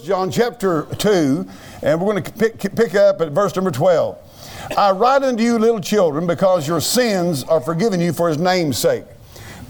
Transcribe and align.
John 0.00 0.30
chapter 0.30 0.86
2, 0.98 1.46
and 1.82 2.00
we're 2.00 2.12
going 2.12 2.22
to 2.22 2.32
pick, 2.32 2.58
pick 2.74 2.94
up 2.94 3.20
at 3.20 3.32
verse 3.32 3.54
number 3.54 3.70
12. 3.70 4.18
I 4.76 4.90
write 4.92 5.22
unto 5.22 5.42
you, 5.42 5.58
little 5.58 5.80
children, 5.80 6.26
because 6.26 6.66
your 6.66 6.80
sins 6.80 7.44
are 7.44 7.60
forgiven 7.60 8.00
you 8.00 8.12
for 8.12 8.28
his 8.28 8.38
name's 8.38 8.78
sake. 8.78 9.04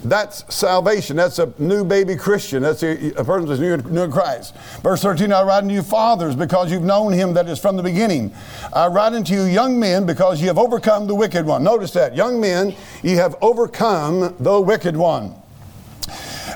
That's 0.03 0.53
salvation. 0.53 1.15
That's 1.15 1.37
a 1.37 1.53
new 1.59 1.85
baby 1.85 2.15
Christian. 2.15 2.63
That's 2.63 2.81
a, 2.81 3.11
a 3.13 3.23
person 3.23 3.47
that's 3.47 3.59
new, 3.59 3.77
new 3.77 4.03
in 4.03 4.11
Christ. 4.11 4.55
Verse 4.81 5.01
13, 5.01 5.31
I 5.31 5.43
write 5.43 5.63
unto 5.63 5.75
you, 5.75 5.83
fathers, 5.83 6.35
because 6.35 6.71
you've 6.71 6.81
known 6.81 7.13
him 7.13 7.33
that 7.33 7.47
is 7.47 7.59
from 7.59 7.77
the 7.77 7.83
beginning. 7.83 8.33
I 8.73 8.87
write 8.87 9.13
unto 9.13 9.33
you, 9.33 9.43
young 9.43 9.79
men, 9.79 10.05
because 10.05 10.41
you 10.41 10.47
have 10.47 10.57
overcome 10.57 11.07
the 11.07 11.15
wicked 11.15 11.45
one. 11.45 11.63
Notice 11.63 11.91
that. 11.91 12.15
Young 12.15 12.41
men, 12.41 12.75
you 13.03 13.17
have 13.17 13.35
overcome 13.41 14.35
the 14.39 14.59
wicked 14.59 14.97
one. 14.97 15.40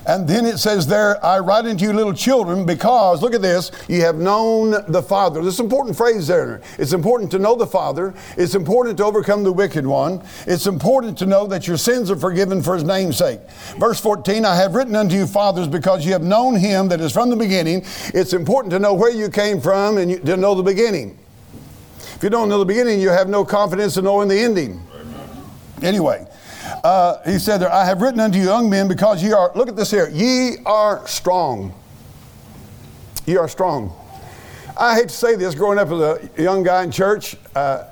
And 0.07 0.27
then 0.27 0.45
it 0.45 0.59
says 0.59 0.85
there, 0.85 1.23
I 1.25 1.39
write 1.39 1.65
unto 1.65 1.83
you 1.83 1.93
little 1.93 2.13
children 2.13 2.65
because, 2.65 3.21
look 3.23 3.33
at 3.33 3.41
this, 3.41 3.71
you 3.87 4.01
have 4.01 4.17
known 4.17 4.75
the 4.87 5.01
Father. 5.01 5.43
This 5.43 5.59
important 5.59 5.97
phrase 5.97 6.27
there. 6.27 6.61
It's 6.77 6.93
important 6.93 7.31
to 7.31 7.39
know 7.39 7.55
the 7.55 7.65
Father. 7.65 8.13
It's 8.37 8.53
important 8.53 8.97
to 8.97 9.05
overcome 9.05 9.43
the 9.43 9.51
wicked 9.51 9.85
one. 9.85 10.23
It's 10.45 10.67
important 10.67 11.17
to 11.19 11.25
know 11.25 11.47
that 11.47 11.67
your 11.67 11.77
sins 11.77 12.11
are 12.11 12.15
forgiven 12.15 12.61
for 12.61 12.75
his 12.75 12.83
name's 12.83 13.17
sake. 13.17 13.39
Verse 13.79 13.99
14, 13.99 14.45
I 14.45 14.55
have 14.55 14.75
written 14.75 14.95
unto 14.95 15.15
you 15.15 15.25
fathers 15.25 15.67
because 15.67 16.05
you 16.05 16.13
have 16.13 16.23
known 16.23 16.55
him 16.55 16.87
that 16.89 17.01
is 17.01 17.11
from 17.11 17.31
the 17.31 17.35
beginning. 17.35 17.83
It's 18.13 18.33
important 18.33 18.71
to 18.71 18.79
know 18.79 18.93
where 18.93 19.11
you 19.11 19.29
came 19.29 19.59
from 19.59 19.97
and 19.97 20.11
you, 20.11 20.19
to 20.19 20.37
know 20.37 20.53
the 20.53 20.63
beginning. 20.63 21.17
If 22.15 22.21
you 22.21 22.29
don't 22.29 22.47
know 22.47 22.59
the 22.59 22.65
beginning, 22.65 23.01
you 23.01 23.09
have 23.09 23.27
no 23.27 23.43
confidence 23.43 23.97
in 23.97 24.05
knowing 24.05 24.27
the 24.27 24.39
ending. 24.39 24.81
Anyway, 25.81 26.25
uh, 26.85 27.19
he 27.23 27.39
said 27.39 27.57
there, 27.57 27.73
I 27.73 27.83
have 27.83 27.99
written 27.99 28.19
unto 28.19 28.37
you 28.37 28.43
young 28.43 28.69
men 28.69 28.87
because 28.87 29.23
ye 29.23 29.31
are, 29.31 29.51
look 29.55 29.67
at 29.67 29.75
this 29.75 29.89
here, 29.89 30.07
ye 30.09 30.57
are 30.67 31.05
strong. 31.07 31.73
Ye 33.25 33.37
are 33.37 33.47
strong. 33.47 33.91
I 34.77 34.93
hate 34.93 35.09
to 35.09 35.15
say 35.15 35.35
this, 35.35 35.55
growing 35.55 35.79
up 35.79 35.89
as 35.89 36.29
a 36.37 36.41
young 36.43 36.61
guy 36.61 36.83
in 36.83 36.91
church, 36.91 37.37
uh, 37.55 37.85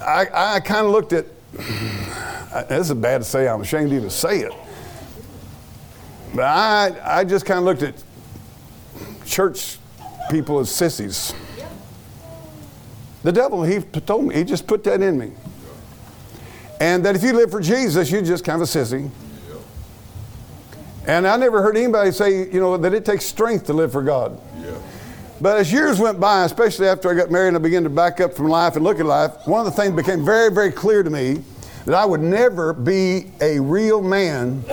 I, 0.00 0.26
I 0.30 0.60
kind 0.60 0.84
of 0.84 0.92
looked 0.92 1.14
at, 1.14 1.24
this 2.68 2.90
is 2.90 2.94
bad 2.94 3.22
to 3.22 3.24
say, 3.24 3.48
I'm 3.48 3.62
ashamed 3.62 3.88
to 3.88 3.96
even 3.96 4.10
say 4.10 4.40
it. 4.40 4.52
But 6.34 6.44
I, 6.44 7.20
I 7.20 7.24
just 7.24 7.46
kind 7.46 7.60
of 7.60 7.64
looked 7.64 7.82
at 7.82 7.94
church 9.24 9.78
people 10.30 10.58
as 10.58 10.70
sissies. 10.70 11.32
The 13.22 13.32
devil, 13.32 13.62
he 13.62 13.80
told 13.80 14.26
me, 14.26 14.34
he 14.34 14.44
just 14.44 14.66
put 14.66 14.84
that 14.84 15.00
in 15.00 15.18
me. 15.18 15.32
And 16.82 17.04
that 17.04 17.14
if 17.14 17.22
you 17.22 17.32
live 17.32 17.52
for 17.52 17.60
Jesus, 17.60 18.10
you're 18.10 18.22
just 18.22 18.44
kind 18.44 18.60
of 18.60 18.68
a 18.68 18.70
sissy. 18.70 19.08
And 21.06 21.28
I 21.28 21.36
never 21.36 21.62
heard 21.62 21.76
anybody 21.76 22.10
say, 22.10 22.50
you 22.50 22.58
know, 22.58 22.76
that 22.76 22.92
it 22.92 23.04
takes 23.04 23.24
strength 23.24 23.66
to 23.66 23.72
live 23.72 23.92
for 23.92 24.02
God. 24.02 24.36
Yeah. 24.60 24.76
But 25.40 25.58
as 25.58 25.72
years 25.72 26.00
went 26.00 26.18
by, 26.18 26.44
especially 26.44 26.88
after 26.88 27.08
I 27.08 27.14
got 27.14 27.30
married 27.30 27.48
and 27.48 27.56
I 27.56 27.60
began 27.60 27.84
to 27.84 27.88
back 27.88 28.20
up 28.20 28.34
from 28.34 28.48
life 28.48 28.74
and 28.74 28.82
look 28.82 28.98
at 28.98 29.06
life, 29.06 29.30
one 29.44 29.64
of 29.64 29.66
the 29.66 29.80
things 29.80 29.94
became 29.94 30.24
very, 30.24 30.50
very 30.50 30.72
clear 30.72 31.04
to 31.04 31.10
me 31.10 31.44
that 31.84 31.94
I 31.94 32.04
would 32.04 32.20
never 32.20 32.72
be 32.72 33.30
a 33.40 33.60
real 33.60 34.02
man 34.02 34.64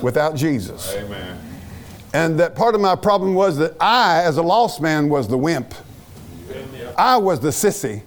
without 0.00 0.36
Jesus. 0.36 0.94
Amen. 0.94 1.38
And 2.14 2.40
that 2.40 2.54
part 2.54 2.74
of 2.74 2.80
my 2.80 2.96
problem 2.96 3.34
was 3.34 3.58
that 3.58 3.74
I, 3.78 4.22
as 4.22 4.38
a 4.38 4.42
lost 4.42 4.80
man, 4.80 5.10
was 5.10 5.28
the 5.28 5.36
wimp. 5.36 5.74
I 6.96 7.18
was 7.18 7.38
the 7.38 7.50
sissy. 7.50 8.00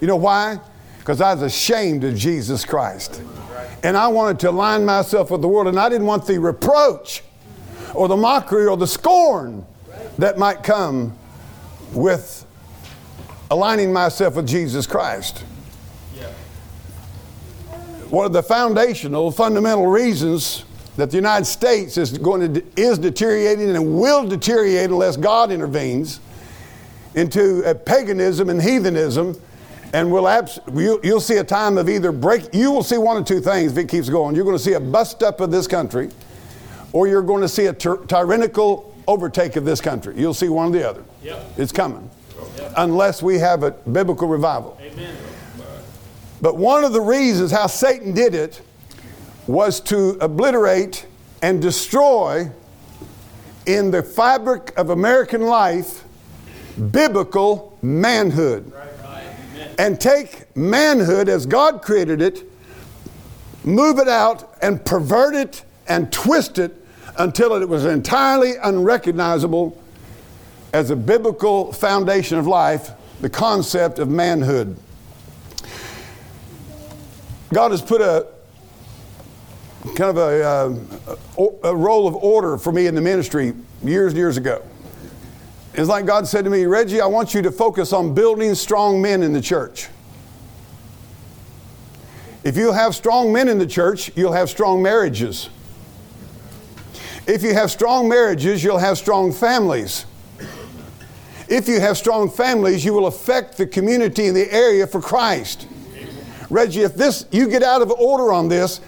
You 0.00 0.06
know 0.06 0.14
why? 0.14 0.60
Because 1.04 1.20
I 1.20 1.34
was 1.34 1.42
ashamed 1.42 2.02
of 2.02 2.16
Jesus 2.16 2.64
Christ. 2.64 3.20
And 3.82 3.94
I 3.94 4.08
wanted 4.08 4.40
to 4.40 4.48
align 4.48 4.86
myself 4.86 5.30
with 5.30 5.42
the 5.42 5.48
world, 5.48 5.66
and 5.66 5.78
I 5.78 5.90
didn't 5.90 6.06
want 6.06 6.26
the 6.26 6.38
reproach 6.38 7.22
or 7.92 8.08
the 8.08 8.16
mockery 8.16 8.66
or 8.66 8.78
the 8.78 8.86
scorn 8.86 9.66
that 10.16 10.38
might 10.38 10.62
come 10.62 11.14
with 11.92 12.46
aligning 13.50 13.92
myself 13.92 14.36
with 14.36 14.48
Jesus 14.48 14.86
Christ. 14.86 15.40
One 18.08 18.24
of 18.24 18.32
the 18.32 18.42
foundational, 18.42 19.30
fundamental 19.30 19.86
reasons 19.86 20.64
that 20.96 21.10
the 21.10 21.16
United 21.16 21.44
States 21.44 21.98
is 21.98 22.16
going 22.16 22.54
to 22.54 22.64
is 22.76 22.96
deteriorating 22.96 23.76
and 23.76 24.00
will 24.00 24.26
deteriorate 24.26 24.88
unless 24.88 25.18
God 25.18 25.52
intervenes 25.52 26.20
into 27.14 27.74
paganism 27.84 28.48
and 28.48 28.62
heathenism 28.62 29.38
and 29.94 30.10
we'll 30.10 30.26
abs- 30.26 30.58
you, 30.74 30.98
will 31.04 31.20
see 31.20 31.36
a 31.36 31.44
time 31.44 31.78
of 31.78 31.88
either 31.88 32.10
break, 32.10 32.52
you 32.52 32.72
will 32.72 32.82
see 32.82 32.98
one 32.98 33.16
of 33.16 33.24
two 33.24 33.40
things 33.40 33.72
if 33.72 33.78
it 33.78 33.88
keeps 33.88 34.08
going. 34.08 34.34
You're 34.34 34.44
going 34.44 34.56
to 34.56 34.62
see 34.62 34.72
a 34.72 34.80
bust 34.80 35.22
up 35.22 35.40
of 35.40 35.52
this 35.52 35.68
country, 35.68 36.10
or 36.92 37.06
you're 37.06 37.22
going 37.22 37.42
to 37.42 37.48
see 37.48 37.66
a 37.66 37.72
tyr- 37.72 38.04
tyrannical 38.08 38.92
overtake 39.06 39.54
of 39.54 39.64
this 39.64 39.80
country. 39.80 40.16
You'll 40.18 40.34
see 40.34 40.48
one 40.48 40.68
or 40.68 40.72
the 40.72 40.88
other. 40.88 41.04
Yep. 41.22 41.52
It's 41.58 41.70
coming. 41.70 42.10
Yep. 42.56 42.74
Unless 42.76 43.22
we 43.22 43.38
have 43.38 43.62
a 43.62 43.70
biblical 43.70 44.26
revival. 44.26 44.76
Amen. 44.82 45.16
But 46.42 46.56
one 46.56 46.82
of 46.82 46.92
the 46.92 47.00
reasons 47.00 47.52
how 47.52 47.68
Satan 47.68 48.12
did 48.12 48.34
it 48.34 48.60
was 49.46 49.78
to 49.82 50.18
obliterate 50.20 51.06
and 51.40 51.62
destroy 51.62 52.50
in 53.66 53.92
the 53.92 54.02
fabric 54.02 54.76
of 54.76 54.90
American 54.90 55.42
life 55.42 56.02
biblical 56.90 57.78
manhood. 57.80 58.72
Right 58.72 58.93
and 59.78 60.00
take 60.00 60.54
manhood 60.56 61.28
as 61.28 61.46
God 61.46 61.82
created 61.82 62.22
it, 62.22 62.42
move 63.64 63.98
it 63.98 64.08
out, 64.08 64.56
and 64.62 64.84
pervert 64.84 65.34
it 65.34 65.64
and 65.88 66.12
twist 66.12 66.58
it 66.58 66.74
until 67.18 67.54
it 67.54 67.68
was 67.68 67.84
entirely 67.84 68.54
unrecognizable 68.62 69.80
as 70.72 70.90
a 70.90 70.96
biblical 70.96 71.72
foundation 71.72 72.38
of 72.38 72.46
life, 72.46 72.90
the 73.20 73.30
concept 73.30 73.98
of 73.98 74.08
manhood. 74.08 74.76
God 77.52 77.70
has 77.70 77.80
put 77.80 78.00
a 78.00 78.26
kind 79.94 80.10
of 80.10 80.16
a, 80.16 80.44
uh, 81.38 81.46
a 81.62 81.76
role 81.76 82.08
of 82.08 82.16
order 82.16 82.58
for 82.58 82.72
me 82.72 82.86
in 82.86 82.94
the 82.94 83.00
ministry 83.00 83.52
years 83.82 84.12
and 84.12 84.18
years 84.18 84.36
ago. 84.36 84.64
It's 85.74 85.88
like 85.88 86.06
God 86.06 86.28
said 86.28 86.44
to 86.44 86.50
me, 86.50 86.66
Reggie, 86.66 87.00
I 87.00 87.06
want 87.06 87.34
you 87.34 87.42
to 87.42 87.50
focus 87.50 87.92
on 87.92 88.14
building 88.14 88.54
strong 88.54 89.02
men 89.02 89.24
in 89.24 89.32
the 89.32 89.40
church. 89.40 89.88
If 92.44 92.56
you 92.56 92.72
have 92.72 92.94
strong 92.94 93.32
men 93.32 93.48
in 93.48 93.58
the 93.58 93.66
church, 93.66 94.12
you'll 94.14 94.32
have 94.32 94.48
strong 94.48 94.82
marriages. 94.82 95.50
If 97.26 97.42
you 97.42 97.54
have 97.54 97.72
strong 97.72 98.08
marriages, 98.08 98.62
you'll 98.62 98.78
have 98.78 98.98
strong 98.98 99.32
families. 99.32 100.06
If 101.48 101.66
you 101.66 101.80
have 101.80 101.98
strong 101.98 102.30
families, 102.30 102.84
you 102.84 102.92
will 102.92 103.06
affect 103.06 103.56
the 103.56 103.66
community 103.66 104.26
in 104.26 104.34
the 104.34 104.52
area 104.52 104.86
for 104.86 105.00
Christ. 105.00 105.66
Reggie, 106.50 106.82
if 106.82 106.94
this 106.94 107.26
you 107.32 107.48
get 107.48 107.62
out 107.64 107.82
of 107.82 107.90
order 107.90 108.32
on 108.32 108.48
this, 108.48 108.80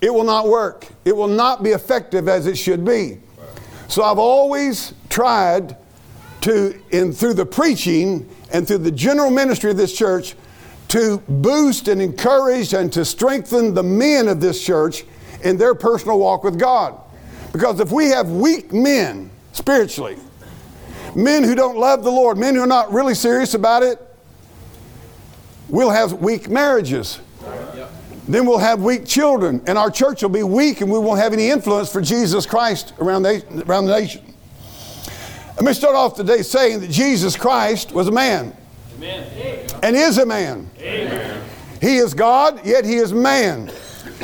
it 0.00 0.12
will 0.12 0.24
not 0.24 0.48
work. 0.48 0.88
It 1.04 1.14
will 1.14 1.28
not 1.28 1.62
be 1.62 1.70
effective 1.70 2.28
as 2.28 2.46
it 2.46 2.56
should 2.56 2.84
be. 2.84 3.20
So 3.88 4.02
I've 4.02 4.18
always 4.18 4.94
tried 5.08 5.76
to, 6.42 6.80
in, 6.90 7.12
through 7.12 7.34
the 7.34 7.46
preaching 7.46 8.28
and 8.52 8.66
through 8.66 8.78
the 8.78 8.90
general 8.90 9.30
ministry 9.30 9.70
of 9.70 9.76
this 9.76 9.96
church, 9.96 10.34
to 10.88 11.18
boost 11.28 11.86
and 11.86 12.02
encourage 12.02 12.74
and 12.74 12.92
to 12.92 13.04
strengthen 13.04 13.74
the 13.74 13.82
men 13.82 14.26
of 14.26 14.40
this 14.40 14.64
church 14.64 15.04
in 15.44 15.56
their 15.56 15.74
personal 15.74 16.18
walk 16.18 16.42
with 16.42 16.58
God. 16.58 16.98
Because 17.52 17.78
if 17.80 17.92
we 17.92 18.08
have 18.08 18.30
weak 18.30 18.72
men 18.72 19.30
spiritually, 19.52 20.16
men 21.14 21.44
who 21.44 21.54
don't 21.54 21.78
love 21.78 22.02
the 22.02 22.10
Lord, 22.10 22.38
men 22.38 22.54
who 22.54 22.62
are 22.62 22.66
not 22.66 22.92
really 22.92 23.14
serious 23.14 23.54
about 23.54 23.82
it, 23.82 23.98
we'll 25.68 25.90
have 25.90 26.14
weak 26.14 26.48
marriages. 26.48 27.20
Then 28.28 28.46
we'll 28.46 28.58
have 28.58 28.82
weak 28.82 29.06
children, 29.06 29.62
and 29.66 29.76
our 29.76 29.90
church 29.90 30.22
will 30.22 30.28
be 30.28 30.42
weak, 30.42 30.80
and 30.80 30.90
we 30.90 30.98
won't 30.98 31.20
have 31.20 31.32
any 31.32 31.50
influence 31.50 31.92
for 31.92 32.00
Jesus 32.00 32.46
Christ 32.46 32.92
around 33.00 33.22
the, 33.22 33.64
around 33.66 33.86
the 33.86 33.98
nation. 33.98 34.29
Let 35.60 35.66
me 35.66 35.74
start 35.74 35.94
off 35.94 36.16
today 36.16 36.40
saying 36.40 36.80
that 36.80 36.90
Jesus 36.90 37.36
Christ 37.36 37.92
was 37.92 38.08
a 38.08 38.10
man. 38.10 38.56
Amen. 38.96 39.68
And 39.82 39.94
is 39.94 40.16
a 40.16 40.24
man. 40.24 40.70
Amen. 40.78 41.44
He 41.82 41.96
is 41.98 42.14
God, 42.14 42.64
yet 42.64 42.86
he 42.86 42.94
is 42.94 43.12
man. 43.12 43.70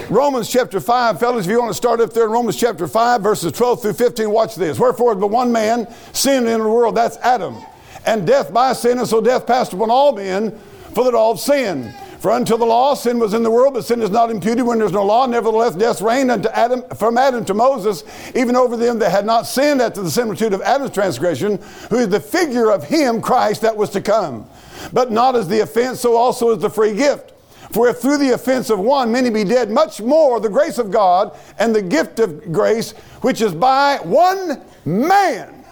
Romans 0.09 0.49
chapter 0.49 0.81
5, 0.81 1.21
fellas, 1.21 1.45
if 1.45 1.51
you 1.51 1.61
want 1.61 1.69
to 1.69 1.77
start 1.77 2.01
up 2.01 2.15
there 2.15 2.25
in 2.25 2.31
Romans 2.31 2.57
chapter 2.57 2.89
5, 2.89 3.21
verses 3.21 3.53
12 3.53 3.83
through 3.83 3.93
15, 3.93 4.31
watch 4.31 4.55
this. 4.55 4.79
Wherefore, 4.79 5.15
but 5.15 5.27
one 5.27 5.53
man 5.53 5.95
sinned 6.15 6.49
in 6.49 6.59
the 6.59 6.71
world, 6.71 6.95
that's 6.95 7.19
Adam. 7.19 7.59
And 8.07 8.27
death 8.27 8.51
by 8.51 8.73
sin, 8.73 8.99
and 8.99 9.07
so 9.07 9.21
death 9.21 9.47
passed 9.47 9.75
upon 9.75 9.91
all 9.91 10.13
men, 10.13 10.59
for 10.95 11.05
that 11.05 11.15
all 11.15 11.35
have 11.35 11.41
sinned. 11.43 11.95
For 12.19 12.33
until 12.37 12.59
the 12.59 12.65
law, 12.65 12.95
sin 12.95 13.19
was 13.19 13.35
in 13.35 13.43
the 13.43 13.51
world, 13.51 13.75
but 13.75 13.85
sin 13.85 14.03
is 14.03 14.11
not 14.11 14.31
imputed 14.31 14.67
when 14.67 14.79
there's 14.79 14.93
no 14.93 15.05
law. 15.05 15.27
Nevertheless, 15.27 15.75
death 15.75 16.01
reigned 16.01 16.31
unto 16.31 16.49
Adam, 16.49 16.83
from 16.97 17.19
Adam 17.19 17.45
to 17.45 17.55
Moses, 17.55 18.05
even 18.35 18.57
over 18.57 18.77
them 18.77 18.99
that 19.01 19.11
had 19.11 19.27
not 19.27 19.47
sinned 19.47 19.83
after 19.83 20.03
the 20.03 20.11
similitude 20.11 20.53
of 20.53 20.63
Adam's 20.63 20.93
transgression, 20.93 21.61
who 21.91 21.99
is 21.99 22.09
the 22.09 22.21
figure 22.21 22.71
of 22.71 22.85
him, 22.85 23.21
Christ, 23.21 23.63
that 23.63 23.77
was 23.77 23.91
to 23.91 24.01
come. 24.01 24.49
But 24.93 25.13
not 25.13 25.37
as 25.37 25.47
the 25.49 25.61
offense, 25.61 26.01
so 26.01 26.17
also 26.17 26.51
is 26.51 26.63
the 26.63 26.71
free 26.71 26.95
gift. 26.95 27.33
For 27.73 27.89
if 27.89 27.99
through 27.99 28.19
the 28.19 28.31
offense 28.31 28.71
of 28.71 28.79
one 28.79 29.13
many 29.13 29.29
be 29.29 29.45
dead, 29.45 29.71
much 29.71 30.01
more 30.01 30.41
the 30.41 30.49
grace 30.49 30.79
of 30.79 30.91
God 30.91 31.37
and 31.59 31.75
the 31.75 31.83
gift 31.83 32.21
of 32.21 32.53
grace, 32.53 32.93
which 33.21 33.41
is 33.41 33.53
by 33.53 33.99
one 34.03 34.63
man, 34.85 35.65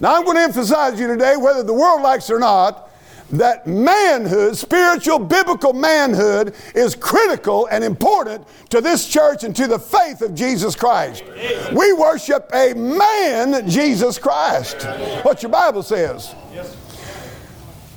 Now, 0.00 0.16
I'm 0.16 0.24
going 0.24 0.36
to 0.36 0.42
emphasize 0.42 0.94
to 0.94 1.00
you 1.00 1.06
today, 1.08 1.36
whether 1.36 1.62
the 1.62 1.74
world 1.74 2.02
likes 2.02 2.30
or 2.30 2.38
not, 2.38 2.89
that 3.32 3.66
manhood, 3.66 4.56
spiritual, 4.56 5.18
biblical 5.18 5.72
manhood, 5.72 6.54
is 6.74 6.94
critical 6.94 7.66
and 7.70 7.84
important 7.84 8.46
to 8.70 8.80
this 8.80 9.08
church 9.08 9.44
and 9.44 9.54
to 9.56 9.66
the 9.66 9.78
faith 9.78 10.22
of 10.22 10.34
Jesus 10.34 10.74
Christ. 10.74 11.24
We 11.72 11.92
worship 11.92 12.50
a 12.52 12.74
man, 12.74 13.68
Jesus 13.68 14.18
Christ. 14.18 14.82
What 15.22 15.42
your 15.42 15.50
Bible 15.50 15.82
says. 15.82 16.34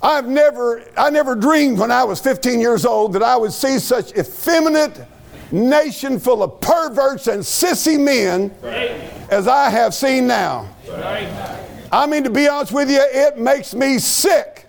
I've 0.01 0.27
never, 0.27 0.83
I 0.97 1.09
never 1.09 1.33
dreamed 1.33 1.80
when 1.80 1.89
I 1.89 2.03
was 2.03 2.19
15 2.19 2.59
years 2.59 2.85
old 2.85 3.13
that 3.13 3.24
I 3.24 3.38
would 3.38 3.53
see 3.53 3.80
such 3.80 4.12
effeminate 4.18 5.00
nation 5.51 6.19
full 6.19 6.44
of 6.44 6.59
perverts 6.59 7.27
and 7.27 7.41
sissy 7.41 7.97
men 7.97 8.51
as 9.30 9.47
I 9.47 9.69
have 9.69 9.94
seen 9.94 10.27
now. 10.27 10.68
I 11.91 12.06
mean, 12.07 12.24
to 12.24 12.30
be 12.30 12.47
honest 12.47 12.74
with 12.74 12.89
you, 12.89 13.00
it 13.01 13.38
makes 13.38 13.74
me 13.74 13.97
sick. 14.00 14.62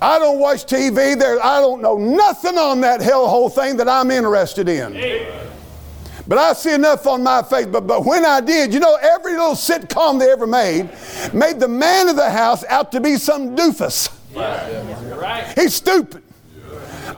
I 0.00 0.18
don't 0.18 0.38
watch 0.38 0.64
TV. 0.64 1.18
There, 1.18 1.44
I 1.44 1.60
don't 1.60 1.82
know 1.82 1.96
nothing 1.96 2.56
on 2.56 2.80
that 2.82 3.00
hellhole 3.00 3.52
thing 3.52 3.76
that 3.78 3.88
I'm 3.88 4.10
interested 4.10 4.68
in. 4.68 4.94
But 6.26 6.38
I 6.38 6.52
see 6.52 6.74
enough 6.74 7.06
on 7.06 7.22
my 7.22 7.42
face. 7.42 7.66
But, 7.66 7.86
but 7.86 8.04
when 8.04 8.24
I 8.24 8.40
did, 8.40 8.74
you 8.74 8.80
know, 8.80 8.96
every 8.96 9.32
little 9.32 9.54
sitcom 9.54 10.18
they 10.18 10.30
ever 10.30 10.46
made 10.46 10.90
made 11.32 11.58
the 11.58 11.68
man 11.68 12.08
of 12.08 12.16
the 12.16 12.30
house 12.30 12.64
out 12.64 12.92
to 12.92 13.00
be 13.00 13.16
some 13.16 13.56
doofus. 13.56 14.10
He's 15.54 15.74
stupid. 15.74 16.22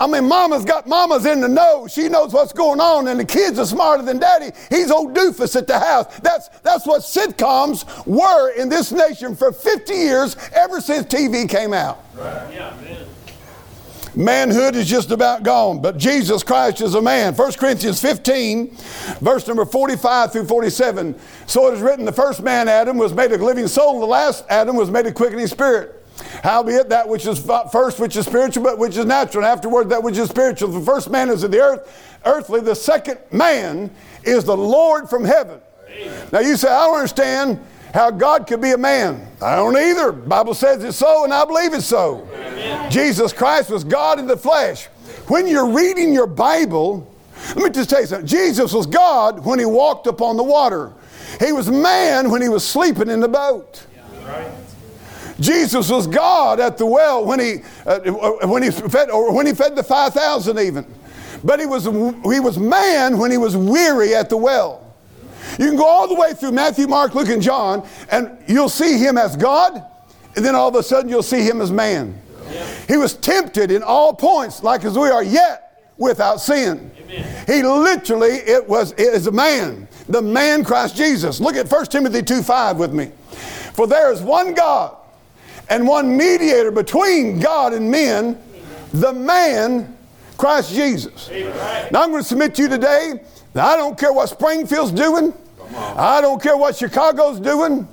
I 0.01 0.07
mean, 0.07 0.27
mama's 0.27 0.65
got 0.65 0.89
mama's 0.89 1.27
in 1.27 1.43
the 1.43 1.49
know. 1.49 1.87
She 1.87 2.09
knows 2.09 2.33
what's 2.33 2.55
going 2.55 2.81
on, 2.81 3.07
and 3.09 3.21
the 3.21 3.25
kids 3.25 3.59
are 3.59 3.67
smarter 3.67 4.03
than 4.03 4.19
daddy. 4.19 4.51
He's 4.71 4.91
old 4.91 5.15
doofus 5.15 5.55
at 5.55 5.67
the 5.67 5.79
house. 5.79 6.19
That's, 6.21 6.49
that's 6.61 6.87
what 6.87 7.03
sitcoms 7.03 7.85
were 8.07 8.51
in 8.53 8.71
this 8.71 8.93
nation 8.93 9.37
for 9.37 9.53
50 9.53 9.93
years, 9.93 10.37
ever 10.55 10.81
since 10.81 11.07
TV 11.07 11.47
came 11.47 11.75
out. 11.75 12.03
Right. 12.15 12.55
Yeah, 12.55 12.75
man. 12.81 13.07
Manhood 14.17 14.75
is 14.75 14.89
just 14.89 15.11
about 15.11 15.43
gone, 15.43 15.81
but 15.83 15.99
Jesus 15.99 16.43
Christ 16.43 16.81
is 16.81 16.95
a 16.95 17.03
man. 17.03 17.35
1 17.35 17.53
Corinthians 17.53 18.01
15, 18.01 18.75
verse 19.21 19.47
number 19.47 19.65
45 19.65 20.33
through 20.33 20.47
47. 20.47 21.15
So 21.47 21.69
it 21.69 21.75
is 21.75 21.81
written, 21.81 22.07
the 22.07 22.13
first 22.13 22.43
man, 22.43 22.69
Adam, 22.69 22.97
was 22.97 23.13
made 23.13 23.33
a 23.33 23.37
living 23.37 23.69
soul, 23.69 24.01
the 24.01 24.07
last 24.07 24.45
Adam 24.49 24.77
was 24.77 24.91
made 24.91 25.07
a 25.07 25.13
quickening 25.13 25.47
spirit. 25.47 26.00
Howbeit 26.43 26.89
that 26.89 27.09
which 27.09 27.27
is 27.27 27.39
first, 27.73 27.99
which 27.99 28.17
is 28.17 28.27
spiritual, 28.27 28.65
but 28.65 28.79
which 28.79 28.97
is 28.97 29.07
natural, 29.07 29.45
and 29.45 29.53
afterward 29.53 29.89
that 29.91 30.03
which 30.03 30.19
is 30.19 30.29
spiritual. 30.29 30.69
The 30.69 30.85
first 30.85 31.11
man 31.11 31.29
is 31.31 31.43
of 31.43 31.51
the 31.51 31.61
earth, 31.61 32.21
earthly. 32.25 32.61
The 32.61 32.75
second 32.75 33.19
man 33.33 33.91
is 34.25 34.45
the 34.45 34.57
Lord 34.57 35.09
from 35.09 35.25
heaven. 35.25 35.61
Amen. 35.89 36.29
Now 36.33 36.41
you 36.41 36.57
say, 36.57 36.69
I 36.69 36.87
don't 36.87 36.97
understand 36.97 37.59
how 37.93 38.11
God 38.11 38.47
could 38.47 38.61
be 38.61 38.71
a 38.71 38.79
man. 38.79 39.27
I 39.43 39.57
don't 39.57 39.77
either. 39.77 40.13
The 40.13 40.29
Bible 40.29 40.55
says 40.55 40.85
it's 40.85 40.97
so, 40.97 41.25
and 41.25 41.35
I 41.35 41.45
believe 41.45 41.75
it's 41.75 41.87
so. 41.87 42.29
Amen. 42.33 42.91
Jesus 42.91 43.33
Christ 43.33 43.71
was 43.71 43.85
God 43.85 44.19
in 44.19 44.27
the 44.27 44.37
flesh. 44.37 44.87
When 45.27 45.47
you're 45.47 45.71
reading 45.71 46.13
your 46.13 46.27
Bible, 46.27 47.13
let 47.55 47.57
me 47.57 47.71
just 47.71 47.91
tell 47.91 48.01
you 48.01 48.07
something. 48.07 48.27
Jesus 48.27 48.73
was 48.73 48.87
God 48.87 49.45
when 49.45 49.59
he 49.59 49.65
walked 49.65 50.07
upon 50.07 50.37
the 50.37 50.45
water. 50.45 50.93
He 51.39 51.53
was 51.53 51.71
man 51.71 52.31
when 52.31 52.43
he 52.43 52.49
was 52.49 52.67
sleeping 52.67 53.09
in 53.09 53.21
the 53.21 53.29
boat. 53.29 53.87
Yeah. 53.95 54.29
Right. 54.29 54.60
Jesus 55.41 55.91
was 55.91 56.07
God 56.07 56.61
at 56.61 56.77
the 56.77 56.87
well 56.87 57.25
when 57.25 57.41
he, 57.41 57.57
uh, 57.87 58.01
when 58.47 58.63
he 58.63 58.71
fed, 58.71 59.11
or 59.11 59.35
when 59.35 59.47
he 59.47 59.55
fed 59.55 59.75
the 59.75 59.83
5,000 59.83 60.59
even. 60.59 60.87
But 61.43 61.61
he 61.61 61.67
was, 61.67 61.85
he 61.85 62.41
was 62.41 62.59
man 62.59 63.19
when 63.19 63.31
he 63.31 63.39
was 63.39 63.57
weary 63.57 64.15
at 64.15 64.29
the 64.29 64.37
well. 64.37 64.95
You 65.59 65.69
can 65.69 65.77
go 65.77 65.87
all 65.87 66.07
the 66.07 66.15
way 66.15 66.35
through 66.35 66.53
Matthew, 66.53 66.87
Mark, 66.87 67.15
Luke, 67.15 67.29
and 67.29 67.43
John, 67.43 67.87
and 68.11 68.37
you'll 68.47 68.69
see 68.69 68.99
him 68.99 69.17
as 69.17 69.37
God, 69.37 69.83
and 70.37 70.45
then 70.45 70.55
all 70.55 70.69
of 70.69 70.75
a 70.75 70.83
sudden 70.83 71.09
you'll 71.09 71.23
see 71.23 71.43
him 71.43 71.61
as 71.61 71.73
man. 71.73 72.21
He 72.89 72.97
was 72.97 73.15
tempted 73.15 73.71
in 73.71 73.83
all 73.83 74.13
points, 74.13 74.63
like 74.63 74.85
as 74.85 74.99
we 74.99 75.09
are, 75.09 75.23
yet 75.23 75.93
without 75.97 76.41
sin. 76.41 76.91
Amen. 77.01 77.47
He 77.47 77.63
literally, 77.63 78.37
it 78.37 78.69
was, 78.69 78.93
is 78.95 79.27
a 79.27 79.33
man, 79.33 79.89
the 80.09 80.21
man 80.21 80.65
Christ 80.65 80.97
Jesus. 80.97 81.41
Look 81.41 81.57
at 81.57 81.71
1 81.71 81.87
Timothy 81.87 82.23
2 82.23 82.43
5 82.43 82.77
with 82.77 82.93
me. 82.93 83.13
For 83.75 83.87
there 83.87 84.13
is 84.13 84.21
one 84.21 84.55
God 84.55 84.97
and 85.71 85.87
one 85.87 86.17
mediator 86.17 86.71
between 86.71 87.39
God 87.39 87.73
and 87.73 87.91
men, 87.91 88.39
the 88.93 89.13
man, 89.13 89.97
Christ 90.37 90.75
Jesus. 90.75 91.31
Now 91.91 92.03
I'm 92.03 92.11
going 92.11 92.23
to 92.23 92.29
submit 92.29 92.55
to 92.57 92.63
you 92.63 92.69
today 92.69 93.21
that 93.55 93.65
I 93.65 93.77
don't 93.77 93.99
care 93.99 94.13
what 94.13 94.29
Springfield's 94.29 94.93
doing, 94.93 95.33
I 95.75 96.21
don't 96.21 96.43
care 96.43 96.57
what 96.57 96.77
Chicago's 96.77 97.41
doing. 97.41 97.89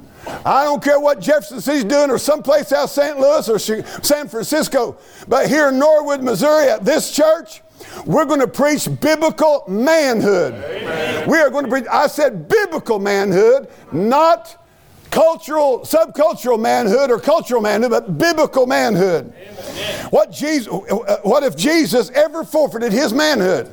I 0.46 0.66
don't 0.66 0.84
care 0.84 1.00
what 1.00 1.22
Jefferson 1.22 1.62
City's 1.62 1.86
doing 1.86 2.10
or 2.10 2.18
someplace 2.18 2.74
out 2.74 2.90
St. 2.90 3.18
Louis 3.18 3.48
or 3.48 3.58
San 3.60 4.28
Francisco. 4.28 4.98
But 5.26 5.48
here 5.48 5.70
in 5.70 5.80
Norwood, 5.80 6.22
Missouri, 6.22 6.70
at 6.70 6.84
this 6.84 7.16
church, 7.16 7.62
we're 8.06 8.26
going 8.26 8.42
to 8.42 8.48
preach 8.48 8.90
biblical 9.00 9.64
manhood. 9.70 10.54
Amen. 10.54 11.30
We 11.30 11.38
are 11.38 11.50
going 11.50 11.64
to 11.64 11.72
preach, 11.72 11.86
I 11.90 12.08
said 12.08 12.50
biblical 12.50 13.00
manhood, 13.00 13.70
not 13.94 14.67
cultural, 15.12 15.80
subcultural 15.80 16.60
manhood 16.60 17.12
or 17.12 17.20
cultural 17.20 17.62
manhood, 17.62 17.92
but 17.92 18.18
biblical 18.18 18.66
manhood. 18.68 19.34
Amen. 19.34 20.06
What 20.10 20.32
Jesus, 20.32 20.68
what 21.24 21.44
if 21.44 21.56
Jesus 21.56 22.10
ever 22.12 22.44
forfeited 22.44 22.92
his 22.92 23.14
manhood? 23.14 23.72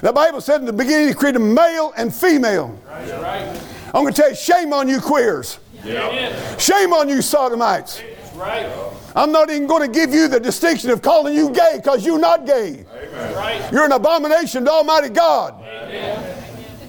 The 0.00 0.12
Bible 0.12 0.40
said 0.40 0.60
in 0.60 0.66
the 0.66 0.72
beginning 0.72 1.08
he 1.08 1.14
created 1.14 1.38
male 1.38 1.92
and 1.96 2.14
female. 2.14 2.78
Right. 2.86 3.60
I'm 3.94 4.02
going 4.02 4.12
to 4.12 4.20
tell 4.20 4.30
you, 4.30 4.36
shame 4.36 4.72
on 4.72 4.88
you 4.88 5.00
queers. 5.00 5.60
Yeah. 5.84 6.56
Shame 6.56 6.92
on 6.92 7.08
you 7.08 7.22
sodomites. 7.22 8.02
Right. 8.34 8.66
I'm 9.14 9.30
not 9.30 9.50
even 9.50 9.68
going 9.68 9.82
to 9.82 9.88
give 9.88 10.12
you 10.12 10.26
the 10.26 10.40
distinction 10.40 10.90
of 10.90 11.00
calling 11.00 11.34
you 11.34 11.50
gay 11.50 11.74
because 11.76 12.04
you're 12.04 12.18
not 12.18 12.44
gay. 12.44 12.84
Amen. 12.92 13.72
You're 13.72 13.84
an 13.84 13.92
abomination 13.92 14.64
to 14.64 14.70
Almighty 14.72 15.10
God. 15.10 15.62
Amen. 15.62 16.42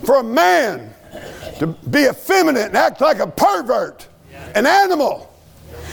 For 0.03 0.17
a 0.19 0.23
man 0.23 0.94
to 1.59 1.67
be 1.67 2.05
effeminate 2.05 2.67
and 2.67 2.77
act 2.77 3.01
like 3.01 3.19
a 3.19 3.27
pervert, 3.27 4.07
an 4.55 4.65
animal, 4.65 5.31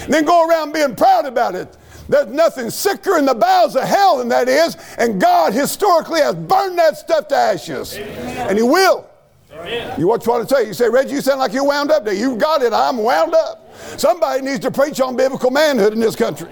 and 0.03 0.13
then 0.13 0.25
go 0.25 0.49
around 0.49 0.73
being 0.73 0.97
proud 0.97 1.27
about 1.27 1.55
it. 1.55 1.77
There's 2.09 2.27
nothing 2.27 2.69
sicker 2.71 3.17
in 3.17 3.25
the 3.25 3.35
bowels 3.35 3.77
of 3.77 3.85
hell 3.85 4.19
than 4.19 4.29
that 4.29 4.49
is, 4.49 4.77
and 4.99 5.21
God 5.21 5.53
historically 5.53 6.21
has 6.21 6.35
burned 6.35 6.77
that 6.79 6.97
stuff 6.97 7.29
to 7.29 7.37
ashes. 7.37 7.97
Amen. 7.97 8.49
And 8.49 8.59
He 8.59 8.65
will. 8.65 9.09
Amen. 9.53 10.01
You 10.01 10.09
watch 10.09 10.27
what 10.27 10.43
I 10.43 10.45
tell 10.45 10.61
you. 10.61 10.69
You 10.69 10.75
say, 10.75 10.89
Reggie, 10.89 11.15
you 11.15 11.21
sound 11.21 11.39
like 11.39 11.53
you're 11.53 11.65
wound 11.65 11.91
up 11.91 12.05
there. 12.05 12.15
You 12.15 12.37
got 12.37 12.63
it. 12.63 12.73
I'm 12.73 12.97
wound 12.99 13.35
up. 13.35 13.73
Somebody 13.97 14.43
needs 14.43 14.61
to 14.61 14.71
preach 14.71 15.01
on 15.01 15.17
biblical 15.17 15.51
manhood 15.51 15.93
in 15.93 16.01
this 16.01 16.17
country. 16.17 16.51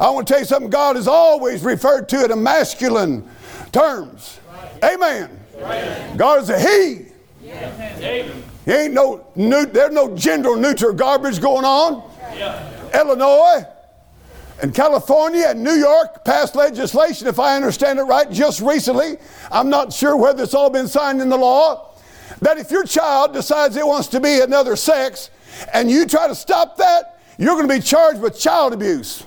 I 0.00 0.10
want 0.10 0.26
to 0.26 0.32
tell 0.32 0.40
you 0.40 0.46
something. 0.46 0.70
God 0.70 0.96
has 0.96 1.06
always 1.06 1.62
referred 1.62 2.08
to 2.10 2.24
it 2.24 2.30
in 2.30 2.42
masculine 2.42 3.28
terms. 3.72 4.40
Amen. 4.82 5.30
God 6.16 6.42
is 6.42 6.50
a 6.50 6.58
He. 6.58 7.13
There 8.64 8.84
ain't 8.84 8.94
no 8.94 9.26
new, 9.34 9.66
there's 9.66 9.92
no 9.92 10.16
gender 10.16 10.56
neutral 10.56 10.92
garbage 10.94 11.40
going 11.40 11.64
on. 11.64 12.02
Illinois 12.94 13.66
and 14.62 14.74
California 14.74 15.46
and 15.48 15.62
New 15.62 15.74
York 15.74 16.24
passed 16.24 16.54
legislation, 16.54 17.26
if 17.26 17.38
I 17.38 17.56
understand 17.56 17.98
it 17.98 18.04
right, 18.04 18.30
just 18.30 18.60
recently. 18.60 19.18
I'm 19.50 19.68
not 19.68 19.92
sure 19.92 20.16
whether 20.16 20.42
it's 20.42 20.54
all 20.54 20.70
been 20.70 20.88
signed 20.88 21.20
in 21.20 21.28
the 21.28 21.36
law. 21.36 21.94
That 22.40 22.56
if 22.58 22.70
your 22.70 22.84
child 22.84 23.34
decides 23.34 23.76
it 23.76 23.86
wants 23.86 24.08
to 24.08 24.20
be 24.20 24.40
another 24.40 24.76
sex 24.76 25.30
and 25.72 25.90
you 25.90 26.06
try 26.06 26.26
to 26.28 26.34
stop 26.34 26.76
that, 26.78 27.20
you're 27.36 27.54
going 27.56 27.68
to 27.68 27.74
be 27.74 27.80
charged 27.80 28.20
with 28.20 28.38
child 28.38 28.72
abuse 28.72 29.24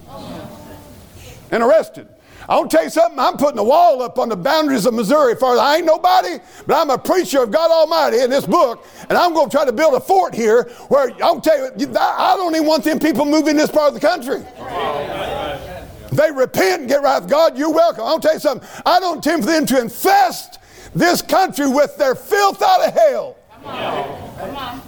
and 1.52 1.62
arrested. 1.62 2.08
I 2.50 2.56
want 2.58 2.72
to 2.72 2.78
tell 2.78 2.84
you 2.86 2.90
something. 2.90 3.20
I'm 3.20 3.36
putting 3.36 3.60
a 3.60 3.64
wall 3.64 4.02
up 4.02 4.18
on 4.20 4.30
the 4.30 4.38
boundaries 4.38 4.86
of 4.86 4.94
Missouri. 4.94 5.36
For 5.36 5.58
I 5.58 5.78
ain't 5.78 5.86
nobody, 5.86 6.38
but 6.66 6.76
I'm 6.76 6.90
a 6.90 6.98
preacher 6.98 7.44
of 7.44 7.52
God 7.52 7.72
Almighty 7.72 8.22
in 8.22 8.30
this 8.30 8.46
book, 8.46 8.86
and 9.10 9.18
I'm 9.18 9.34
going 9.34 9.50
to 9.50 9.56
try 9.56 9.66
to 9.66 9.74
build 9.74 9.96
a 9.96 10.00
fort 10.00 10.34
here 10.34 10.64
where 10.88 11.12
I'll 11.22 11.42
tell 11.42 11.58
you, 11.58 11.94
I 12.00 12.36
don't 12.38 12.56
even 12.56 12.68
want 12.68 12.84
them 12.84 13.00
people 13.00 13.26
moving 13.26 13.58
this 13.58 13.70
part 13.70 13.90
of 13.90 13.94
the 13.94 14.00
country. 14.00 14.46
They 16.12 16.32
repent 16.32 16.82
and 16.82 16.90
get 16.90 17.04
right 17.04 17.22
with 17.22 17.30
God. 17.30 17.58
You're 17.58 17.74
welcome. 17.74 18.06
I'll 18.06 18.20
tell 18.20 18.34
you 18.34 18.40
something. 18.40 18.68
I 18.86 19.00
don't 19.00 19.18
intend 19.18 19.44
for 19.44 19.52
them 19.52 19.66
to 19.68 19.82
infest 19.82 20.60
this 20.96 21.22
country 21.22 21.68
with 21.68 21.98
their 21.98 22.16
filth 22.16 22.62
out 22.62 22.88
of 22.88 22.94
hell. 22.94 23.36
Come 23.52 23.66
on. 23.66 24.38
Come 24.38 24.56
on. 24.56 24.82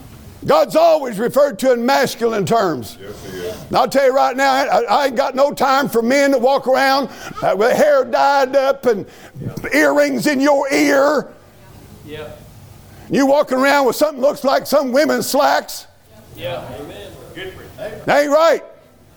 God's 0.46 0.76
always 0.76 1.20
referred 1.20 1.60
to 1.60 1.74
in 1.74 1.86
masculine 1.86 2.46
terms. 2.46 2.98
Yes, 3.00 3.68
I'll 3.74 3.90
tell 3.90 4.06
you 4.06 4.14
right 4.14 4.36
now, 4.36 4.54
I, 4.54 4.84
I, 4.84 5.06
ain't 5.08 5.16
got 5.16 5.36
no 5.36 5.54
time 5.54 5.90
for 5.90 6.02
men 6.02 6.32
that 6.32 6.40
walk 6.40 6.68
around 6.68 7.10
uh, 7.42 7.56
with 7.58 7.76
hair 7.76 8.06
dyed 8.06 8.56
up 8.56 8.86
and 8.86 9.06
yeah. 9.42 9.56
earrings 9.74 10.28
in 10.28 10.40
your 10.40 10.72
ear. 10.72 11.34
Yeah. 12.06 12.32
You 13.10 13.26
walking 13.26 13.58
around 13.58 13.88
with 13.88 13.98
something 13.98 14.22
looks 14.22 14.44
like 14.44 14.66
some 14.66 14.92
women's 14.92 15.28
slacks. 15.28 15.88
Yeah. 16.38 16.66
Amen. 16.80 17.12
Good. 17.36 17.54
That 17.78 18.24
ain't 18.24 18.32
right. 18.32 18.64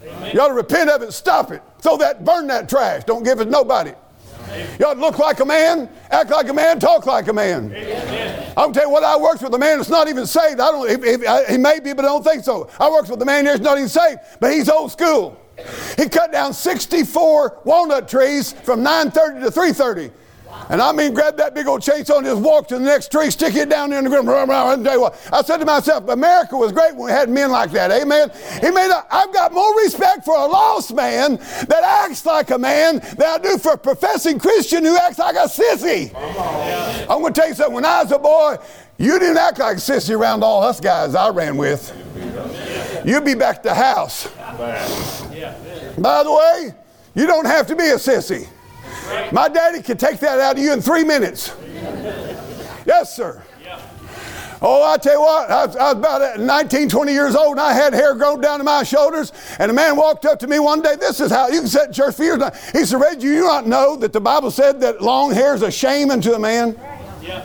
Amen. 0.04 0.30
You 0.34 0.40
ought 0.40 0.48
to 0.48 0.54
repent 0.54 0.90
of 0.90 1.02
it, 1.02 1.12
stop 1.12 1.52
it. 1.52 1.62
Throw 1.78 1.96
that, 1.98 2.24
burn 2.24 2.48
that 2.48 2.68
trash. 2.68 3.04
Don't 3.04 3.22
give 3.22 3.40
it 3.40 3.44
to 3.44 3.50
nobody. 3.50 3.92
You 4.78 4.86
ought 4.86 4.94
to 4.94 5.00
look 5.00 5.18
like 5.18 5.40
a 5.40 5.44
man, 5.44 5.88
act 6.10 6.30
like 6.30 6.48
a 6.48 6.52
man, 6.52 6.78
talk 6.78 7.06
like 7.06 7.28
a 7.28 7.32
man. 7.32 7.72
Amen. 7.72 8.52
I'm 8.56 8.72
tell 8.72 8.84
you 8.84 8.90
what, 8.90 9.04
I 9.04 9.16
worked 9.16 9.42
with 9.42 9.54
a 9.54 9.58
man 9.58 9.78
that's 9.78 9.88
not 9.88 10.08
even 10.08 10.26
saved. 10.26 10.60
I 10.60 10.70
don't, 10.70 10.88
if, 10.88 11.02
if, 11.04 11.48
he 11.48 11.56
may 11.58 11.80
be, 11.80 11.92
but 11.92 12.04
I 12.04 12.08
don't 12.08 12.24
think 12.24 12.44
so. 12.44 12.68
I 12.78 12.90
worked 12.90 13.08
with 13.08 13.22
a 13.22 13.24
man 13.24 13.44
that's 13.44 13.60
not 13.60 13.78
even 13.78 13.88
saved, 13.88 14.20
but 14.40 14.52
he's 14.52 14.68
old 14.68 14.92
school. 14.92 15.38
He 15.96 16.08
cut 16.08 16.32
down 16.32 16.52
64 16.52 17.60
walnut 17.64 18.08
trees 18.08 18.52
from 18.52 18.82
9:30 18.82 19.42
to 19.42 19.50
3:30. 19.50 20.10
And 20.68 20.80
I 20.80 20.92
mean, 20.92 21.12
grab 21.14 21.36
that 21.36 21.54
big 21.54 21.66
old 21.66 21.80
chainsaw 21.80 22.18
and 22.18 22.26
just 22.26 22.40
walk 22.40 22.68
to 22.68 22.78
the 22.78 22.84
next 22.84 23.10
tree, 23.10 23.30
stick 23.30 23.54
it 23.54 23.68
down 23.68 23.90
there 23.90 23.98
in 23.98 24.04
the 24.04 24.10
ground. 24.10 24.88
I 25.32 25.42
said 25.42 25.58
to 25.58 25.64
myself, 25.64 26.08
America 26.08 26.56
was 26.56 26.72
great 26.72 26.94
when 26.94 27.06
we 27.06 27.10
had 27.10 27.28
men 27.28 27.50
like 27.50 27.70
that. 27.72 27.90
Amen. 27.90 28.30
He 28.60 28.70
made. 28.70 28.90
I've 29.10 29.32
got 29.32 29.52
more 29.52 29.76
respect 29.78 30.24
for 30.24 30.34
a 30.34 30.46
lost 30.46 30.94
man 30.94 31.36
that 31.36 31.82
acts 31.82 32.24
like 32.24 32.50
a 32.50 32.58
man 32.58 32.98
than 32.98 33.22
I 33.22 33.38
do 33.38 33.58
for 33.58 33.72
a 33.72 33.78
professing 33.78 34.38
Christian 34.38 34.84
who 34.84 34.96
acts 34.96 35.18
like 35.18 35.36
a 35.36 35.48
sissy. 35.48 36.12
I'm 37.08 37.20
going 37.20 37.32
to 37.32 37.40
tell 37.40 37.48
you 37.48 37.54
something. 37.54 37.74
When 37.74 37.84
I 37.84 38.02
was 38.02 38.12
a 38.12 38.18
boy, 38.18 38.56
you 38.98 39.18
didn't 39.18 39.38
act 39.38 39.58
like 39.58 39.76
a 39.76 39.80
sissy 39.80 40.16
around 40.16 40.42
all 40.44 40.62
us 40.62 40.80
guys 40.80 41.14
I 41.14 41.28
ran 41.30 41.56
with. 41.56 41.92
You'd 43.04 43.24
be 43.24 43.34
back 43.34 43.56
at 43.56 43.62
the 43.64 43.74
house. 43.74 44.28
By 45.98 46.22
the 46.22 46.32
way, 46.32 46.74
you 47.14 47.26
don't 47.26 47.46
have 47.46 47.66
to 47.66 47.76
be 47.76 47.88
a 47.90 47.96
sissy. 47.96 48.48
My 49.32 49.48
daddy 49.48 49.82
could 49.82 49.98
take 49.98 50.20
that 50.20 50.38
out 50.38 50.56
of 50.56 50.62
you 50.62 50.72
in 50.72 50.80
three 50.80 51.04
minutes. 51.04 51.54
Yes, 52.86 53.14
sir. 53.14 53.42
Oh, 54.64 54.84
I 54.84 54.96
tell 54.96 55.14
you 55.14 55.20
what, 55.20 55.50
I 55.50 55.66
was, 55.66 55.76
I 55.76 55.92
was, 55.92 55.98
about 55.98 56.38
19, 56.38 56.88
20 56.88 57.12
years 57.12 57.34
old, 57.34 57.52
and 57.52 57.60
I 57.60 57.72
had 57.72 57.92
hair 57.92 58.14
grown 58.14 58.40
down 58.40 58.58
to 58.58 58.64
my 58.64 58.84
shoulders. 58.84 59.32
And 59.58 59.72
a 59.72 59.74
man 59.74 59.96
walked 59.96 60.24
up 60.24 60.38
to 60.38 60.46
me 60.46 60.60
one 60.60 60.80
day. 60.80 60.94
This 60.94 61.18
is 61.18 61.32
how 61.32 61.48
you 61.48 61.58
can 61.60 61.68
sit 61.68 61.88
in 61.88 61.92
church 61.92 62.14
for 62.14 62.22
years. 62.22 62.40
He 62.70 62.84
said, 62.84 63.00
Reggie, 63.00 63.26
you 63.26 63.34
do 63.38 63.42
not 63.42 63.66
know 63.66 63.96
that 63.96 64.12
the 64.12 64.20
Bible 64.20 64.52
said 64.52 64.80
that 64.82 65.02
long 65.02 65.32
hair 65.32 65.54
is 65.54 65.62
a 65.62 65.70
shame 65.70 66.12
unto 66.12 66.34
a 66.34 66.38
man? 66.38 66.78
Yeah. 67.20 67.44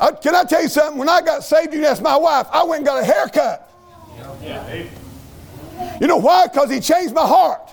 I, 0.00 0.12
can 0.12 0.36
I 0.36 0.44
tell 0.44 0.62
you 0.62 0.68
something? 0.68 0.96
When 0.96 1.08
I 1.08 1.20
got 1.20 1.42
saved, 1.42 1.74
you 1.74 1.84
asked 1.84 2.02
my 2.02 2.16
wife, 2.16 2.46
I 2.52 2.62
went 2.62 2.78
and 2.78 2.86
got 2.86 3.02
a 3.02 3.04
haircut. 3.04 3.68
Yeah. 4.44 4.86
You 6.00 6.06
know 6.06 6.16
why? 6.16 6.46
Because 6.46 6.70
he 6.70 6.80
changed 6.80 7.14
my 7.14 7.26
heart. 7.26 7.70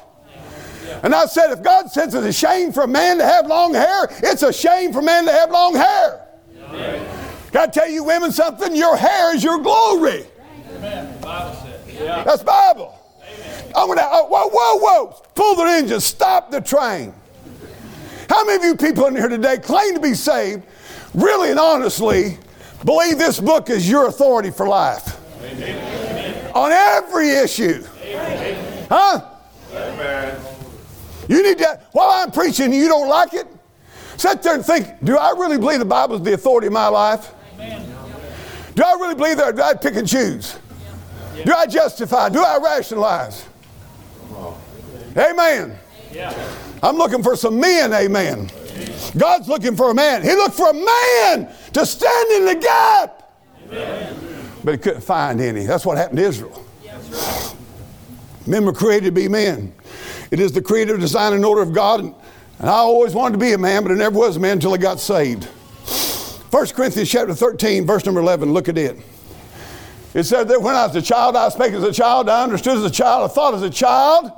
And 1.04 1.14
I 1.14 1.26
said, 1.26 1.52
if 1.52 1.64
God 1.64 1.92
says 1.92 2.14
it's 2.14 2.26
a 2.26 2.34
shame 2.34 2.72
for 2.72 2.84
a 2.84 2.88
man 2.88 3.18
to 3.18 3.26
have 3.26 3.48
long 3.48 3.74
hair, 3.74 4.08
it's 4.24 4.44
a 4.44 4.54
shame 4.54 4.94
for 4.94 5.00
a 5.00 5.04
man 5.04 5.26
to 5.26 5.32
have 5.32 5.52
long 5.52 5.76
hair. 5.76 6.28
Can 7.52 7.62
I 7.62 7.68
tell 7.68 7.90
you 7.90 8.04
women 8.04 8.32
something? 8.32 8.76
Your 8.76 8.98
hair 8.98 9.36
is 9.36 9.44
your 9.44 9.60
glory. 9.60 10.26
That's 10.82 12.44
Bible. 12.44 13.00
I'm 13.76 13.88
gonna 13.88 14.02
uh, 14.02 14.24
whoa, 14.24 14.48
whoa, 14.48 14.78
whoa! 14.78 15.22
Pull 15.36 15.56
the 15.56 15.64
engine, 15.64 16.00
stop 16.00 16.50
the 16.50 16.62
train. 16.62 17.14
How 18.30 18.46
many 18.46 18.58
of 18.58 18.64
you 18.64 18.76
people 18.76 19.06
in 19.08 19.16
here 19.16 19.28
today 19.28 19.58
claim 19.58 19.96
to 19.96 20.00
be 20.00 20.14
saved, 20.14 20.64
really 21.14 21.52
and 21.52 21.60
honestly 21.60 22.38
believe 22.86 23.18
this 23.18 23.40
book 23.40 23.70
is 23.70 23.90
your 23.90 24.08
authority 24.08 24.50
for 24.50 24.68
life? 24.68 25.20
Amen. 25.44 26.52
On 26.54 26.72
every 26.72 27.30
issue. 27.32 27.86
Huh? 28.90 29.22
Amen. 29.72 30.40
You 31.28 31.44
need 31.44 31.58
to, 31.58 31.80
while 31.92 32.10
I'm 32.12 32.32
preaching 32.32 32.72
you 32.74 32.88
don't 32.88 33.10
like 33.10 33.34
it, 33.34 33.48
sit 34.18 34.42
there 34.44 34.56
and 34.56 34.66
think, 34.66 34.88
do 35.04 35.18
I 35.18 35.32
really 35.32 35.58
believe 35.58 35.80
the 35.80 35.86
Bible 35.86 36.16
is 36.16 36.22
the 36.22 36.34
authority 36.34 36.68
of 36.68 36.74
my 36.74 36.88
life? 36.88 37.34
Amen. 37.56 37.92
Do 38.76 38.84
I 38.84 38.94
really 38.94 39.16
believe 39.16 39.38
that 39.38 39.60
I 39.60 39.74
pick 39.74 39.96
and 39.96 40.08
choose? 40.08 40.58
Do 41.44 41.54
I 41.54 41.66
justify? 41.66 42.30
Do 42.30 42.42
I 42.42 42.58
rationalize? 42.58 43.46
Amen. 45.18 45.78
I'm 46.84 46.96
looking 46.96 47.24
for 47.24 47.36
some 47.36 47.60
men, 47.60 47.94
amen. 47.94 48.50
God's 49.18 49.48
looking 49.48 49.76
for 49.76 49.92
a 49.92 49.94
man. 49.94 50.22
He 50.24 50.34
looked 50.36 50.56
for 50.56 50.70
a 50.70 50.74
man 50.74 51.50
to 51.74 51.86
stand 51.86 52.32
in 52.32 52.46
the 52.46 52.56
gap. 52.56 53.32
But 54.64 54.74
he 54.74 54.78
couldn't 54.78 55.02
find 55.02 55.40
any. 55.42 55.66
That's 55.66 55.86
what 55.86 55.98
happened 55.98 56.20
to 56.20 56.26
Israel. 56.26 56.66
Men 58.48 58.66
were 58.66 58.74
created 58.74 59.06
to 59.06 59.12
be 59.12 59.28
men. 59.28 59.74
It 60.32 60.40
is 60.40 60.52
the 60.52 60.62
creative 60.62 61.00
design 61.00 61.34
and 61.34 61.44
order 61.44 61.62
of 61.62 61.74
God. 61.74 62.02
And, 62.02 62.16
I 62.60 62.70
always 62.70 63.14
wanted 63.14 63.34
to 63.34 63.40
be 63.40 63.54
a 63.54 63.58
man, 63.58 63.84
but 63.84 63.92
I 63.92 63.96
never 63.96 64.18
was 64.18 64.38
a 64.38 64.40
man 64.40 64.54
until 64.54 64.74
I 64.74 64.78
got 64.78 65.00
saved. 65.00 65.44
1 65.44 66.68
Corinthians 66.68 67.10
chapter 67.10 67.34
13, 67.34 67.86
verse 67.86 68.06
number 68.06 68.22
11, 68.22 68.54
look 68.54 68.70
at 68.70 68.78
it. 68.78 68.98
It 70.14 70.24
said 70.24 70.48
that 70.48 70.62
when 70.62 70.74
I 70.74 70.88
was 70.88 70.96
a 70.96 71.02
child, 71.02 71.36
I 71.36 71.50
spake 71.50 71.74
as 71.74 71.84
a 71.84 71.92
child, 71.92 72.30
I 72.30 72.44
understood 72.44 72.78
as 72.78 72.86
a 72.86 72.90
child, 72.90 73.30
I 73.30 73.34
thought 73.34 73.54
as 73.56 73.62
a 73.62 73.70
child. 73.70 74.32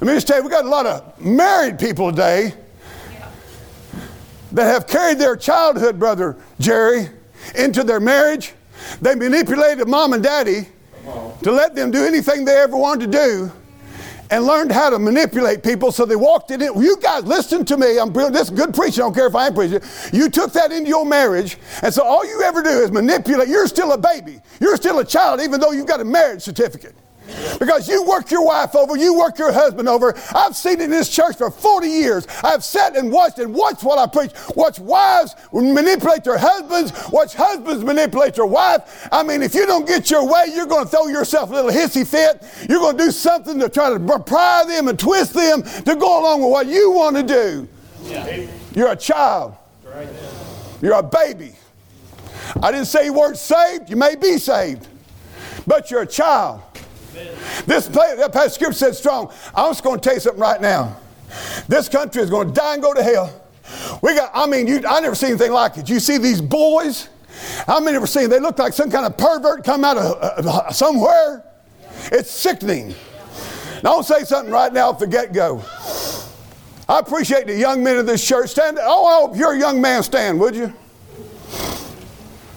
Let 0.00 0.02
me 0.02 0.12
just 0.12 0.26
tell 0.26 0.36
you, 0.36 0.44
we 0.44 0.50
got 0.50 0.66
a 0.66 0.68
lot 0.68 0.84
of 0.84 1.18
married 1.20 1.78
people 1.78 2.10
today 2.10 2.52
that 4.52 4.64
have 4.64 4.86
carried 4.86 5.18
their 5.18 5.36
childhood, 5.36 5.98
brother 5.98 6.36
Jerry, 6.60 7.08
into 7.54 7.82
their 7.82 8.00
marriage. 8.00 8.52
They 9.00 9.14
manipulated 9.14 9.88
mom 9.88 10.12
and 10.12 10.22
daddy 10.22 10.68
to 11.42 11.52
let 11.52 11.74
them 11.74 11.90
do 11.90 12.04
anything 12.04 12.44
they 12.44 12.56
ever 12.56 12.76
wanted 12.76 13.12
to 13.12 13.18
do 13.18 13.52
and 14.30 14.44
learned 14.44 14.70
how 14.70 14.90
to 14.90 14.98
manipulate 14.98 15.62
people 15.62 15.90
so 15.90 16.04
they 16.04 16.16
walked 16.16 16.50
in 16.50 16.60
it. 16.60 16.74
You 16.76 16.96
guys, 17.00 17.24
listen 17.24 17.64
to 17.66 17.76
me. 17.76 17.98
I'm 17.98 18.12
this 18.12 18.42
is 18.42 18.50
good 18.50 18.74
preaching. 18.74 19.02
I 19.02 19.06
don't 19.06 19.14
care 19.14 19.26
if 19.26 19.34
I 19.34 19.46
am 19.46 19.54
preaching. 19.54 19.80
You 20.12 20.28
took 20.28 20.52
that 20.52 20.72
into 20.72 20.88
your 20.88 21.06
marriage, 21.06 21.56
and 21.82 21.92
so 21.92 22.02
all 22.02 22.26
you 22.26 22.42
ever 22.42 22.62
do 22.62 22.68
is 22.68 22.90
manipulate. 22.90 23.48
You're 23.48 23.66
still 23.66 23.92
a 23.92 23.98
baby. 23.98 24.40
You're 24.60 24.76
still 24.76 24.98
a 24.98 25.04
child, 25.04 25.40
even 25.40 25.60
though 25.60 25.72
you've 25.72 25.86
got 25.86 26.00
a 26.00 26.04
marriage 26.04 26.42
certificate. 26.42 26.94
Because 27.58 27.88
you 27.88 28.04
work 28.04 28.30
your 28.30 28.44
wife 28.44 28.74
over, 28.74 28.96
you 28.96 29.14
work 29.14 29.38
your 29.38 29.52
husband 29.52 29.88
over. 29.88 30.14
I've 30.34 30.56
seen 30.56 30.80
it 30.80 30.82
in 30.82 30.90
this 30.90 31.08
church 31.08 31.36
for 31.36 31.50
40 31.50 31.88
years. 31.88 32.26
I've 32.42 32.64
sat 32.64 32.96
and 32.96 33.10
watched 33.12 33.38
and 33.38 33.54
watched 33.54 33.82
while 33.82 33.98
I 33.98 34.06
preach. 34.06 34.32
Watch 34.54 34.78
wives 34.78 35.34
manipulate 35.52 36.24
their 36.24 36.38
husbands, 36.38 36.92
watch 37.10 37.34
husbands 37.34 37.84
manipulate 37.84 38.34
their 38.34 38.46
wife. 38.46 39.08
I 39.12 39.22
mean, 39.22 39.42
if 39.42 39.54
you 39.54 39.66
don't 39.66 39.86
get 39.86 40.10
your 40.10 40.26
way, 40.26 40.46
you're 40.54 40.66
going 40.66 40.84
to 40.84 40.90
throw 40.90 41.08
yourself 41.08 41.50
a 41.50 41.54
little 41.54 41.70
hissy 41.70 42.06
fit. 42.06 42.42
You're 42.68 42.80
going 42.80 42.96
to 42.96 43.04
do 43.04 43.10
something 43.10 43.58
to 43.60 43.68
try 43.68 43.90
to 43.90 44.18
pry 44.20 44.64
them 44.66 44.88
and 44.88 44.98
twist 44.98 45.34
them 45.34 45.62
to 45.62 45.96
go 45.96 46.20
along 46.20 46.40
with 46.40 46.50
what 46.50 46.66
you 46.66 46.90
want 46.90 47.16
to 47.16 47.22
do. 47.22 47.68
You're 48.74 48.92
a 48.92 48.96
child. 48.96 49.56
You're 50.80 50.94
a 50.94 51.02
baby. 51.02 51.52
I 52.62 52.70
didn't 52.70 52.86
say 52.86 53.06
you 53.06 53.12
weren't 53.12 53.36
saved. 53.36 53.90
You 53.90 53.96
may 53.96 54.14
be 54.16 54.38
saved, 54.38 54.86
but 55.66 55.90
you're 55.90 56.02
a 56.02 56.06
child. 56.06 56.62
This 57.66 57.86
that 57.88 58.52
scripture 58.52 58.72
said 58.72 58.94
strong. 58.94 59.32
I'm 59.54 59.70
just 59.70 59.84
going 59.84 60.00
to 60.00 60.04
tell 60.04 60.14
you 60.14 60.20
something 60.20 60.40
right 60.40 60.60
now. 60.60 60.96
This 61.68 61.88
country 61.88 62.22
is 62.22 62.30
going 62.30 62.48
to 62.48 62.54
die 62.54 62.74
and 62.74 62.82
go 62.82 62.94
to 62.94 63.02
hell. 63.02 63.44
We 64.02 64.14
got, 64.14 64.30
I 64.34 64.46
mean, 64.46 64.66
you, 64.66 64.82
I 64.88 65.00
never 65.00 65.14
seen 65.14 65.30
anything 65.30 65.52
like 65.52 65.76
it. 65.76 65.88
You 65.88 66.00
see 66.00 66.18
these 66.18 66.40
boys? 66.40 67.08
How 67.66 67.80
many 67.80 67.96
ever 67.96 68.06
seen? 68.06 68.30
They 68.30 68.40
look 68.40 68.58
like 68.58 68.72
some 68.72 68.90
kind 68.90 69.04
of 69.04 69.16
pervert 69.16 69.64
come 69.64 69.84
out 69.84 69.98
of 69.98 70.46
uh, 70.46 70.72
somewhere. 70.72 71.44
It's 72.10 72.30
sickening. 72.30 72.94
Now, 73.82 73.90
I'll 73.92 74.02
say 74.02 74.24
something 74.24 74.52
right 74.52 74.72
now 74.72 74.90
at 74.90 74.98
the 74.98 75.06
get 75.06 75.32
go. 75.32 75.62
I 76.88 77.00
appreciate 77.00 77.46
the 77.46 77.54
young 77.54 77.84
men 77.84 77.98
of 77.98 78.06
this 78.06 78.26
church. 78.26 78.50
Stand. 78.50 78.78
Oh, 78.80 79.30
if 79.30 79.38
you're 79.38 79.52
a 79.52 79.58
young 79.58 79.80
man, 79.80 80.02
stand, 80.02 80.40
would 80.40 80.56
you? 80.56 80.72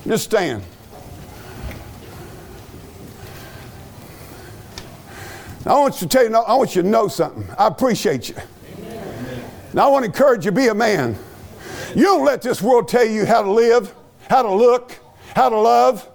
Just 0.08 0.24
stand. 0.24 0.64
I 5.66 5.74
want 5.74 5.96
you 5.96 6.08
to 6.08 6.08
tell 6.08 6.28
you, 6.28 6.36
I 6.36 6.56
want 6.56 6.76
you 6.76 6.82
to 6.82 6.88
know 6.88 7.08
something. 7.08 7.48
I 7.58 7.68
appreciate 7.68 8.30
you. 8.30 8.36
Amen. 8.80 9.44
Now, 9.74 9.88
I 9.88 9.92
want 9.92 10.04
to 10.04 10.08
encourage 10.08 10.44
you 10.46 10.52
to 10.52 10.56
be 10.56 10.68
a 10.68 10.74
man. 10.74 11.18
You 11.96 12.04
don't 12.04 12.26
let 12.26 12.42
this 12.42 12.62
world 12.62 12.88
tell 12.88 13.06
you 13.06 13.26
how 13.26 13.44
to 13.44 13.52
live, 13.52 13.94
how 14.28 14.42
to 14.42 14.52
look, 14.52 14.98
how 15.36 15.50
to 15.50 15.60
love. 15.60 16.08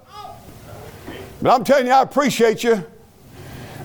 But 1.40 1.54
I'm 1.54 1.62
telling 1.62 1.86
you, 1.86 1.92
I 1.92 2.02
appreciate 2.02 2.64
you. 2.64 2.84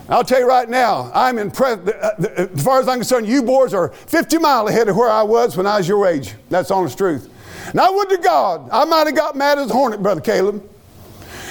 I'll 0.08 0.24
tell 0.24 0.40
you 0.40 0.48
right 0.48 0.68
now, 0.68 1.12
I'm 1.14 1.38
impressed. 1.38 1.88
Uh, 1.88 1.92
uh, 1.92 2.48
as 2.52 2.64
far 2.64 2.80
as 2.80 2.88
I'm 2.88 2.98
concerned, 2.98 3.28
you 3.28 3.42
boys 3.42 3.72
are 3.72 3.90
50 3.90 4.38
miles 4.38 4.70
ahead 4.70 4.88
of 4.88 4.96
where 4.96 5.10
I 5.10 5.22
was 5.22 5.56
when 5.56 5.66
I 5.66 5.78
was 5.78 5.86
your 5.86 6.06
age. 6.06 6.34
That's 6.50 6.70
honest 6.70 6.98
truth. 6.98 7.32
Now, 7.72 7.92
would 7.92 8.08
to 8.10 8.18
God, 8.18 8.68
I 8.72 8.84
might 8.84 9.06
have 9.06 9.14
got 9.14 9.36
mad 9.36 9.58
as 9.58 9.70
a 9.70 9.72
hornet, 9.72 10.02
Brother 10.02 10.20
Caleb. 10.20 10.68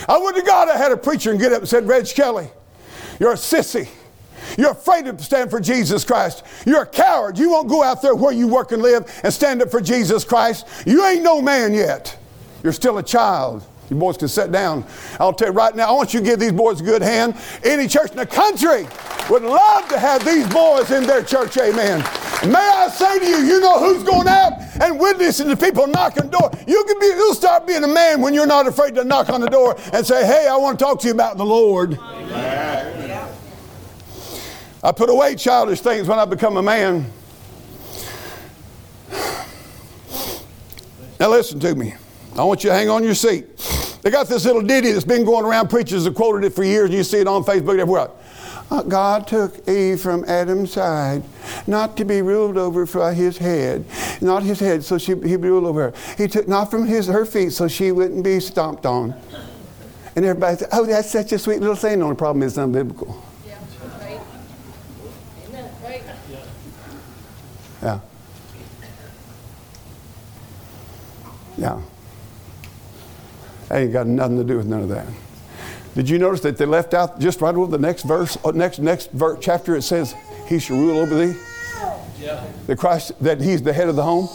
I 0.10 0.18
would 0.18 0.36
to 0.36 0.42
God 0.42 0.68
I 0.68 0.78
had 0.78 0.92
a 0.92 0.98
preacher 0.98 1.32
and 1.32 1.40
get 1.40 1.54
up 1.54 1.60
and 1.60 1.70
said, 1.70 1.88
Reg 1.88 2.06
Kelly, 2.08 2.50
you're 3.20 3.32
a 3.32 3.36
sissy. 3.36 3.88
You're 4.58 4.72
afraid 4.72 5.06
to 5.06 5.18
stand 5.24 5.50
for 5.50 5.60
Jesus 5.60 6.04
Christ. 6.04 6.44
You're 6.66 6.84
a 6.84 6.86
coward. 6.86 7.38
You 7.38 7.52
won't 7.52 7.70
go 7.70 7.84
out 7.84 8.02
there 8.02 8.16
where 8.16 8.34
you 8.34 8.48
work 8.48 8.72
and 8.72 8.82
live 8.82 9.12
and 9.24 9.34
stand 9.34 9.62
up 9.62 9.72
for 9.72 9.82
Jesus 9.82 10.24
Christ. 10.24 10.68
You 10.86 11.06
ain't 11.06 11.24
no 11.24 11.42
man 11.42 11.74
yet. 11.74 12.18
You're 12.64 12.74
still 12.74 12.98
a 12.98 13.04
child. 13.04 13.66
You 13.90 13.98
boys 13.98 14.16
can 14.16 14.30
sit 14.30 14.54
down. 14.54 14.86
I'll 15.20 15.34
tell 15.34 15.50
you 15.50 15.54
right 15.54 15.76
now, 15.76 15.90
I 15.90 15.92
want 15.92 16.14
you 16.14 16.22
to 16.22 16.26
give 16.26 16.40
these 16.40 16.54
boys 16.54 16.80
a 16.80 16.84
good 16.84 17.02
hand. 17.02 17.36
Any 17.62 17.90
church 17.90 18.12
in 18.12 18.18
the 18.18 18.26
country 18.26 18.88
would 19.30 19.44
love 19.44 19.90
to 19.90 20.00
have 20.00 20.24
these 20.24 20.48
boys 20.48 20.90
in 20.92 21.04
their 21.04 21.24
church, 21.24 21.58
amen. 21.58 22.00
May 22.50 22.58
I 22.58 22.88
say 22.88 23.20
to 23.20 23.26
you, 23.26 23.38
you 23.40 23.60
know 23.60 23.80
who's 23.80 24.04
going 24.04 24.30
out 24.30 24.54
and 24.82 24.98
witnessing 24.98 25.50
to 25.50 25.58
people 25.58 25.88
knocking 25.88 26.30
the 26.30 26.40
door. 26.40 26.52
You 26.66 26.84
can 26.86 27.00
be, 27.00 27.08
you'll 27.08 27.36
start 27.36 27.68
being 27.68 27.84
a 27.84 27.88
man 27.88 28.22
when 28.22 28.34
you're 28.34 28.48
not 28.48 28.66
afraid 28.66 28.96
to 28.96 29.04
knock 29.04 29.30
on 29.30 29.42
the 29.42 29.50
door 29.50 29.76
and 29.92 30.08
say, 30.08 30.26
hey, 30.26 30.48
I 30.48 30.56
want 30.56 30.80
to 30.80 30.86
talk 30.86 31.02
to 31.02 31.08
you 31.08 31.14
about 31.14 31.38
the 31.38 31.46
Lord. 31.46 32.00
Amen. 32.00 33.01
I 34.84 34.92
put 34.92 35.10
away 35.10 35.36
childish 35.36 35.82
things 35.82 36.08
when 36.08 36.18
I 36.18 36.26
become 36.26 36.58
a 36.58 36.64
man. 36.64 37.12
Now, 41.20 41.30
listen 41.30 41.60
to 41.60 41.76
me. 41.76 41.94
I 42.36 42.44
want 42.44 42.64
you 42.64 42.72
to 42.72 42.76
hang 42.76 42.90
on 42.90 43.04
your 43.04 43.14
seat. 43.14 43.46
They 44.02 44.10
got 44.10 44.28
this 44.28 44.44
little 44.46 44.64
ditty 44.64 44.92
that's 44.92 45.06
been 45.06 45.24
going 45.24 45.46
around. 45.46 45.70
Preachers 45.70 46.06
have 46.06 46.16
quoted 46.16 46.44
it 46.46 46.54
for 46.54 46.64
years, 46.64 46.86
and 46.90 46.98
you 46.98 47.04
see 47.04 47.20
it 47.20 47.28
on 47.28 47.44
Facebook 47.44 47.78
everywhere. 47.78 48.10
Uh, 48.72 48.82
God 48.82 49.28
took 49.28 49.68
Eve 49.68 50.02
from 50.02 50.26
Adam's 50.26 50.74
side, 50.74 51.22
not 51.68 51.96
to 51.98 52.06
be 52.06 52.24
ruled 52.24 52.58
over 52.58 52.86
by 52.88 53.14
his 53.14 53.38
head, 53.38 53.86
not 54.20 54.42
his 54.42 54.60
head, 54.60 54.84
so 54.84 54.98
she, 54.98 55.14
he'd 55.14 55.36
ruled 55.42 55.66
over 55.66 55.92
her. 55.92 55.94
He 56.18 56.28
took 56.28 56.48
not 56.48 56.72
from 56.72 56.88
his, 56.88 57.06
her 57.06 57.26
feet, 57.26 57.52
so 57.52 57.68
she 57.68 57.92
wouldn't 57.92 58.24
be 58.24 58.40
stomped 58.40 58.88
on. 58.88 59.14
And 60.16 60.26
everybody 60.26 60.58
said, 60.58 60.70
oh, 60.72 60.86
that's 60.86 61.12
such 61.12 61.34
a 61.34 61.38
sweet 61.38 61.60
little 61.60 61.76
thing. 61.76 62.00
The 62.00 62.06
only 62.06 62.16
problem 62.16 62.42
is 62.42 62.58
it's 62.58 62.66
unbiblical. 62.66 63.16
Yeah. 67.82 68.00
Yeah. 71.58 71.82
That 73.70 73.82
ain't 73.82 73.94
got 73.94 74.08
nothing 74.08 74.38
to 74.38 74.44
do 74.44 74.58
with 74.58 74.68
none 74.68 74.82
of 74.84 74.90
that. 74.90 75.08
Did 75.96 76.10
you 76.10 76.18
notice 76.18 76.42
that 76.42 76.58
they 76.58 76.66
left 76.66 76.94
out 76.94 77.20
just 77.20 77.42
right 77.42 77.54
over 77.54 77.70
the 77.70 77.78
next 77.78 78.04
verse, 78.04 78.38
uh, 78.46 78.52
next 78.52 78.80
next 78.80 79.12
verse, 79.12 79.40
chapter? 79.42 79.76
It 79.76 79.82
says, 79.82 80.16
"He 80.48 80.60
shall 80.60 80.78
rule 80.78 81.00
over 81.00 81.16
thee." 81.16 81.38
Yeah. 82.20 82.44
The 82.68 82.76
Christ 82.76 83.12
that 83.22 83.42
He's 83.42 83.62
the 83.62 83.74
head 83.74 83.90
of 83.90 83.96
the 83.96 84.04
home. 84.04 84.30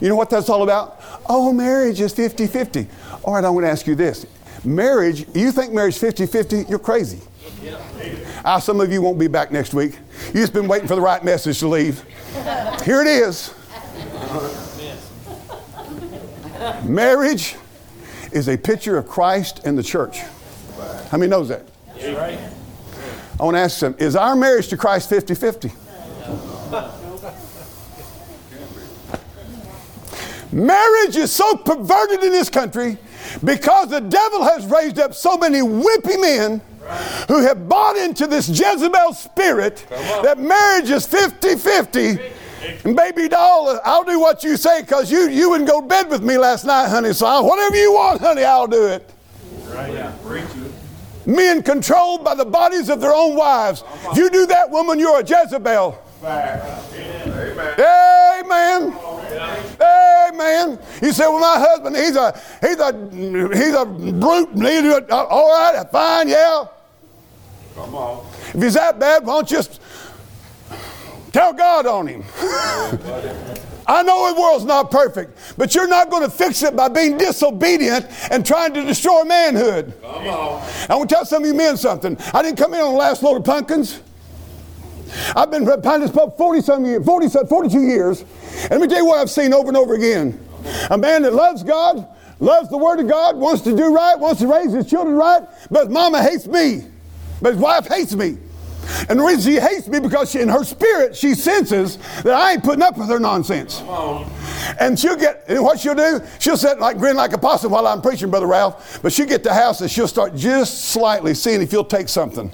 You 0.00 0.08
know 0.08 0.16
what 0.16 0.30
that's 0.30 0.48
all 0.48 0.62
about? 0.62 1.00
Oh, 1.28 1.52
marriage 1.52 2.00
is 2.00 2.14
50-50. 2.14 2.86
All 3.24 3.34
right, 3.34 3.44
I 3.44 3.50
want 3.50 3.66
to 3.66 3.70
ask 3.70 3.86
you 3.86 3.94
this: 3.94 4.26
Marriage, 4.64 5.26
you 5.34 5.50
think 5.50 5.72
marriage 5.72 5.98
50-50? 5.98 6.68
You're 6.68 6.78
crazy. 6.78 7.20
Ah, 8.44 8.58
some 8.58 8.80
of 8.80 8.92
you 8.92 9.02
won't 9.02 9.18
be 9.18 9.26
back 9.28 9.50
next 9.50 9.74
week. 9.74 9.98
You've 10.26 10.34
just 10.34 10.52
been 10.52 10.68
waiting 10.68 10.88
for 10.88 10.94
the 10.94 11.00
right 11.00 11.22
message 11.24 11.58
to 11.60 11.68
leave. 11.68 12.02
Here 12.84 13.00
it 13.00 13.06
is. 13.06 13.52
Marriage 16.84 17.56
is 18.32 18.48
a 18.48 18.56
picture 18.56 18.96
of 18.96 19.08
Christ 19.08 19.60
and 19.64 19.76
the 19.76 19.82
church. 19.82 20.20
How 21.10 21.18
many 21.18 21.28
knows 21.28 21.48
that? 21.48 21.66
I 23.40 23.44
want 23.44 23.56
to 23.56 23.60
ask 23.60 23.80
them, 23.80 23.94
is 23.98 24.16
our 24.16 24.34
marriage 24.34 24.68
to 24.68 24.76
Christ 24.76 25.10
50-50? 25.10 25.72
Marriage 30.52 31.16
is 31.16 31.30
so 31.30 31.56
perverted 31.56 32.24
in 32.24 32.32
this 32.32 32.48
country 32.48 32.96
because 33.44 33.90
the 33.90 34.00
devil 34.00 34.42
has 34.42 34.66
raised 34.66 34.98
up 34.98 35.14
so 35.14 35.36
many 35.36 35.60
wimpy 35.60 36.20
men 36.20 36.60
who 37.28 37.40
have 37.42 37.68
bought 37.68 37.96
into 37.96 38.26
this 38.26 38.48
Jezebel 38.48 39.14
spirit 39.14 39.86
that 40.22 40.38
marriage 40.38 40.90
is 40.90 41.06
50 41.06 41.56
50. 41.56 42.18
And 42.84 42.96
baby 42.96 43.28
doll, 43.28 43.80
I'll 43.84 44.04
do 44.04 44.18
what 44.18 44.42
you 44.42 44.56
say 44.56 44.82
because 44.82 45.10
you, 45.10 45.28
you 45.28 45.50
wouldn't 45.50 45.68
go 45.68 45.80
to 45.80 45.86
bed 45.86 46.10
with 46.10 46.22
me 46.22 46.36
last 46.38 46.64
night, 46.64 46.88
honey. 46.88 47.12
So 47.12 47.26
I, 47.26 47.40
whatever 47.40 47.76
you 47.76 47.92
want, 47.92 48.20
honey, 48.20 48.42
I'll 48.42 48.66
do 48.66 48.86
it. 48.86 49.08
Right. 49.68 49.92
Yeah. 49.92 50.12
Men 51.24 51.62
controlled 51.62 52.24
by 52.24 52.34
the 52.34 52.44
bodies 52.44 52.88
of 52.88 53.00
their 53.00 53.14
own 53.14 53.36
wives. 53.36 53.84
If 54.10 54.16
you 54.16 54.30
do 54.30 54.46
that, 54.46 54.70
woman, 54.70 54.98
you're 54.98 55.20
a 55.20 55.24
Jezebel. 55.24 55.98
Amen. 57.78 58.96
Amen. 59.80 60.78
You 61.02 61.12
say, 61.12 61.24
well, 61.28 61.38
my 61.38 61.58
husband, 61.58 61.96
he's 61.96 62.16
a 62.16 62.32
he's 62.60 62.78
a 62.78 62.92
he's 63.54 63.74
a 63.74 63.84
brute. 63.84 64.48
He 64.54 64.82
do 64.82 64.96
it. 64.96 65.10
All 65.10 65.50
right, 65.50 65.86
fine, 65.92 66.28
yeah. 66.28 66.64
Come 67.74 67.94
on. 67.94 68.26
If 68.54 68.62
he's 68.62 68.74
that 68.74 68.98
bad, 68.98 69.24
why 69.24 69.34
don't 69.34 69.50
you 69.50 69.56
just 69.58 69.80
tell 71.32 71.52
God 71.52 71.86
on 71.86 72.06
him? 72.06 72.24
I 73.88 74.02
know 74.02 74.34
the 74.34 74.38
world's 74.38 74.66
not 74.66 74.90
perfect, 74.90 75.38
but 75.56 75.74
you're 75.74 75.88
not 75.88 76.10
going 76.10 76.22
to 76.22 76.30
fix 76.30 76.62
it 76.62 76.76
by 76.76 76.88
being 76.88 77.16
disobedient 77.16 78.06
and 78.30 78.44
trying 78.44 78.74
to 78.74 78.84
destroy 78.84 79.24
manhood. 79.24 79.94
Come 80.02 80.26
on. 80.26 80.70
I 80.90 80.94
want 80.94 81.08
to 81.08 81.14
tell 81.14 81.24
some 81.24 81.42
of 81.42 81.46
you 81.48 81.54
men 81.54 81.78
something. 81.78 82.18
I 82.34 82.42
didn't 82.42 82.58
come 82.58 82.74
in 82.74 82.80
on 82.80 82.92
the 82.92 82.98
last 82.98 83.22
load 83.22 83.38
of 83.38 83.44
pumpkins. 83.44 84.00
I've 85.34 85.50
been 85.50 85.64
behind 85.64 86.02
this 86.02 86.10
pub 86.10 86.36
40 86.36 86.60
some 86.60 86.84
years, 86.84 87.02
40, 87.02 87.28
some- 87.30 87.46
42 87.46 87.80
years. 87.80 88.24
And 88.64 88.72
let 88.72 88.80
me 88.82 88.88
tell 88.88 88.98
you 88.98 89.06
what 89.06 89.20
I've 89.20 89.30
seen 89.30 89.54
over 89.54 89.68
and 89.68 89.76
over 89.76 89.94
again. 89.94 90.38
A 90.90 90.98
man 90.98 91.22
that 91.22 91.32
loves 91.32 91.62
God, 91.62 92.06
loves 92.40 92.68
the 92.68 92.76
Word 92.76 93.00
of 93.00 93.08
God, 93.08 93.36
wants 93.36 93.62
to 93.62 93.74
do 93.74 93.94
right, 93.94 94.18
wants 94.18 94.40
to 94.42 94.46
raise 94.46 94.72
his 94.72 94.84
children 94.86 95.16
right, 95.16 95.44
but 95.70 95.90
mama 95.90 96.22
hates 96.22 96.46
me. 96.46 96.84
But 97.40 97.54
his 97.54 97.62
wife 97.62 97.86
hates 97.86 98.14
me. 98.14 98.38
And 99.08 99.18
the 99.18 99.24
reason 99.24 99.52
she 99.52 99.60
hates 99.60 99.86
me 99.86 100.00
because 100.00 100.30
she, 100.30 100.40
in 100.40 100.48
her 100.48 100.64
spirit 100.64 101.14
she 101.14 101.34
senses 101.34 101.98
that 102.22 102.32
I 102.32 102.52
ain't 102.52 102.64
putting 102.64 102.82
up 102.82 102.96
with 102.96 103.08
her 103.08 103.18
nonsense. 103.18 103.82
And 104.80 104.98
she'll 104.98 105.16
get, 105.16 105.44
and 105.48 105.62
what 105.62 105.78
she'll 105.78 105.94
do, 105.94 106.20
she'll 106.38 106.56
sit 106.56 106.78
like 106.78 106.98
grin 106.98 107.16
like 107.16 107.32
a 107.32 107.38
possum 107.38 107.72
while 107.72 107.86
I'm 107.86 108.00
preaching, 108.00 108.30
Brother 108.30 108.46
Ralph. 108.46 109.00
But 109.02 109.12
she'll 109.12 109.26
get 109.26 109.42
to 109.42 109.50
the 109.50 109.54
house 109.54 109.80
and 109.80 109.90
she'll 109.90 110.08
start 110.08 110.34
just 110.34 110.86
slightly 110.86 111.34
seeing 111.34 111.60
if 111.60 111.72
you'll 111.72 111.84
take 111.84 112.08
something. 112.08 112.50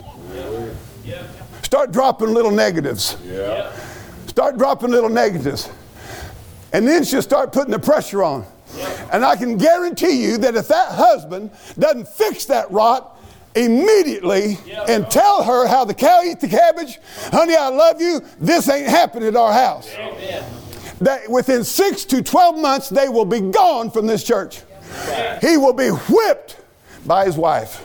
Start 1.63 1.93
dropping 1.93 2.29
little 2.35 2.53
negatives. 2.53 3.17
Yeah. 3.25 3.75
Start 4.27 4.59
dropping 4.59 4.91
little 4.91 5.09
negatives. 5.09 5.69
And 6.73 6.87
then 6.87 7.05
she'll 7.05 7.23
start 7.23 7.53
putting 7.53 7.73
the 7.73 7.79
pressure 7.79 8.23
on. 8.23 8.45
And 9.13 9.25
I 9.25 9.37
can 9.37 9.57
guarantee 9.57 10.23
you 10.23 10.39
that 10.39 10.57
if 10.57 10.69
that 10.69 10.93
husband 10.93 11.51
doesn't 11.79 12.09
fix 12.09 12.45
that 12.47 12.71
rot 12.71 13.14
immediately 13.55 14.59
and 14.89 15.09
tell 15.11 15.45
her 15.45 15.67
how 15.67 15.85
the 15.85 15.95
cow 15.95 16.23
eats 16.25 16.41
the 16.41 16.49
cabbage, 16.49 16.99
honey, 17.33 17.55
I 17.55 17.69
love 17.69 18.01
you, 18.01 18.21
this 18.39 18.69
ain't 18.69 18.89
happening 18.89 19.29
at 19.29 19.37
our 19.37 19.53
house. 19.53 19.89
That 21.01 21.29
within 21.29 21.65
six 21.65 22.05
to 22.07 22.23
12 22.23 22.59
months, 22.59 22.89
they 22.89 23.09
will 23.09 23.25
be 23.25 23.41
gone 23.41 23.91
from 23.91 24.07
this 24.07 24.25
church. 24.25 24.63
He 25.41 25.57
will 25.57 25.73
be 25.73 25.89
whipped 25.89 26.59
by 27.07 27.27
his 27.27 27.37
wife. 27.37 27.85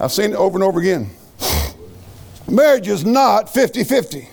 I've 0.00 0.12
seen 0.12 0.30
it 0.30 0.36
over 0.36 0.56
and 0.56 0.64
over 0.64 0.80
again. 0.80 1.10
Marriage 2.48 2.88
is 2.88 3.04
not 3.04 3.52
50 3.52 3.84
50. 3.84 4.28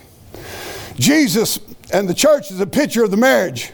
Jesus 0.96 1.60
and 1.92 2.08
the 2.08 2.14
church 2.14 2.50
is 2.52 2.60
a 2.62 2.68
picture 2.68 3.04
of 3.04 3.12
the 3.12 3.18
marriage. 3.18 3.74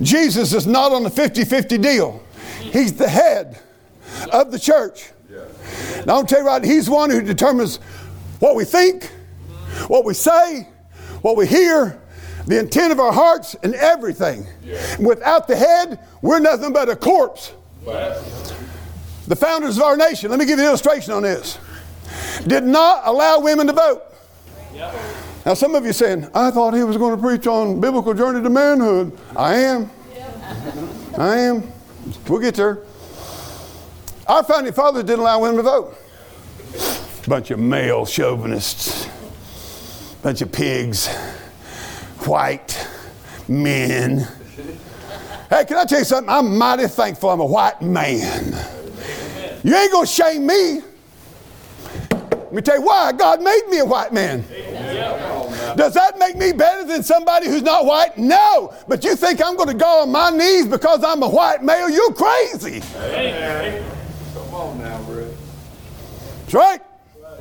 Jesus 0.00 0.54
is 0.54 0.66
not 0.66 0.92
on 0.92 1.02
the 1.02 1.10
50 1.10 1.44
50 1.44 1.78
deal, 1.78 2.22
He's 2.60 2.94
the 2.94 3.08
head 3.08 3.58
of 4.32 4.52
the 4.52 4.58
church. 4.58 5.10
Now, 6.06 6.14
I'll 6.16 6.24
tell 6.24 6.40
you 6.40 6.46
right, 6.46 6.64
He's 6.64 6.86
the 6.86 6.92
one 6.92 7.10
who 7.10 7.20
determines 7.20 7.76
what 8.40 8.54
we 8.56 8.64
think, 8.64 9.06
what 9.88 10.04
we 10.04 10.14
say, 10.14 10.68
what 11.22 11.36
we 11.36 11.46
hear, 11.46 12.00
the 12.46 12.58
intent 12.58 12.92
of 12.92 13.00
our 13.00 13.12
hearts, 13.12 13.54
and 13.62 13.74
everything. 13.74 14.46
Without 14.98 15.48
the 15.48 15.56
head, 15.56 15.98
we're 16.22 16.38
nothing 16.38 16.72
but 16.72 16.88
a 16.88 16.96
corpse. 16.96 17.52
The 19.26 19.36
founders 19.36 19.76
of 19.76 19.82
our 19.82 19.96
nation, 19.96 20.30
let 20.30 20.38
me 20.38 20.46
give 20.46 20.58
you 20.58 20.64
an 20.64 20.68
illustration 20.68 21.12
on 21.12 21.22
this, 21.22 21.58
did 22.46 22.64
not 22.64 23.02
allow 23.06 23.40
women 23.40 23.66
to 23.66 23.72
vote. 23.74 24.02
Now, 25.44 25.54
some 25.54 25.74
of 25.74 25.84
you 25.84 25.92
saying, 25.92 26.28
I 26.34 26.50
thought 26.50 26.74
he 26.74 26.82
was 26.82 26.96
going 26.96 27.16
to 27.16 27.22
preach 27.22 27.46
on 27.46 27.80
biblical 27.80 28.14
journey 28.14 28.42
to 28.42 28.50
manhood. 28.50 29.18
I 29.36 29.54
am. 29.56 29.90
I 31.16 31.38
am. 31.38 31.70
We'll 32.28 32.40
get 32.40 32.54
there. 32.54 32.78
Our 34.28 34.44
founding 34.44 34.74
fathers 34.74 35.04
didn't 35.04 35.20
allow 35.20 35.40
women 35.40 35.56
to 35.56 35.62
vote. 35.62 35.96
Bunch 37.26 37.50
of 37.50 37.58
male 37.58 38.04
chauvinists, 38.04 39.08
bunch 40.22 40.42
of 40.42 40.52
pigs, 40.52 41.08
white 42.26 42.86
men. 43.48 44.28
Hey, 45.48 45.64
can 45.64 45.78
I 45.78 45.84
tell 45.86 46.00
you 46.00 46.04
something? 46.04 46.28
I'm 46.28 46.58
mighty 46.58 46.86
thankful 46.88 47.30
I'm 47.30 47.40
a 47.40 47.46
white 47.46 47.80
man. 47.80 48.54
You 49.64 49.74
ain't 49.74 49.92
to 49.92 50.06
shame 50.06 50.46
me. 50.46 50.82
Let 52.10 52.52
me 52.52 52.62
tell 52.62 52.78
you 52.78 52.82
why. 52.82 53.12
God 53.12 53.42
made 53.42 53.62
me 53.68 53.78
a 53.78 53.84
white 53.84 54.12
man. 54.12 54.44
Does 55.76 55.94
that 55.94 56.18
make 56.18 56.36
me 56.36 56.52
better 56.52 56.84
than 56.84 57.02
somebody 57.02 57.46
who's 57.46 57.62
not 57.62 57.86
white? 57.86 58.16
No. 58.18 58.74
But 58.88 59.04
you 59.04 59.16
think 59.16 59.42
I'm 59.42 59.56
going 59.56 59.68
to 59.68 59.74
go 59.74 60.02
on 60.02 60.12
my 60.12 60.30
knees 60.30 60.66
because 60.66 61.02
I'm 61.02 61.22
a 61.22 61.28
white 61.28 61.62
male? 61.62 61.90
You're 61.90 62.12
crazy. 62.12 62.80
Come 62.80 63.97
on 64.58 64.78
now, 64.78 65.02
bro. 65.04 65.28
That's 66.40 66.54
right. 66.54 66.80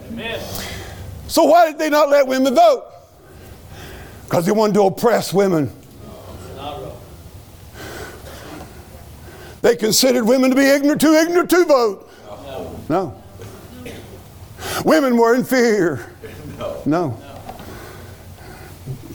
Amen. 0.10 0.40
So 1.28 1.44
why 1.44 1.66
did 1.68 1.78
they 1.78 1.90
not 1.90 2.10
let 2.10 2.28
women 2.28 2.56
vote? 2.56 2.86
Because 4.26 4.46
they 4.46 4.52
wanted 4.52 4.74
to 4.76 4.84
oppress 4.84 5.34
women. 5.34 5.72
They 9.62 9.76
considered 9.76 10.24
women 10.24 10.52
to 10.52 10.56
be 10.56 10.66
ignorant, 10.66 11.02
too 11.02 11.14
ignorant 11.14 11.50
to 11.50 11.66
vote. 11.66 12.10
No. 12.88 13.22
Women 14.86 15.18
were 15.18 15.36
inferior. 15.36 16.06
No. 16.86 17.20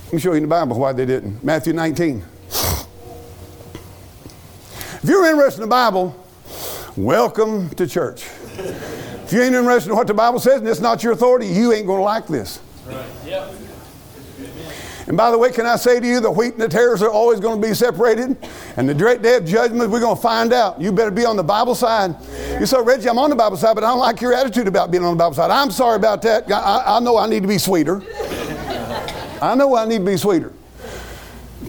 Let 0.06 0.12
me 0.12 0.20
show 0.20 0.30
you 0.32 0.38
in 0.38 0.42
the 0.42 0.48
Bible 0.48 0.78
why 0.78 0.92
they 0.92 1.06
didn't. 1.06 1.42
Matthew 1.42 1.72
19. 1.72 2.22
If 5.02 5.08
you're 5.08 5.26
interested 5.26 5.62
in 5.62 5.68
the 5.68 5.74
Bible, 5.74 6.21
welcome 6.96 7.70
to 7.70 7.86
church. 7.86 8.26
If 8.56 9.32
you 9.32 9.42
ain't 9.42 9.54
interested 9.54 9.90
in 9.90 9.96
what 9.96 10.06
the 10.06 10.14
Bible 10.14 10.38
says 10.38 10.60
and 10.60 10.68
it's 10.68 10.80
not 10.80 11.02
your 11.02 11.12
authority, 11.12 11.46
you 11.46 11.72
ain't 11.72 11.86
going 11.86 12.00
to 12.00 12.04
like 12.04 12.26
this. 12.26 12.60
And 15.06 15.16
by 15.16 15.30
the 15.30 15.38
way, 15.38 15.50
can 15.50 15.66
I 15.66 15.76
say 15.76 15.98
to 15.98 16.06
you, 16.06 16.20
the 16.20 16.30
wheat 16.30 16.52
and 16.52 16.62
the 16.62 16.68
tares 16.68 17.02
are 17.02 17.10
always 17.10 17.40
going 17.40 17.60
to 17.60 17.66
be 17.68 17.74
separated. 17.74 18.36
And 18.76 18.88
the 18.88 18.94
great 18.94 19.20
day 19.20 19.36
of 19.36 19.44
judgment, 19.44 19.90
we're 19.90 20.00
going 20.00 20.16
to 20.16 20.22
find 20.22 20.52
out. 20.52 20.80
You 20.80 20.92
better 20.92 21.10
be 21.10 21.24
on 21.24 21.36
the 21.36 21.42
Bible 21.42 21.74
side. 21.74 22.14
You 22.60 22.66
say, 22.66 22.80
Reggie, 22.80 23.08
I'm 23.08 23.18
on 23.18 23.30
the 23.30 23.36
Bible 23.36 23.56
side, 23.56 23.74
but 23.74 23.84
I 23.84 23.88
don't 23.88 23.98
like 23.98 24.20
your 24.20 24.32
attitude 24.32 24.68
about 24.68 24.90
being 24.90 25.04
on 25.04 25.16
the 25.16 25.18
Bible 25.18 25.34
side. 25.34 25.50
I'm 25.50 25.70
sorry 25.70 25.96
about 25.96 26.22
that. 26.22 26.50
I, 26.50 26.96
I 26.96 27.00
know 27.00 27.16
I 27.16 27.26
need 27.26 27.42
to 27.42 27.48
be 27.48 27.58
sweeter. 27.58 28.02
I 29.42 29.54
know 29.56 29.74
I 29.76 29.86
need 29.86 29.98
to 29.98 30.04
be 30.04 30.16
sweeter. 30.16 30.52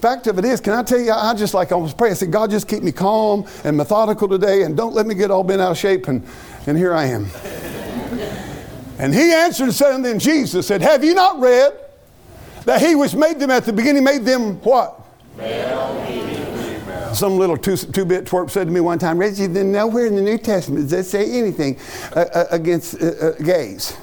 Fact 0.04 0.26
of 0.26 0.38
it 0.38 0.44
is, 0.44 0.60
can 0.60 0.74
I 0.74 0.82
tell 0.82 1.00
you, 1.00 1.12
I 1.12 1.32
just 1.32 1.54
like 1.54 1.72
I 1.72 1.76
was 1.76 1.94
praying. 1.94 2.12
I 2.12 2.16
said, 2.16 2.30
God, 2.30 2.50
just 2.50 2.68
keep 2.68 2.82
me 2.82 2.92
calm 2.92 3.46
and 3.64 3.74
methodical 3.74 4.28
today 4.28 4.64
and 4.64 4.76
don't 4.76 4.94
let 4.94 5.06
me 5.06 5.14
get 5.14 5.30
all 5.30 5.42
bent 5.42 5.62
out 5.62 5.70
of 5.70 5.78
shape. 5.78 6.08
And, 6.08 6.22
and 6.66 6.76
here 6.76 6.92
I 6.92 7.06
am. 7.06 7.24
and 8.98 9.14
he 9.14 9.32
answered 9.32 9.64
and 9.64 9.72
said 9.72 9.94
unto 9.94 10.06
them, 10.06 10.18
Jesus 10.18 10.66
said, 10.66 10.82
Have 10.82 11.02
you 11.02 11.14
not 11.14 11.40
read 11.40 11.72
that 12.66 12.82
he 12.82 12.94
which 12.94 13.14
made 13.14 13.40
them 13.40 13.50
at 13.50 13.64
the 13.64 13.72
beginning 13.72 14.04
made 14.04 14.26
them 14.26 14.60
what? 14.60 15.00
Some 17.14 17.38
little 17.38 17.56
two, 17.56 17.78
two-bit 17.78 18.26
twerp 18.26 18.50
said 18.50 18.66
to 18.66 18.72
me 18.74 18.80
one 18.80 18.98
time, 18.98 19.16
Reggie, 19.16 19.46
then 19.46 19.72
nowhere 19.72 20.04
in 20.04 20.16
the 20.16 20.20
New 20.20 20.36
Testament 20.36 20.90
does 20.90 20.92
it 20.92 21.04
say 21.04 21.38
anything 21.38 21.78
uh, 22.14 22.26
uh, 22.34 22.44
against 22.50 23.00
uh, 23.00 23.06
uh, 23.06 23.32
gays. 23.36 23.96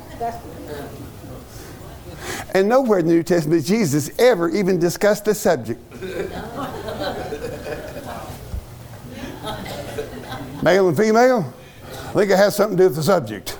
And 2.53 2.67
nowhere 2.67 2.99
in 2.99 3.07
the 3.07 3.13
New 3.13 3.23
Testament 3.23 3.65
Jesus 3.65 4.11
ever 4.19 4.49
even 4.49 4.79
discussed 4.79 5.25
the 5.25 5.33
subject. 5.33 5.79
Male 10.61 10.89
and 10.89 10.97
female? 10.97 11.53
I 11.87 12.13
think 12.13 12.29
it 12.29 12.37
has 12.37 12.55
something 12.55 12.77
to 12.77 12.83
do 12.83 12.89
with 12.89 12.97
the 12.97 13.03
subject. 13.03 13.57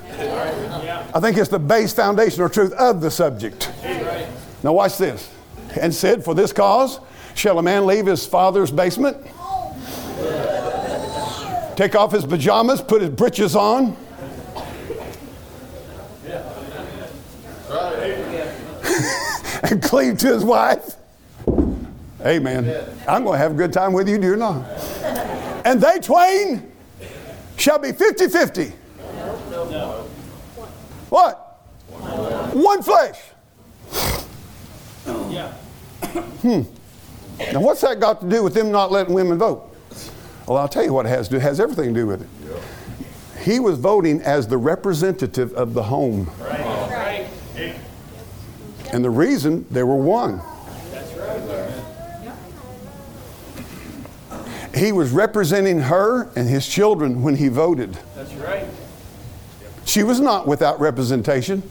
I 1.13 1.19
think 1.19 1.37
it's 1.37 1.49
the 1.49 1.59
base 1.59 1.93
foundational 1.93 2.49
truth 2.49 2.73
of 2.73 3.01
the 3.01 3.09
subject. 3.09 3.71
Now, 4.63 4.73
watch 4.73 4.97
this. 4.97 5.29
And 5.79 5.93
said, 5.93 6.23
For 6.23 6.35
this 6.35 6.53
cause 6.53 6.99
shall 7.33 7.57
a 7.59 7.63
man 7.63 7.85
leave 7.85 8.05
his 8.05 8.25
father's 8.25 8.71
basement, 8.71 9.17
take 11.77 11.95
off 11.95 12.11
his 12.11 12.25
pajamas, 12.25 12.81
put 12.81 13.01
his 13.01 13.09
breeches 13.09 13.55
on. 13.55 13.95
And 19.71 19.81
cleave 19.91 20.17
to 20.19 20.27
his 20.27 20.43
wife. 20.43 20.95
Amen. 22.21 22.85
I'm 23.07 23.23
going 23.23 23.33
to 23.33 23.37
have 23.39 23.51
a 23.51 23.55
good 23.55 23.73
time 23.73 23.93
with 23.93 24.07
you, 24.07 24.17
do 24.17 24.27
you 24.27 24.35
not? 24.35 24.63
And 25.65 25.81
they 25.81 25.99
twain 25.99 26.71
shall 27.57 27.79
be 27.79 27.91
50 27.91 28.27
50. 28.27 28.73
What? 31.09 31.35
One 32.53 32.81
flesh. 32.83 33.19
Yeah. 35.29 35.51
Hmm. 36.41 36.61
Now, 37.53 37.61
what's 37.61 37.81
that 37.81 37.99
got 37.99 38.21
to 38.21 38.29
do 38.29 38.43
with 38.43 38.53
them 38.53 38.71
not 38.71 38.91
letting 38.91 39.13
women 39.13 39.37
vote? 39.37 39.75
Well, 40.47 40.57
I'll 40.57 40.67
tell 40.67 40.83
you 40.83 40.93
what 40.93 41.05
it 41.05 41.09
has 41.09 41.27
to 41.27 41.33
do. 41.33 41.37
It 41.37 41.43
has 41.43 41.59
everything 41.59 41.93
to 41.93 41.99
do 41.99 42.07
with 42.07 42.21
it. 42.21 42.29
He 43.41 43.59
was 43.59 43.77
voting 43.79 44.21
as 44.21 44.47
the 44.47 44.57
representative 44.57 45.53
of 45.53 45.73
the 45.73 45.83
home. 45.83 46.29
Right. 46.39 46.80
And 48.91 49.03
the 49.03 49.09
reason 49.09 49.65
they 49.71 49.83
were 49.83 49.95
one. 49.95 50.41
He 54.73 54.91
was 54.91 55.11
representing 55.11 55.79
her 55.81 56.29
and 56.35 56.47
his 56.47 56.67
children 56.67 57.21
when 57.21 57.35
he 57.35 57.49
voted. 57.49 57.97
That's 58.15 58.33
right. 58.35 58.65
She 59.85 60.03
was 60.03 60.19
not 60.19 60.47
without 60.47 60.79
representation. 60.79 61.61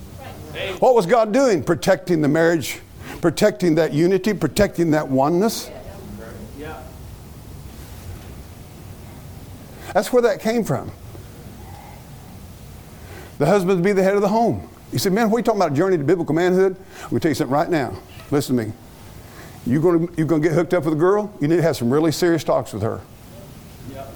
What 0.80 0.94
was 0.94 1.06
God 1.06 1.32
doing? 1.32 1.62
Protecting 1.62 2.20
the 2.20 2.28
marriage, 2.28 2.80
protecting 3.20 3.76
that 3.76 3.92
unity, 3.94 4.34
protecting 4.34 4.90
that 4.90 5.08
oneness. 5.08 5.70
That's 9.94 10.12
where 10.12 10.22
that 10.22 10.40
came 10.40 10.62
from. 10.64 10.92
The 13.38 13.46
husband 13.46 13.82
to 13.82 13.84
be 13.84 13.92
the 13.92 14.02
head 14.02 14.14
of 14.14 14.20
the 14.20 14.28
home. 14.28 14.68
You 14.92 14.98
say, 14.98 15.10
man, 15.10 15.30
what 15.30 15.36
are 15.36 15.40
you 15.40 15.44
talking 15.44 15.60
about? 15.60 15.72
A 15.72 15.74
journey 15.74 15.96
to 15.96 16.04
biblical 16.04 16.34
manhood? 16.34 16.76
I'm 16.76 17.10
going 17.10 17.20
to 17.20 17.20
tell 17.20 17.30
you 17.30 17.34
something 17.34 17.54
right 17.54 17.70
now. 17.70 17.96
Listen 18.30 18.56
to 18.56 18.64
me. 18.64 18.72
You're 19.66 19.82
going 19.82 20.08
to, 20.08 20.14
you're 20.16 20.26
going 20.26 20.42
to 20.42 20.48
get 20.48 20.54
hooked 20.54 20.74
up 20.74 20.84
with 20.84 20.94
a 20.94 20.96
girl? 20.96 21.32
You 21.40 21.48
need 21.48 21.56
to 21.56 21.62
have 21.62 21.76
some 21.76 21.92
really 21.92 22.12
serious 22.12 22.42
talks 22.42 22.72
with 22.72 22.82
her. 22.82 23.00
Yeah. 23.92 24.06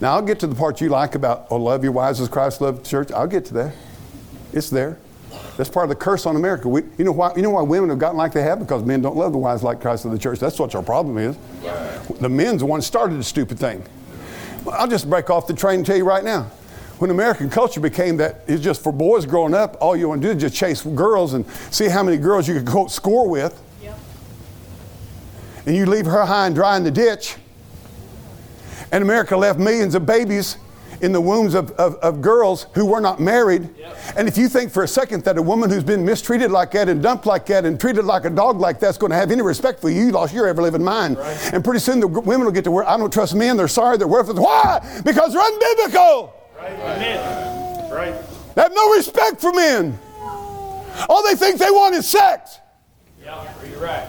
Now, 0.00 0.14
I'll 0.14 0.22
get 0.22 0.40
to 0.40 0.46
the 0.46 0.54
part 0.54 0.80
you 0.80 0.88
like 0.88 1.14
about, 1.14 1.46
oh, 1.50 1.56
love 1.56 1.84
your 1.84 1.92
wives 1.92 2.20
as 2.20 2.28
Christ 2.28 2.60
loved 2.60 2.84
the 2.84 2.88
church. 2.88 3.12
I'll 3.12 3.26
get 3.26 3.44
to 3.46 3.54
that. 3.54 3.74
It's 4.52 4.70
there. 4.70 4.98
That's 5.56 5.70
part 5.70 5.84
of 5.84 5.90
the 5.90 5.96
curse 5.96 6.26
on 6.26 6.34
America. 6.34 6.68
We, 6.68 6.82
you, 6.98 7.04
know 7.04 7.12
why, 7.12 7.32
you 7.36 7.42
know 7.42 7.50
why 7.50 7.62
women 7.62 7.90
have 7.90 7.98
gotten 7.98 8.16
like 8.16 8.32
they 8.32 8.42
have? 8.42 8.58
Because 8.58 8.82
men 8.82 9.02
don't 9.02 9.16
love 9.16 9.32
the 9.32 9.38
wives 9.38 9.62
like 9.62 9.80
Christ 9.80 10.04
loved 10.04 10.16
the 10.16 10.22
church. 10.22 10.40
That's 10.40 10.58
what 10.58 10.74
our 10.74 10.82
problem 10.82 11.18
is. 11.18 11.36
The 12.20 12.28
men's 12.28 12.60
the 12.60 12.66
one 12.66 12.82
started 12.82 13.18
the 13.18 13.24
stupid 13.24 13.58
thing. 13.58 13.84
I'll 14.72 14.88
just 14.88 15.08
break 15.08 15.30
off 15.30 15.46
the 15.46 15.54
train 15.54 15.76
and 15.76 15.86
tell 15.86 15.96
you 15.96 16.04
right 16.04 16.24
now. 16.24 16.50
When 16.98 17.10
American 17.10 17.50
culture 17.50 17.80
became 17.80 18.16
that 18.18 18.42
it's 18.46 18.62
just 18.62 18.82
for 18.82 18.92
boys 18.92 19.26
growing 19.26 19.54
up, 19.54 19.76
all 19.80 19.96
you 19.96 20.08
want 20.08 20.22
to 20.22 20.28
do 20.28 20.34
is 20.34 20.40
just 20.40 20.54
chase 20.54 20.82
girls 20.82 21.34
and 21.34 21.48
see 21.70 21.88
how 21.88 22.02
many 22.02 22.16
girls 22.16 22.46
you 22.46 22.54
can 22.54 22.66
quote, 22.66 22.90
score 22.90 23.28
with. 23.28 23.60
Yep. 23.82 23.98
And 25.66 25.76
you 25.76 25.86
leave 25.86 26.06
her 26.06 26.24
high 26.24 26.46
and 26.46 26.54
dry 26.54 26.76
in 26.76 26.84
the 26.84 26.90
ditch. 26.90 27.36
And 28.92 29.02
America 29.02 29.36
left 29.36 29.58
millions 29.58 29.96
of 29.96 30.06
babies 30.06 30.56
in 31.00 31.10
the 31.10 31.20
wombs 31.20 31.54
of, 31.54 31.72
of, 31.72 31.96
of 31.96 32.22
girls 32.22 32.66
who 32.74 32.86
were 32.86 33.00
not 33.00 33.18
married. 33.18 33.68
And 34.16 34.28
if 34.28 34.38
you 34.38 34.48
think 34.48 34.70
for 34.70 34.84
a 34.84 34.88
second 34.88 35.24
that 35.24 35.36
a 35.36 35.42
woman 35.42 35.68
who's 35.68 35.82
been 35.82 36.04
mistreated 36.04 36.52
like 36.52 36.70
that 36.72 36.88
and 36.88 37.02
dumped 37.02 37.26
like 37.26 37.44
that 37.46 37.64
and 37.64 37.80
treated 37.80 38.04
like 38.04 38.24
a 38.24 38.30
dog 38.30 38.60
like 38.60 38.78
that's 38.78 38.96
going 38.96 39.10
to 39.10 39.16
have 39.16 39.32
any 39.32 39.42
respect 39.42 39.80
for 39.80 39.90
you, 39.90 40.06
you 40.06 40.12
lost 40.12 40.32
your 40.32 40.46
ever 40.46 40.62
living 40.62 40.84
mind. 40.84 41.18
And 41.52 41.64
pretty 41.64 41.80
soon 41.80 41.98
the 41.98 42.06
women 42.06 42.44
will 42.44 42.52
get 42.52 42.64
to 42.64 42.70
where 42.70 42.88
I 42.88 42.96
don't 42.96 43.12
trust 43.12 43.34
men, 43.34 43.56
they're 43.56 43.66
sorry, 43.66 43.98
they're 43.98 44.06
worthless. 44.06 44.38
Why? 44.38 44.78
Because 45.04 45.32
they're 45.32 45.42
unbiblical. 45.42 46.32
Right. 46.64 46.96
Amen. 46.96 47.90
Right. 47.92 48.14
They 48.54 48.62
have 48.62 48.74
no 48.74 48.94
respect 48.94 49.40
for 49.40 49.52
men. 49.52 49.98
All 51.08 51.22
they 51.24 51.34
think 51.34 51.58
they 51.58 51.70
want 51.70 51.94
is 51.94 52.06
sex. 52.06 52.60
Yeah. 53.22 53.52
You're 53.68 53.80
right. 53.80 54.08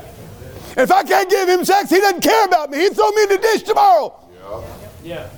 If 0.77 0.91
I 0.91 1.03
can't 1.03 1.29
give 1.29 1.49
him 1.49 1.65
sex, 1.65 1.89
he 1.89 1.99
doesn't 1.99 2.21
care 2.21 2.45
about 2.45 2.69
me. 2.69 2.79
He'd 2.79 2.93
throw 2.95 3.09
me 3.11 3.23
in 3.23 3.29
the 3.29 3.37
dish 3.37 3.63
tomorrow. 3.63 4.13
Yeah. 5.03 5.29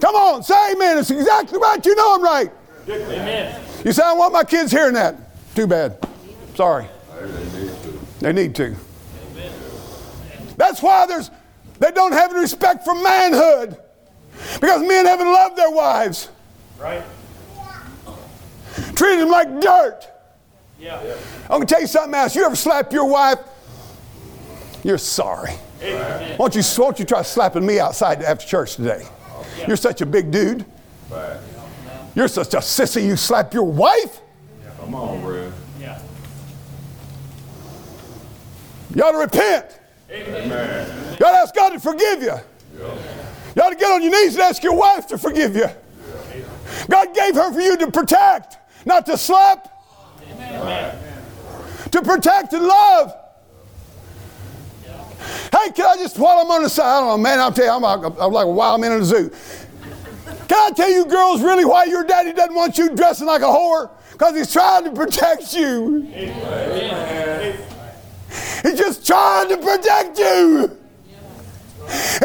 Come 0.00 0.14
on, 0.14 0.42
say 0.42 0.72
amen. 0.72 0.98
It's 0.98 1.10
exactly 1.10 1.58
right. 1.58 1.84
You 1.84 1.94
know 1.96 2.14
I'm 2.14 2.22
right. 2.22 2.50
Amen. 2.88 3.60
You 3.84 3.92
say, 3.92 4.02
I 4.02 4.12
want 4.12 4.32
my 4.32 4.44
kids 4.44 4.70
hearing 4.70 4.94
that. 4.94 5.16
Too 5.54 5.66
bad. 5.66 5.98
Sorry. 6.54 6.86
They 8.20 8.32
need 8.32 8.54
to. 8.56 8.74
That's 10.56 10.82
why 10.82 11.06
there's 11.06 11.30
they 11.78 11.92
don't 11.92 12.12
have 12.12 12.30
any 12.30 12.40
respect 12.40 12.84
for 12.84 12.94
manhood. 12.94 13.76
Because 14.54 14.82
men 14.86 15.06
haven't 15.06 15.30
loved 15.32 15.56
their 15.56 15.70
wives. 15.70 16.28
Right. 16.78 17.02
Treated 18.94 19.20
them 19.20 19.30
like 19.30 19.60
dirt. 19.60 20.06
Yeah. 20.78 21.00
I'm 21.44 21.48
gonna 21.48 21.66
tell 21.66 21.80
you 21.80 21.86
something 21.86 22.14
else. 22.14 22.36
You 22.36 22.44
ever 22.44 22.54
slap 22.56 22.92
your 22.92 23.06
wife? 23.06 23.40
You're 24.84 24.98
sorry. 24.98 25.54
Amen. 25.82 26.38
Why 26.38 26.48
don't 26.48 26.54
you, 26.54 26.62
why 26.62 26.86
don't 26.86 26.98
you 26.98 27.04
try 27.04 27.22
slapping 27.22 27.66
me 27.66 27.80
outside 27.80 28.22
after 28.22 28.46
church 28.46 28.76
today? 28.76 29.06
You're 29.66 29.76
such 29.76 30.00
a 30.00 30.06
big 30.06 30.30
dude. 30.30 30.64
You're 32.14 32.28
such 32.28 32.54
a 32.54 32.58
sissy. 32.58 33.04
You 33.04 33.16
slap 33.16 33.52
your 33.52 33.64
wife? 33.64 34.20
Come 34.80 34.94
on, 34.94 35.24
Red. 35.24 35.52
Yeah. 35.80 36.00
You 38.94 39.02
ought 39.02 39.12
to 39.12 39.18
repent. 39.18 39.80
Amen. 40.10 41.16
You 41.18 41.26
ought 41.26 41.32
to 41.32 41.38
ask 41.38 41.54
God 41.54 41.70
to 41.70 41.80
forgive 41.80 42.22
you. 42.22 42.34
You 42.76 43.62
ought 43.62 43.70
to 43.70 43.76
get 43.76 43.90
on 43.90 44.02
your 44.02 44.12
knees 44.12 44.34
and 44.34 44.42
ask 44.42 44.62
your 44.62 44.76
wife 44.76 45.06
to 45.08 45.18
forgive 45.18 45.56
you. 45.56 45.66
God 46.88 47.14
gave 47.14 47.34
her 47.34 47.52
for 47.52 47.60
you 47.60 47.76
to 47.78 47.90
protect, 47.90 48.56
not 48.86 49.06
to 49.06 49.16
slap. 49.18 49.68
To 51.92 52.02
protect 52.02 52.52
and 52.52 52.64
love. 52.66 53.14
Hey, 55.52 55.70
can 55.72 55.86
I 55.86 55.96
just, 55.96 56.18
while 56.18 56.38
I'm 56.38 56.50
on 56.50 56.62
the 56.62 56.68
side, 56.68 56.84
I 56.86 57.00
don't 57.00 57.08
know, 57.08 57.18
man, 57.18 57.40
I'll 57.40 57.52
tell 57.52 57.64
you, 57.64 57.70
I'm, 57.72 57.82
like- 57.82 58.12
I'm 58.20 58.32
like 58.32 58.46
a 58.46 58.50
wild 58.50 58.80
man 58.80 58.92
in 58.92 59.00
a 59.00 59.04
zoo. 59.04 59.30
Can 60.48 60.58
I 60.58 60.70
tell 60.74 60.90
you, 60.90 61.04
girls, 61.06 61.42
really 61.42 61.64
why 61.64 61.84
your 61.84 62.04
daddy 62.04 62.32
doesn't 62.32 62.54
want 62.54 62.78
you 62.78 62.94
dressing 62.94 63.26
like 63.26 63.42
a 63.42 63.46
whore? 63.46 63.90
Because 64.12 64.34
he's 64.36 64.52
trying 64.52 64.84
to 64.84 64.92
protect 64.92 65.52
you. 65.54 66.02
He's 68.62 68.78
just 68.78 69.06
trying 69.06 69.48
to 69.50 69.56
protect 69.58 70.18
you. 70.18 70.76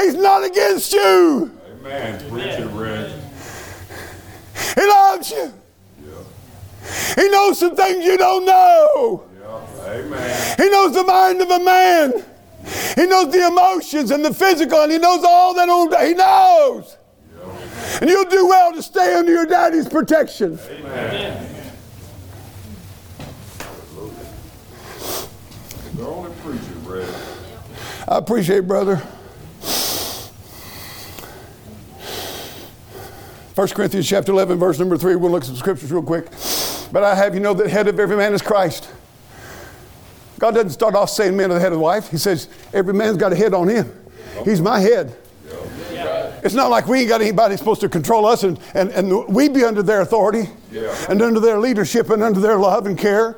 He's 0.02 0.16
not 0.16 0.44
against 0.44 0.92
you. 0.94 1.52
Amen. 1.80 2.30
Preach 2.30 2.46
it, 2.46 2.68
Red. 2.72 3.23
He 4.76 4.88
loves 4.88 5.32
you. 5.32 5.54
He 7.16 7.30
knows 7.30 7.60
some 7.60 7.76
things 7.76 8.04
you 8.04 8.18
don't 8.18 8.46
know. 8.46 9.24
Yeah. 9.40 9.92
Amen. 9.92 10.56
He 10.58 10.70
knows 10.70 10.94
the 10.94 11.04
mind 11.04 11.42
of 11.42 11.50
a 11.50 11.60
man. 11.60 12.26
He 12.96 13.06
knows 13.06 13.32
the 13.32 13.48
emotions 13.48 14.12
and 14.12 14.24
the 14.24 14.34
physical, 14.34 14.82
and 14.82 14.92
he 14.92 14.98
knows 14.98 15.24
all 15.24 15.54
that 15.54 15.70
old. 15.70 15.96
He 15.96 16.14
knows. 16.14 16.98
And 18.02 18.10
you'll 18.10 18.26
do 18.26 18.48
well 18.48 18.74
to 18.74 18.82
stay 18.82 19.14
under 19.14 19.32
your 19.32 19.46
daddy's 19.46 19.88
protection. 19.88 20.60
I 28.06 28.18
appreciate 28.18 28.60
it, 28.60 28.68
brother. 28.68 29.02
1 33.56 33.68
Corinthians 33.70 34.08
chapter 34.10 34.32
11, 34.32 34.58
verse 34.58 34.80
number 34.80 34.98
3. 34.98 35.16
We'll 35.16 35.30
look 35.32 35.44
at 35.44 35.48
some 35.48 35.56
scriptures 35.56 35.92
real 35.92 36.02
quick. 36.02 36.26
But 36.92 37.04
I 37.04 37.14
have 37.14 37.36
you 37.36 37.40
know 37.40 37.54
that 37.54 37.70
head 37.70 37.88
of 37.88 38.00
every 38.00 38.18
man 38.18 38.34
is 38.34 38.42
Christ. 38.42 38.90
God 40.40 40.56
doesn't 40.56 40.72
start 40.72 40.96
off 40.96 41.10
saying 41.12 41.38
men 41.38 41.52
are 41.52 41.56
the 41.56 41.60
head 41.60 41.72
of 41.72 41.78
the 41.78 41.84
wife. 41.84 42.10
He 42.10 42.18
says 42.18 42.50
every 42.74 42.94
man's 42.94 43.18
got 43.18 43.32
a 43.32 43.36
head 43.36 43.54
on 43.54 43.68
him. 43.68 43.94
He's 44.44 44.60
my 44.60 44.80
head. 44.80 45.16
It's 46.44 46.56
not 46.56 46.70
like 46.72 46.88
we 46.88 47.02
ain't 47.02 47.10
got 47.10 47.22
anybody 47.22 47.56
supposed 47.56 47.80
to 47.82 47.90
control 47.90 48.26
us 48.26 48.44
and, 48.44 48.60
and, 48.74 48.90
and 48.92 49.28
we 49.28 49.48
be 49.48 49.64
under 49.64 49.82
their 49.82 50.02
authority 50.02 50.50
Yeah. 50.72 50.94
and 51.08 51.22
under 51.22 51.40
their 51.40 51.60
leadership 51.60 52.10
and 52.10 52.22
under 52.22 52.42
their 52.42 52.58
love 52.58 52.86
and 52.86 52.98
care. 52.98 53.38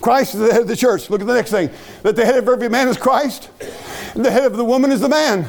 Christ 0.00 0.34
is 0.34 0.40
the 0.40 0.52
head 0.52 0.60
of 0.62 0.68
the 0.68 0.76
church. 0.76 1.10
Look 1.10 1.22
at 1.22 1.26
the 1.26 1.34
next 1.34 1.50
thing. 1.50 1.70
That 2.02 2.14
the 2.14 2.24
head 2.24 2.36
of 2.36 2.46
every 2.48 2.68
man 2.68 2.86
is 2.88 2.98
Christ, 2.98 3.48
and 4.14 4.24
the 4.24 4.30
head 4.30 4.44
of 4.44 4.56
the 4.56 4.64
woman 4.64 4.92
is 4.92 5.00
the 5.00 5.08
man. 5.08 5.48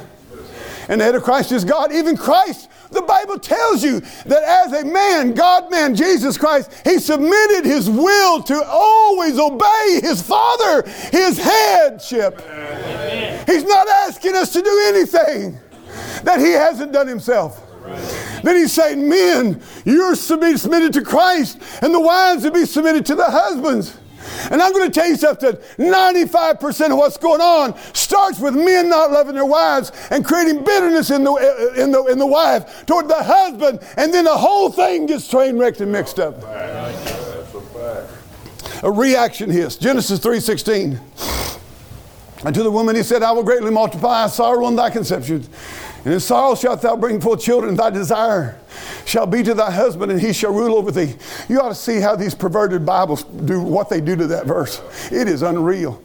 And 0.88 1.02
the 1.02 1.06
head 1.06 1.14
of 1.16 1.24
Christ 1.24 1.52
is 1.52 1.66
God. 1.66 1.92
Even 1.92 2.16
Christ, 2.16 2.70
the 2.92 3.02
Bible 3.02 3.40
tells 3.40 3.84
you 3.84 4.00
that 4.26 4.44
as 4.44 4.74
a 4.74 4.86
man, 4.86 5.34
God 5.34 5.72
man, 5.72 5.96
Jesus 5.96 6.38
Christ, 6.38 6.72
he 6.84 7.00
submitted 7.00 7.66
his 7.66 7.90
will 7.90 8.44
to 8.44 8.64
always 8.66 9.40
obey 9.40 10.00
his 10.02 10.22
Father, 10.22 10.88
his 11.12 11.38
headship. 11.38 12.40
He's 13.48 13.64
not 13.64 13.88
asking 13.88 14.36
us 14.36 14.54
to 14.54 14.62
do 14.62 14.82
anything 14.88 15.60
that 16.24 16.40
he 16.40 16.52
hasn't 16.52 16.92
done 16.92 17.08
himself. 17.08 17.62
Then 18.44 18.56
he's 18.56 18.74
saying, 18.74 19.08
Men, 19.08 19.62
you're 19.86 20.16
submitted 20.16 20.94
to 20.94 21.02
Christ, 21.02 21.60
and 21.82 21.94
the 21.94 22.00
wives 22.00 22.44
to 22.44 22.52
be 22.52 22.66
submitted 22.66 23.06
to 23.08 23.16
the 23.16 23.26
husbands. 23.26 23.98
And 24.52 24.62
I'm 24.62 24.74
going 24.74 24.90
to 24.90 24.94
tell 24.94 25.08
you 25.08 25.16
something 25.16 25.54
95% 25.78 26.92
of 26.92 26.98
what's 26.98 27.18
going 27.18 27.42
on 27.42 27.76
starts 27.94 28.40
with 28.40 28.56
men 28.56 28.90
not 28.90 29.12
loving 29.12 29.36
their 29.36 29.46
wives 29.46 29.92
and 30.12 30.24
creating 30.24 30.64
bitterness 30.64 31.12
in 31.12 31.24
the, 31.24 31.74
in 31.78 31.92
the, 31.92 32.06
in 32.06 32.20
the 32.20 32.28
wife 32.28 32.86
toward 32.86 33.08
the 33.08 33.22
husband, 33.22 33.80
and 33.98 34.14
then 34.14 34.26
the 34.26 34.38
whole 34.38 34.72
thing 34.72 35.06
gets 35.06 35.28
train 35.28 35.58
wrecked 35.58 35.82
and 35.82 35.92
mixed 35.92 36.20
up. 36.20 36.42
A. 38.84 38.92
Reaction 38.92 39.50
hiss. 39.50 39.78
Genesis 39.78 40.20
3:16. 40.20 41.00
And 42.46 42.54
to 42.54 42.62
the 42.62 42.70
woman 42.70 42.96
he 42.96 43.02
said, 43.02 43.24
I 43.24 43.32
will 43.32 43.44
greatly 43.44 43.72
multiply 43.72 44.28
sorrow 44.28 44.68
in 44.68 44.76
thy 44.76 44.92
conception. 44.92 45.48
And 46.06 46.14
in 46.14 46.20
sorrow 46.20 46.56
shalt 46.56 46.84
thou 46.84 46.96
bring 46.96 47.20
forth 47.20 47.42
children, 47.42 47.76
thy 47.76 47.90
desire 47.90 48.60
shall 49.06 49.26
be 49.26 49.44
to 49.44 49.54
thy 49.54 49.72
husband, 49.72 50.12
and 50.12 50.22
he 50.22 50.34
shall 50.34 50.54
rule 50.54 50.76
over 50.76 50.92
thee. 50.92 51.16
You 51.50 51.60
ought 51.62 51.70
to 51.70 51.76
see 51.76 52.00
how 52.00 52.16
these 52.16 52.36
perverted 52.36 52.86
Bibles 52.86 53.24
do 53.24 53.62
what 53.62 53.90
they 53.90 54.02
do 54.02 54.16
to 54.16 54.28
that 54.28 54.46
verse. 54.46 54.82
It 55.12 55.28
is 55.28 55.42
unreal. 55.42 56.02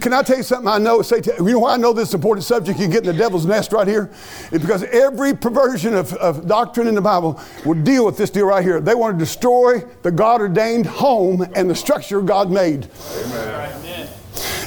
Can 0.00 0.12
I 0.12 0.22
tell 0.22 0.36
you 0.36 0.42
something 0.42 0.68
I 0.68 0.78
know? 0.78 1.00
Say, 1.00 1.20
to, 1.22 1.34
you 1.38 1.52
know 1.52 1.60
why 1.60 1.74
I 1.74 1.76
know 1.76 1.92
this 1.92 2.08
is 2.08 2.14
an 2.14 2.18
important 2.18 2.44
subject? 2.44 2.78
You 2.78 2.88
get 2.88 2.98
in 2.98 3.06
the 3.06 3.12
devil's 3.12 3.46
nest 3.46 3.72
right 3.72 3.86
here? 3.86 4.10
It's 4.50 4.62
because 4.62 4.82
every 4.84 5.34
perversion 5.34 5.94
of, 5.94 6.12
of 6.14 6.46
doctrine 6.46 6.86
in 6.86 6.94
the 6.94 7.00
Bible 7.00 7.40
will 7.64 7.80
deal 7.82 8.04
with 8.04 8.16
this 8.16 8.30
deal 8.30 8.46
right 8.46 8.64
here. 8.64 8.80
They 8.80 8.94
want 8.94 9.18
to 9.18 9.24
destroy 9.24 9.80
the 10.02 10.10
God 10.10 10.40
ordained 10.40 10.86
home 10.86 11.46
and 11.54 11.70
the 11.70 11.74
structure 11.74 12.20
God 12.20 12.50
made. 12.50 12.88
Amen. 13.24 14.08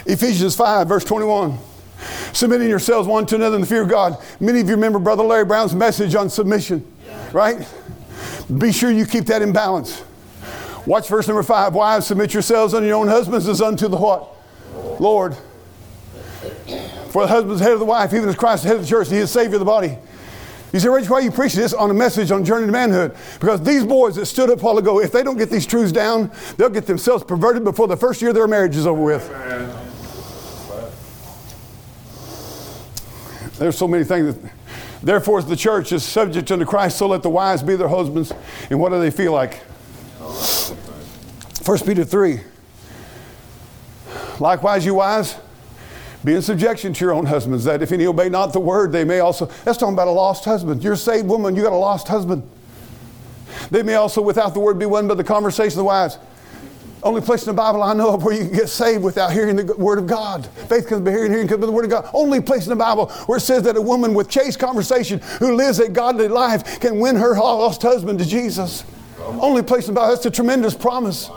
Ephesians 0.06 0.56
5, 0.56 0.88
verse 0.88 1.04
21. 1.04 1.58
Submitting 2.34 2.68
yourselves 2.68 3.08
one 3.08 3.26
to 3.28 3.36
another 3.36 3.56
in 3.56 3.62
the 3.62 3.68
fear 3.68 3.84
of 3.84 3.90
God. 3.90 4.18
Many 4.40 4.60
of 4.60 4.68
you 4.68 4.76
remember 4.76 5.00
Brother 5.00 5.24
Larry 5.24 5.46
Brown's 5.46 5.76
message 5.76 6.16
on 6.16 6.30
submission, 6.30 6.86
right? 7.32 7.68
Be 8.58 8.72
sure 8.72 8.92
you 8.92 9.06
keep 9.06 9.26
that 9.26 9.42
in 9.42 9.54
balance. 9.54 10.04
Watch 10.86 11.08
verse 11.08 11.28
number 11.28 11.44
5. 11.44 11.74
Wives, 11.74 12.08
submit 12.08 12.34
yourselves 12.34 12.74
unto 12.74 12.88
your 12.88 12.98
own 12.98 13.08
husbands 13.08 13.48
as 13.48 13.62
unto 13.62 13.88
the 13.88 13.98
what? 13.98 14.30
Lord. 15.00 15.38
For 17.10 17.22
the 17.22 17.28
husband 17.28 17.54
is 17.54 17.62
head 17.62 17.72
of 17.72 17.80
the 17.80 17.86
wife, 17.86 18.14
even 18.14 18.28
as 18.28 18.36
Christ 18.36 18.66
is 18.66 18.68
head 18.68 18.78
of 18.78 18.82
the 18.82 18.88
church, 18.88 19.10
he 19.10 19.18
is 19.18 19.32
Savior 19.32 19.56
of 19.56 19.60
the 19.60 19.66
body. 19.66 19.98
You 20.74 20.80
say, 20.80 20.90
Rich, 20.90 21.08
why 21.08 21.18
are 21.18 21.22
you 21.22 21.30
preaching 21.30 21.62
this 21.62 21.72
on 21.72 21.92
a 21.92 21.94
message 21.94 22.32
on 22.32 22.44
Journey 22.44 22.66
to 22.66 22.72
Manhood? 22.72 23.16
Because 23.40 23.62
these 23.62 23.86
boys 23.86 24.16
that 24.16 24.26
stood 24.26 24.50
up 24.50 24.64
while 24.64 24.80
ago, 24.80 25.00
if 25.00 25.12
they 25.12 25.22
don't 25.22 25.38
get 25.38 25.52
these 25.52 25.68
truths 25.68 25.92
down, 25.92 26.32
they'll 26.58 26.68
get 26.68 26.88
themselves 26.88 27.24
perverted 27.24 27.64
before 27.64 27.88
the 27.88 27.96
first 27.96 28.24
year 28.24 28.34
their 28.34 28.48
marriage 28.48 28.76
is 28.76 28.88
over 28.88 29.04
with. 29.04 29.30
Man. 29.32 29.83
There's 33.58 33.78
so 33.78 33.88
many 33.88 34.04
things. 34.04 34.36
That, 34.36 34.52
therefore, 35.02 35.42
the 35.42 35.56
church 35.56 35.92
is 35.92 36.04
subject 36.04 36.52
unto 36.52 36.66
Christ, 36.66 36.98
so 36.98 37.08
let 37.08 37.24
the 37.24 37.30
wives 37.30 37.64
be 37.64 37.76
their 37.76 37.88
husbands. 37.88 38.34
And 38.70 38.80
what 38.80 38.90
do 38.90 39.00
they 39.00 39.12
feel 39.12 39.32
like? 39.32 39.56
1 41.66 41.80
Peter 41.86 42.04
3. 42.04 42.42
Likewise, 44.40 44.86
you 44.86 44.96
wives, 44.96 45.38
be 46.24 46.34
in 46.34 46.42
subjection 46.42 46.94
to 46.94 47.06
your 47.06 47.14
own 47.14 47.26
husbands, 47.26 47.64
that 47.66 47.82
if 47.82 47.92
any 47.92 48.06
obey 48.06 48.30
not 48.30 48.54
the 48.54 48.60
word, 48.60 48.92
they 48.92 49.04
may 49.04 49.20
also. 49.20 49.46
That's 49.64 49.78
talking 49.78 49.94
about 49.94 50.08
a 50.08 50.12
lost 50.12 50.46
husband. 50.46 50.84
You're 50.84 50.94
a 50.94 50.98
saved 50.98 51.28
woman, 51.28 51.56
you 51.56 51.62
got 51.62 51.74
a 51.74 51.76
lost 51.76 52.08
husband. 52.08 52.50
They 53.70 53.84
may 53.84 53.96
also, 53.96 54.22
without 54.22 54.54
the 54.54 54.60
word, 54.60 54.80
be 54.80 54.86
won 54.86 55.08
by 55.08 55.16
the 55.16 55.24
conversation 55.24 55.74
of 55.74 55.78
the 55.78 55.84
wives. 55.84 56.18
Only 57.04 57.22
place 57.22 57.44
in 57.44 57.48
the 57.48 57.54
Bible 57.54 57.84
I 57.84 57.94
know 57.94 58.14
of 58.14 58.24
where 58.24 58.34
you 58.34 58.46
can 58.46 58.56
get 58.56 58.70
saved 58.70 59.04
without 59.04 59.34
hearing 59.34 59.58
the 59.58 59.76
word 59.76 60.00
of 60.00 60.08
God. 60.08 60.46
Faith 60.70 60.88
comes 60.88 61.02
by 61.02 61.12
hearing, 61.12 61.32
hearing 61.32 61.48
comes 61.48 61.60
by 61.60 61.66
the 61.66 61.72
word 61.72 61.86
of 61.86 61.92
God. 61.92 62.10
Only 62.14 62.40
place 62.40 62.64
in 62.64 62.70
the 62.70 62.76
Bible 62.78 63.08
where 63.26 63.38
it 63.38 63.42
says 63.42 63.64
that 63.64 63.76
a 63.76 63.82
woman 63.82 64.14
with 64.14 64.30
chaste 64.30 64.58
conversation 64.58 65.20
who 65.40 65.56
lives 65.56 65.80
a 65.80 65.90
godly 65.90 66.28
life 66.28 66.80
can 66.80 67.00
win 67.00 67.16
her 67.18 67.36
lost 67.36 67.82
husband 67.82 68.20
to 68.20 68.26
Jesus. 68.26 68.86
Only 69.20 69.64
place 69.64 69.88
in 69.88 69.94
the 69.94 70.00
Bible. 70.00 70.14
That's 70.14 70.26
a 70.26 70.32
tremendous 70.32 70.76
promise. 70.76 71.30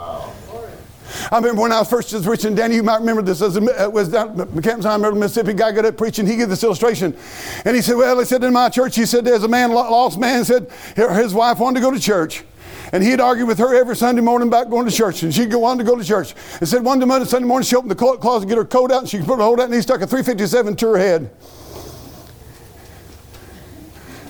I 1.30 1.36
remember 1.36 1.62
when 1.62 1.72
I 1.72 1.78
was 1.78 1.88
first 1.88 2.10
just 2.10 2.24
preaching, 2.24 2.54
Danny, 2.54 2.74
you 2.76 2.82
might 2.82 2.98
remember 2.98 3.22
this. 3.22 3.40
It 3.40 3.92
was 3.92 4.08
down 4.08 4.40
at 4.40 4.48
McCamp's 4.48 5.14
Mississippi, 5.14 5.52
guy 5.52 5.72
got 5.72 5.84
up 5.84 5.96
preaching. 5.96 6.26
He 6.26 6.36
gave 6.36 6.48
this 6.48 6.62
illustration, 6.62 7.16
and 7.64 7.74
he 7.74 7.82
said, 7.82 7.96
"Well, 7.96 8.18
he 8.18 8.24
said 8.24 8.44
in 8.44 8.52
my 8.52 8.68
church, 8.68 8.96
he 8.96 9.06
said 9.06 9.24
there's 9.24 9.44
a 9.44 9.48
man, 9.48 9.72
lost 9.72 10.18
man, 10.18 10.44
said 10.44 10.68
his 10.94 11.32
wife 11.32 11.58
wanted 11.58 11.80
to 11.80 11.86
go 11.86 11.90
to 11.90 12.00
church." 12.00 12.44
And 12.92 13.02
he'd 13.02 13.20
argue 13.20 13.46
with 13.46 13.58
her 13.58 13.74
every 13.74 13.96
Sunday 13.96 14.22
morning 14.22 14.48
about 14.48 14.70
going 14.70 14.86
to 14.86 14.92
church. 14.92 15.22
And 15.22 15.34
she'd 15.34 15.50
go 15.50 15.64
on 15.64 15.78
to 15.78 15.84
go 15.84 15.96
to 15.96 16.04
church. 16.04 16.34
And 16.60 16.68
said 16.68 16.84
one 16.84 17.00
Sunday 17.26 17.46
morning, 17.46 17.64
she 17.64 17.74
opened 17.74 17.90
the 17.90 17.96
clo- 17.96 18.16
closet, 18.16 18.46
get 18.46 18.56
her 18.56 18.64
coat 18.64 18.92
out, 18.92 19.00
and 19.00 19.08
she 19.08 19.18
put 19.18 19.38
her 19.38 19.44
hold 19.44 19.60
out, 19.60 19.64
and 19.64 19.74
he 19.74 19.80
stuck 19.80 20.00
a 20.00 20.06
357 20.06 20.76
to 20.76 20.86
her 20.88 20.98
head. 20.98 21.30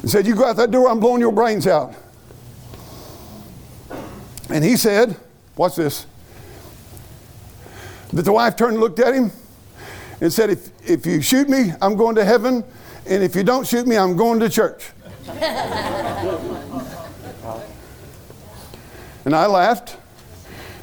And 0.00 0.10
said, 0.10 0.26
You 0.26 0.34
go 0.34 0.44
out 0.44 0.56
that 0.56 0.70
door, 0.70 0.88
I'm 0.88 1.00
blowing 1.00 1.20
your 1.20 1.32
brains 1.32 1.66
out. 1.66 1.94
And 4.48 4.64
he 4.64 4.76
said, 4.76 5.16
Watch 5.56 5.76
this. 5.76 6.06
That 8.12 8.22
the 8.22 8.32
wife 8.32 8.56
turned 8.56 8.74
and 8.74 8.80
looked 8.80 9.00
at 9.00 9.14
him 9.14 9.32
and 10.20 10.32
said, 10.32 10.50
If, 10.50 10.70
if 10.88 11.04
you 11.04 11.20
shoot 11.20 11.48
me, 11.48 11.72
I'm 11.82 11.96
going 11.96 12.14
to 12.16 12.24
heaven. 12.24 12.64
And 13.06 13.22
if 13.22 13.36
you 13.36 13.44
don't 13.44 13.66
shoot 13.66 13.86
me, 13.86 13.96
I'm 13.96 14.16
going 14.16 14.40
to 14.40 14.48
church. 14.48 14.90
And 19.26 19.34
I 19.34 19.46
laughed. 19.46 19.98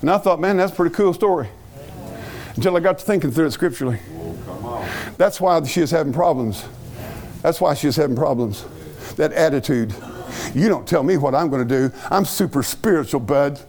And 0.02 0.12
I 0.12 0.18
thought, 0.18 0.40
man, 0.40 0.58
that's 0.58 0.74
a 0.74 0.76
pretty 0.76 0.94
cool 0.94 1.14
story. 1.14 1.48
Until 2.56 2.78
I 2.78 2.82
got 2.82 3.00
to 3.00 3.06
thinking 3.06 3.32
through 3.32 3.48
it 3.48 3.52
scripturally. 3.52 4.00
That's 5.18 5.40
why 5.40 5.64
she 5.64 5.82
is 5.82 5.90
having 5.90 6.14
problems. 6.14 6.66
That's 7.42 7.62
why 7.62 7.74
she 7.74 7.88
is 7.88 7.96
having 7.96 8.18
problems. 8.18 8.66
That 9.16 9.32
attitude. 9.32 9.96
You 10.54 10.68
don't 10.68 10.86
tell 10.86 11.04
me 11.04 11.16
what 11.16 11.34
I'm 11.34 11.50
going 11.50 11.66
to 11.66 11.90
do. 11.90 11.96
I'm 12.12 12.26
super 12.26 12.64
spiritual, 12.64 13.22
bud. 13.22 13.62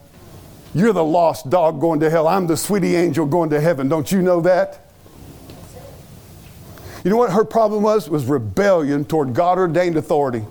You're 0.74 0.92
the 0.92 1.04
lost 1.04 1.50
dog 1.50 1.80
going 1.80 2.00
to 2.00 2.10
hell. 2.10 2.26
I'm 2.26 2.48
the 2.48 2.56
sweetie 2.56 2.96
angel 2.96 3.26
going 3.26 3.50
to 3.50 3.60
heaven. 3.60 3.88
Don't 3.88 4.10
you 4.10 4.22
know 4.22 4.40
that? 4.40 4.80
You 7.04 7.10
know 7.10 7.16
what 7.16 7.30
her 7.30 7.44
problem 7.44 7.84
was? 7.84 8.10
Was 8.10 8.24
rebellion 8.24 9.04
toward 9.04 9.34
God 9.34 9.58
ordained 9.58 9.96
authority. 9.96 10.44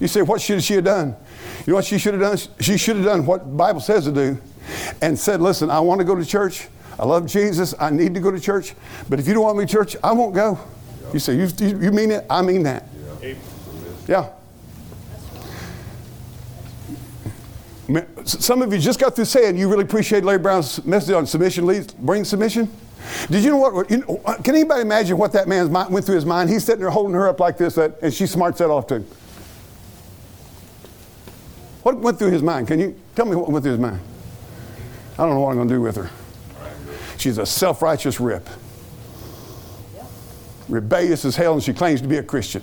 You 0.00 0.08
say, 0.08 0.20
what 0.20 0.42
should 0.42 0.62
she 0.62 0.74
have 0.74 0.84
done? 0.84 1.16
You 1.66 1.72
know 1.72 1.74
what 1.76 1.84
she 1.84 1.98
should 1.98 2.14
have 2.14 2.22
done? 2.22 2.38
She 2.60 2.76
should 2.76 2.96
have 2.96 3.04
done 3.04 3.24
what 3.24 3.40
the 3.40 3.56
Bible 3.56 3.80
says 3.80 4.04
to 4.04 4.12
do 4.12 4.38
and 5.00 5.18
said, 5.18 5.40
listen, 5.40 5.70
I 5.70 5.80
want 5.80 6.00
to 6.00 6.04
go 6.04 6.14
to 6.14 6.24
church. 6.24 6.68
I 6.98 7.06
love 7.06 7.26
Jesus. 7.26 7.74
I 7.78 7.90
need 7.90 8.14
to 8.14 8.20
go 8.20 8.30
to 8.30 8.40
church. 8.40 8.74
But 9.08 9.20
if 9.20 9.28
you 9.28 9.34
don't 9.34 9.44
want 9.44 9.58
me 9.58 9.64
to 9.64 9.70
church, 9.72 9.96
I 10.02 10.12
won't 10.12 10.34
go. 10.34 10.58
You 11.12 11.18
say, 11.18 11.36
you, 11.36 11.48
you 11.78 11.92
mean 11.92 12.10
it? 12.10 12.26
I 12.28 12.42
mean 12.42 12.62
that. 12.64 12.86
Yeah. 14.08 14.28
Some 18.24 18.62
of 18.62 18.72
you 18.72 18.78
just 18.78 18.98
got 18.98 19.14
through 19.14 19.26
saying 19.26 19.56
you 19.56 19.68
really 19.68 19.84
appreciate 19.84 20.24
Larry 20.24 20.38
Brown's 20.38 20.84
message 20.84 21.14
on 21.14 21.26
submission 21.26 21.66
leads, 21.66 21.92
bring 21.92 22.24
submission. 22.24 22.70
Did 23.30 23.44
you 23.44 23.50
know 23.50 23.56
what? 23.58 23.90
You 23.90 23.98
know, 23.98 24.20
uh, 24.24 24.36
can 24.36 24.54
anybody 24.54 24.80
imagine 24.80 25.18
what 25.18 25.32
that 25.32 25.48
man's 25.48 25.68
mind 25.68 25.92
went 25.92 26.06
through 26.06 26.14
his 26.14 26.24
mind? 26.24 26.48
He's 26.48 26.64
sitting 26.64 26.80
there 26.80 26.90
holding 26.90 27.14
her 27.14 27.28
up 27.28 27.40
like 27.40 27.58
this, 27.58 27.76
and 27.76 28.14
she 28.14 28.26
smarts 28.26 28.58
that 28.58 28.70
off 28.70 28.86
to 28.88 28.96
him. 28.96 29.06
What 31.82 31.98
went 31.98 32.18
through 32.18 32.30
his 32.30 32.42
mind? 32.42 32.68
Can 32.68 32.78
you 32.78 33.00
tell 33.14 33.26
me 33.26 33.34
what 33.36 33.50
went 33.50 33.64
through 33.64 33.72
his 33.72 33.80
mind? 33.80 34.00
I 35.14 35.26
don't 35.26 35.34
know 35.34 35.40
what 35.40 35.50
I'm 35.50 35.56
going 35.56 35.68
to 35.68 35.74
do 35.74 35.80
with 35.80 35.96
her. 35.96 36.10
She's 37.18 37.38
a 37.38 37.46
self 37.46 37.82
righteous 37.82 38.20
rip. 38.20 38.48
Rebellious 40.68 41.24
as 41.24 41.36
hell, 41.36 41.54
and 41.54 41.62
she 41.62 41.72
claims 41.72 42.00
to 42.00 42.08
be 42.08 42.16
a 42.16 42.22
Christian. 42.22 42.62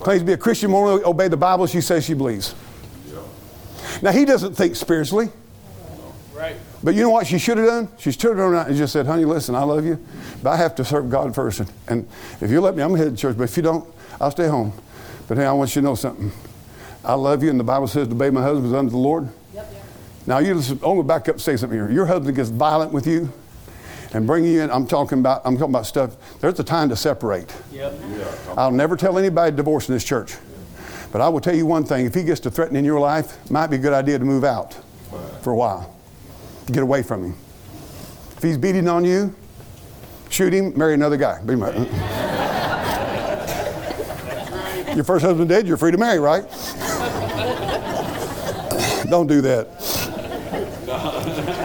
Claims 0.00 0.22
to 0.22 0.26
be 0.26 0.32
a 0.32 0.36
Christian, 0.36 0.70
won't 0.70 1.04
obey 1.04 1.28
the 1.28 1.36
Bible 1.36 1.66
she 1.66 1.80
says 1.80 2.04
she 2.04 2.14
believes. 2.14 2.54
Now, 4.02 4.12
he 4.12 4.24
doesn't 4.24 4.54
think 4.54 4.76
spiritually. 4.76 5.30
Right. 6.34 6.56
But 6.84 6.94
you 6.94 7.02
know 7.02 7.10
what 7.10 7.26
she 7.26 7.38
should 7.38 7.58
have 7.58 7.66
done? 7.66 7.88
She 7.98 8.12
should 8.12 8.22
have 8.22 8.36
done 8.36 8.52
that 8.52 8.68
and 8.68 8.76
just 8.76 8.92
said, 8.92 9.06
honey, 9.06 9.24
listen, 9.24 9.56
I 9.56 9.62
love 9.62 9.84
you, 9.84 9.98
but 10.42 10.50
I 10.50 10.56
have 10.56 10.76
to 10.76 10.84
serve 10.84 11.10
God 11.10 11.34
first. 11.34 11.62
And, 11.88 12.08
if 12.40 12.50
you 12.50 12.60
let 12.60 12.76
me, 12.76 12.82
I'm 12.82 12.90
going 12.90 13.00
to 13.00 13.06
head 13.06 13.16
to 13.16 13.20
church. 13.20 13.36
But 13.36 13.44
if 13.44 13.56
you 13.56 13.62
don't, 13.62 13.88
I'll 14.20 14.30
stay 14.30 14.46
home. 14.46 14.72
But 15.26 15.38
hey, 15.38 15.46
I 15.46 15.52
want 15.52 15.74
you 15.74 15.82
to 15.82 15.86
know 15.86 15.94
something. 15.96 16.30
I 17.04 17.14
love 17.14 17.42
you, 17.42 17.50
and 17.50 17.58
the 17.58 17.64
Bible 17.64 17.86
says 17.86 18.08
to 18.08 18.14
obey 18.14 18.30
my 18.30 18.42
husband 18.42 18.66
is 18.66 18.72
unto 18.74 18.90
the 18.90 18.98
Lord. 18.98 19.28
Now, 20.26 20.38
you 20.38 20.52
going 20.54 20.98
to 20.98 21.02
back 21.02 21.28
up 21.28 21.36
and 21.36 21.40
say 21.40 21.56
something 21.56 21.78
here. 21.78 21.90
Your 21.90 22.04
husband 22.04 22.36
gets 22.36 22.50
violent 22.50 22.92
with 22.92 23.06
you 23.06 23.32
and 24.12 24.26
bring 24.26 24.44
you 24.44 24.60
in. 24.60 24.70
I'm 24.70 24.86
talking 24.86 25.20
about, 25.20 25.40
I'm 25.44 25.56
talking 25.56 25.72
about 25.72 25.86
stuff. 25.86 26.38
There's 26.40 26.60
a 26.60 26.64
time 26.64 26.90
to 26.90 26.96
separate. 26.96 27.54
Yep. 27.72 27.94
I'll 28.56 28.70
never 28.70 28.94
tell 28.96 29.16
anybody 29.18 29.52
to 29.52 29.56
divorce 29.56 29.88
in 29.88 29.94
this 29.94 30.04
church. 30.04 30.36
But 31.12 31.22
I 31.22 31.28
will 31.30 31.40
tell 31.40 31.54
you 31.54 31.64
one 31.64 31.84
thing 31.84 32.04
if 32.04 32.14
he 32.14 32.24
gets 32.24 32.40
to 32.40 32.50
threatening 32.50 32.84
your 32.84 33.00
life, 33.00 33.42
it 33.44 33.50
might 33.50 33.68
be 33.68 33.76
a 33.76 33.78
good 33.78 33.94
idea 33.94 34.18
to 34.18 34.24
move 34.24 34.44
out 34.44 34.76
for 35.40 35.52
a 35.52 35.56
while. 35.56 35.96
To 36.66 36.72
get 36.72 36.82
away 36.82 37.02
from 37.02 37.24
him. 37.24 37.34
If 38.36 38.42
he's 38.42 38.58
beating 38.58 38.86
on 38.86 39.06
you, 39.06 39.34
shoot 40.28 40.52
him, 40.52 40.76
marry 40.76 40.92
another 40.92 41.16
guy. 41.16 41.40
Your 44.94 45.04
first 45.04 45.24
husband 45.24 45.48
dead, 45.48 45.66
you're 45.66 45.76
free 45.76 45.92
to 45.92 45.98
marry, 45.98 46.18
right? 46.18 46.44
Don't 49.10 49.26
do 49.26 49.40
that. 49.42 49.68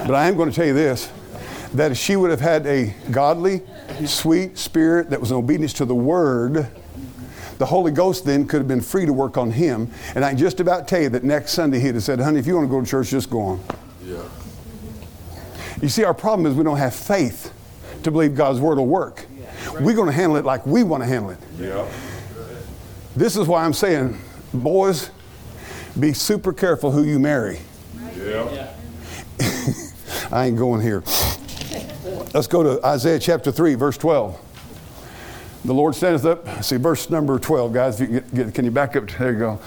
But 0.08 0.16
I 0.16 0.28
am 0.28 0.36
going 0.36 0.50
to 0.50 0.56
tell 0.56 0.66
you 0.66 0.74
this 0.74 1.12
that 1.74 1.92
if 1.92 1.98
she 1.98 2.16
would 2.16 2.30
have 2.30 2.42
had 2.42 2.68
a 2.68 2.94
godly, 3.10 3.62
sweet 4.06 4.58
spirit 4.58 5.10
that 5.10 5.20
was 5.20 5.32
in 5.32 5.38
obedience 5.38 5.74
to 5.74 5.86
the 5.86 5.96
word, 5.96 6.70
the 7.58 7.66
Holy 7.66 7.92
Ghost 7.92 8.26
then 8.26 8.48
could 8.48 8.60
have 8.60 8.68
been 8.68 8.82
free 8.82 9.06
to 9.06 9.14
work 9.14 9.38
on 9.38 9.52
him. 9.52 9.90
And 10.16 10.24
I 10.24 10.30
can 10.30 10.38
just 10.38 10.60
about 10.60 10.88
tell 10.88 11.02
you 11.02 11.10
that 11.10 11.24
next 11.24 11.54
Sunday 11.54 11.80
he'd 11.80 11.96
have 11.96 12.04
said, 12.04 12.20
honey, 12.20 12.40
if 12.40 12.46
you 12.46 12.56
want 12.56 12.68
to 12.68 12.72
go 12.72 12.80
to 12.82 12.86
church, 12.86 13.10
just 13.10 13.30
go 13.30 13.42
on. 13.42 13.64
Yeah. 14.06 14.22
You 15.82 15.90
see, 15.90 16.04
our 16.04 16.14
problem 16.14 16.46
is 16.46 16.56
we 16.56 16.64
don't 16.64 16.78
have 16.78 16.94
faith 16.94 17.52
to 18.04 18.12
believe 18.12 18.36
God's 18.36 18.60
word 18.60 18.78
will 18.78 18.88
work. 18.88 19.26
We're 19.80 19.96
going 19.96 20.08
to 20.08 20.14
handle 20.14 20.38
it 20.38 20.46
like 20.46 20.66
we 20.66 20.84
want 20.84 21.02
to 21.04 21.08
handle 21.08 21.32
it. 21.32 21.40
Yeah. 21.58 21.88
This 23.16 23.38
is 23.38 23.48
why 23.48 23.64
I'm 23.64 23.74
saying, 23.74 24.18
boys, 24.54 25.12
be 26.00 26.14
super 26.14 26.52
careful 26.52 26.92
who 26.92 27.04
you 27.04 27.20
marry. 27.20 27.60
Yeah. 28.18 28.74
I 30.32 30.46
ain't 30.48 30.58
going 30.58 30.82
here. 30.82 31.04
Let's 32.34 32.48
go 32.48 32.64
to 32.64 32.84
Isaiah 32.86 33.20
chapter 33.20 33.52
3, 33.52 33.76
verse 33.76 33.98
12. 33.98 34.40
The 35.66 35.74
Lord 35.74 35.94
standeth 35.96 36.26
up. 36.26 36.64
See, 36.64 36.78
verse 36.78 37.10
number 37.10 37.38
12, 37.38 37.72
guys. 37.72 38.02
You 38.02 38.08
can, 38.08 38.16
get, 38.16 38.36
get- 38.36 38.54
can 38.56 38.66
you 38.66 38.72
back 38.72 38.96
up? 38.96 39.08
There 39.12 39.32
you 39.32 39.40
go. 39.40 39.60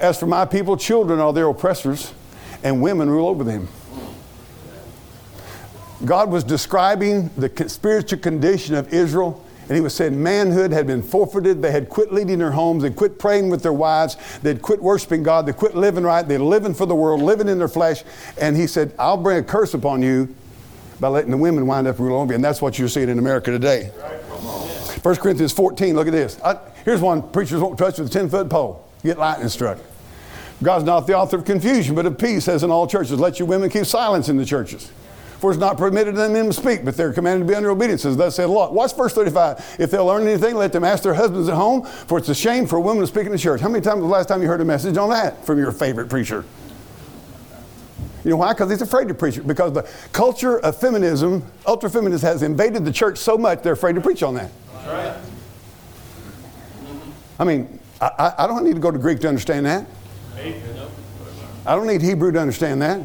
As 0.00 0.18
for 0.18 0.26
my 0.26 0.46
people, 0.46 0.76
children 0.76 1.20
are 1.20 1.32
their 1.32 1.48
oppressors, 1.48 2.12
and 2.62 2.80
women 2.80 3.10
rule 3.10 3.28
over 3.28 3.44
them. 3.44 3.68
God 6.04 6.30
was 6.30 6.42
describing 6.42 7.28
the 7.36 7.68
spiritual 7.68 8.18
condition 8.18 8.74
of 8.74 8.92
Israel, 8.92 9.43
and 9.68 9.74
He 9.74 9.80
was 9.80 9.94
saying 9.94 10.22
manhood 10.22 10.72
had 10.72 10.86
been 10.86 11.02
forfeited. 11.02 11.62
They 11.62 11.70
had 11.70 11.88
quit 11.88 12.12
leading 12.12 12.38
their 12.38 12.52
homes. 12.52 12.82
They 12.82 12.90
quit 12.90 13.18
praying 13.18 13.50
with 13.50 13.62
their 13.62 13.72
wives. 13.72 14.16
They'd 14.42 14.60
quit 14.60 14.82
worshiping 14.82 15.22
God. 15.22 15.46
They 15.46 15.52
quit 15.52 15.74
living 15.74 16.04
right. 16.04 16.26
They're 16.26 16.38
living 16.38 16.74
for 16.74 16.86
the 16.86 16.94
world, 16.94 17.22
living 17.22 17.48
in 17.48 17.58
their 17.58 17.68
flesh. 17.68 18.04
And 18.40 18.56
He 18.56 18.66
said, 18.66 18.94
I'll 18.98 19.16
bring 19.16 19.38
a 19.38 19.42
curse 19.42 19.74
upon 19.74 20.02
you 20.02 20.34
by 21.00 21.08
letting 21.08 21.30
the 21.30 21.36
women 21.36 21.66
wind 21.66 21.86
up 21.86 21.98
ruling 21.98 22.14
over 22.14 22.32
you. 22.32 22.36
And 22.36 22.44
that's 22.44 22.62
what 22.62 22.78
you're 22.78 22.88
seeing 22.88 23.08
in 23.08 23.18
America 23.18 23.50
today. 23.50 23.90
1 25.02 25.16
Corinthians 25.16 25.52
14, 25.52 25.94
look 25.94 26.06
at 26.06 26.12
this. 26.12 26.40
I, 26.42 26.58
here's 26.84 27.00
one 27.00 27.22
preachers 27.30 27.60
won't 27.60 27.78
touch 27.78 27.98
with 27.98 28.08
a 28.08 28.10
10 28.10 28.28
foot 28.30 28.48
pole. 28.48 28.88
Get 29.02 29.18
lightning 29.18 29.48
struck. 29.48 29.78
God's 30.62 30.84
not 30.84 31.06
the 31.06 31.14
author 31.14 31.36
of 31.36 31.44
confusion, 31.44 31.94
but 31.94 32.06
of 32.06 32.16
peace, 32.16 32.48
as 32.48 32.62
in 32.62 32.70
all 32.70 32.86
churches. 32.86 33.20
Let 33.20 33.38
your 33.38 33.46
women 33.46 33.68
keep 33.68 33.86
silence 33.86 34.28
in 34.28 34.36
the 34.36 34.46
churches. 34.46 34.90
For 35.44 35.50
it's 35.50 35.60
not 35.60 35.76
permitted 35.76 36.16
them 36.16 36.32
to 36.32 36.52
speak, 36.54 36.86
but 36.86 36.96
they're 36.96 37.12
commanded 37.12 37.46
to 37.46 37.52
be 37.52 37.54
under 37.54 37.68
obedience, 37.68 38.06
as 38.06 38.16
thus 38.16 38.36
said 38.36 38.48
Lord. 38.48 38.72
Watch 38.72 38.96
verse 38.96 39.12
35. 39.12 39.76
If 39.78 39.90
they'll 39.90 40.06
learn 40.06 40.26
anything, 40.26 40.54
let 40.54 40.72
them 40.72 40.84
ask 40.84 41.02
their 41.02 41.12
husbands 41.12 41.50
at 41.50 41.54
home, 41.54 41.84
for 41.84 42.16
it's 42.16 42.30
a 42.30 42.34
shame 42.34 42.66
for 42.66 42.76
a 42.76 42.80
woman 42.80 43.02
to 43.02 43.06
speak 43.06 43.26
in 43.26 43.32
the 43.32 43.36
church. 43.36 43.60
How 43.60 43.68
many 43.68 43.84
times 43.84 44.00
was 44.00 44.06
the 44.06 44.10
last 44.10 44.28
time 44.28 44.40
you 44.40 44.48
heard 44.48 44.62
a 44.62 44.64
message 44.64 44.96
on 44.96 45.10
that 45.10 45.44
from 45.44 45.58
your 45.58 45.70
favorite 45.70 46.08
preacher? 46.08 46.46
You 48.24 48.30
know 48.30 48.36
why? 48.38 48.54
Because 48.54 48.70
he's 48.70 48.80
afraid 48.80 49.08
to 49.08 49.12
preach 49.12 49.36
it. 49.36 49.46
Because 49.46 49.74
the 49.74 49.86
culture 50.12 50.60
of 50.60 50.80
feminism, 50.80 51.44
ultra 51.66 51.90
feminist, 51.90 52.24
has 52.24 52.42
invaded 52.42 52.86
the 52.86 52.92
church 52.92 53.18
so 53.18 53.36
much 53.36 53.62
they're 53.62 53.74
afraid 53.74 53.96
to 53.96 54.00
preach 54.00 54.22
on 54.22 54.36
that. 54.36 54.50
Right. 54.86 55.14
I 57.38 57.44
mean, 57.44 57.78
I, 58.00 58.06
I, 58.18 58.44
I 58.44 58.46
don't 58.46 58.64
need 58.64 58.76
to 58.76 58.80
go 58.80 58.90
to 58.90 58.98
Greek 58.98 59.20
to 59.20 59.28
understand 59.28 59.66
that. 59.66 59.86
I 61.66 61.76
don't 61.76 61.86
need 61.86 62.00
Hebrew 62.00 62.32
to 62.32 62.40
understand 62.40 62.80
that. 62.80 63.02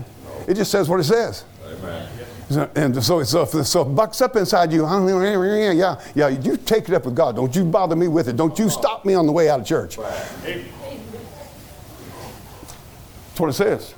It 0.47 0.53
just 0.53 0.71
says 0.71 0.87
what 0.87 1.01
it 1.01 1.03
says. 1.03 1.43
Amen. 1.65 2.18
And 2.49 3.03
so, 3.03 3.23
so, 3.23 3.45
so 3.45 3.81
it 3.81 3.95
bucks 3.95 4.21
up 4.21 4.35
inside 4.35 4.71
you, 4.71 4.81
yeah, 4.81 6.01
yeah, 6.15 6.27
you 6.29 6.57
take 6.57 6.89
it 6.89 6.95
up 6.95 7.05
with 7.05 7.15
God. 7.15 7.35
Don't 7.35 7.55
you 7.55 7.63
bother 7.63 7.95
me 7.95 8.07
with 8.07 8.27
it. 8.27 8.37
Don't 8.37 8.57
you 8.57 8.69
stop 8.69 9.05
me 9.05 9.13
on 9.13 9.27
the 9.27 9.31
way 9.31 9.49
out 9.49 9.59
of 9.59 9.67
church. 9.67 9.97
That's 9.97 10.67
what 13.37 13.49
it 13.49 13.53
says. 13.53 13.93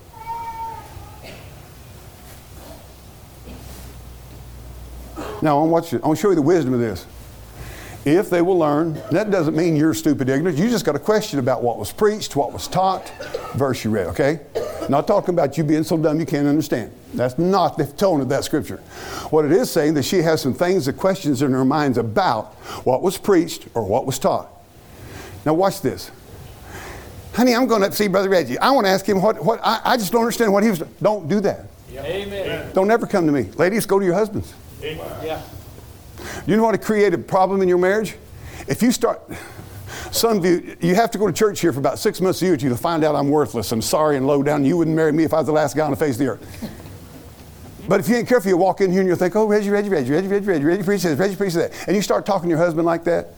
Now, 5.42 5.60
I 5.60 5.64
want, 5.64 5.92
you, 5.92 6.00
I 6.04 6.08
want 6.08 6.20
to 6.20 6.22
show 6.22 6.30
you 6.30 6.36
the 6.36 6.42
wisdom 6.42 6.74
of 6.74 6.80
this. 6.80 7.06
If 8.04 8.30
they 8.30 8.42
will 8.42 8.58
learn, 8.58 8.94
that 9.12 9.32
doesn't 9.32 9.56
mean 9.56 9.76
you're 9.76 9.94
stupid 9.94 10.28
ignorant. 10.28 10.58
You 10.58 10.70
just 10.70 10.86
got 10.86 10.96
a 10.96 11.00
question 11.00 11.40
about 11.40 11.64
what 11.64 11.80
was 11.80 11.92
preached, 11.92 12.36
what 12.36 12.52
was 12.52 12.68
taught, 12.68 13.10
verse 13.56 13.84
you 13.84 13.92
read, 13.92 14.08
okay? 14.08 14.42
Not 14.90 15.08
talking 15.08 15.34
about 15.34 15.58
you 15.58 15.64
being 15.64 15.84
so 15.84 15.98
dumb 15.98 16.20
you 16.20 16.26
can't 16.26 16.48
understand. 16.48 16.92
That's 17.14 17.38
not 17.38 17.78
the 17.78 17.86
tone 17.86 18.22
of 18.22 18.30
that 18.30 18.44
scripture. 18.44 18.78
What 19.30 19.46
it 19.46 19.52
is 19.52 19.70
saying 19.70 19.90
is 19.90 19.96
that 19.96 20.04
she 20.04 20.22
has 20.24 20.42
some 20.42 20.54
things, 20.54 20.86
the 20.86 20.94
questions 20.94 21.42
in 21.42 21.52
her 21.52 21.66
minds 21.66 21.98
about 21.98 22.54
what 22.86 23.02
was 23.02 23.18
preached 23.18 23.68
or 23.74 23.84
what 23.84 24.06
was 24.06 24.18
taught. 24.18 24.48
Now 25.46 25.54
watch 25.54 25.82
this. 25.82 26.12
Honey, 27.34 27.56
I'm 27.56 27.68
going 27.68 27.82
to 27.82 27.92
see 27.92 28.08
Brother 28.08 28.30
Reggie. 28.30 28.58
I 28.60 28.72
want 28.72 28.86
to 28.86 28.92
ask 28.92 29.06
him 29.06 29.22
what, 29.22 29.44
what 29.44 29.60
I, 29.64 29.82
I 29.84 29.98
just 29.98 30.12
don't 30.12 30.22
understand 30.22 30.52
what 30.52 30.64
he 30.64 30.70
was. 30.70 30.80
Don't 31.02 31.28
do 31.28 31.40
that. 31.42 31.66
Amen. 31.94 32.72
Don't 32.74 32.90
ever 32.92 33.06
come 33.06 33.26
to 33.26 33.32
me. 33.32 33.44
Ladies, 33.58 33.86
go 33.86 34.00
to 34.00 34.06
your 34.06 34.14
husbands. 34.16 34.54
Yeah. 34.82 35.42
You 36.46 36.58
know 36.58 36.64
what 36.64 36.74
to 36.74 36.78
create 36.78 37.14
a 37.14 37.18
problem 37.18 37.62
in 37.62 37.70
your 37.70 37.78
marriage? 37.78 38.16
If 38.68 38.82
you 38.82 38.92
start, 38.92 39.22
some 40.12 40.38
of 40.38 40.46
you, 40.46 40.78
you 40.82 40.96
have 40.96 41.12
to 41.12 41.18
go 41.18 41.28
to 41.28 41.34
church 41.34 41.60
here 41.60 41.74
for 41.74 41.80
about 41.80 42.00
six 42.00 42.22
months 42.22 42.42
a 42.42 42.46
year 42.46 42.58
to 42.58 42.76
find 42.78 43.04
out 43.04 43.16
I'm 43.16 43.30
worthless 43.30 43.72
and 43.72 43.84
sorry 43.84 44.18
and 44.18 44.28
low 44.28 44.44
down. 44.44 44.64
You 44.66 44.78
wouldn't 44.78 44.96
marry 44.96 45.12
me 45.12 45.24
if 45.24 45.34
I 45.34 45.38
was 45.38 45.48
the 45.48 45.54
last 45.54 45.76
guy 45.76 45.86
on 45.86 45.92
the 45.92 45.98
face 45.98 46.16
of 46.16 46.20
the 46.20 46.28
earth. 46.28 46.81
But 47.92 48.00
if 48.00 48.08
you 48.08 48.16
ain't 48.16 48.30
careful, 48.30 48.48
you 48.48 48.56
walk 48.56 48.80
in 48.80 48.90
here 48.90 49.02
and 49.02 49.08
you'll 49.10 49.18
think, 49.18 49.36
oh, 49.36 49.46
Reggie, 49.46 49.70
Reggie, 49.70 49.90
Reggie, 49.90 50.12
Reggie, 50.12 50.30
Reggie, 50.30 50.46
Reggie, 50.46 50.64
Reggie, 50.64 50.84
preach 50.84 51.04
this, 51.04 51.20
Reggie, 51.20 51.36
preach 51.36 51.54
that. 51.56 51.74
And 51.88 51.94
you 51.94 52.02
start 52.02 52.26
talking 52.26 52.44
to 52.44 52.50
your 52.52 52.58
husband 52.58 52.86
like 52.86 53.04
that. 53.04 53.34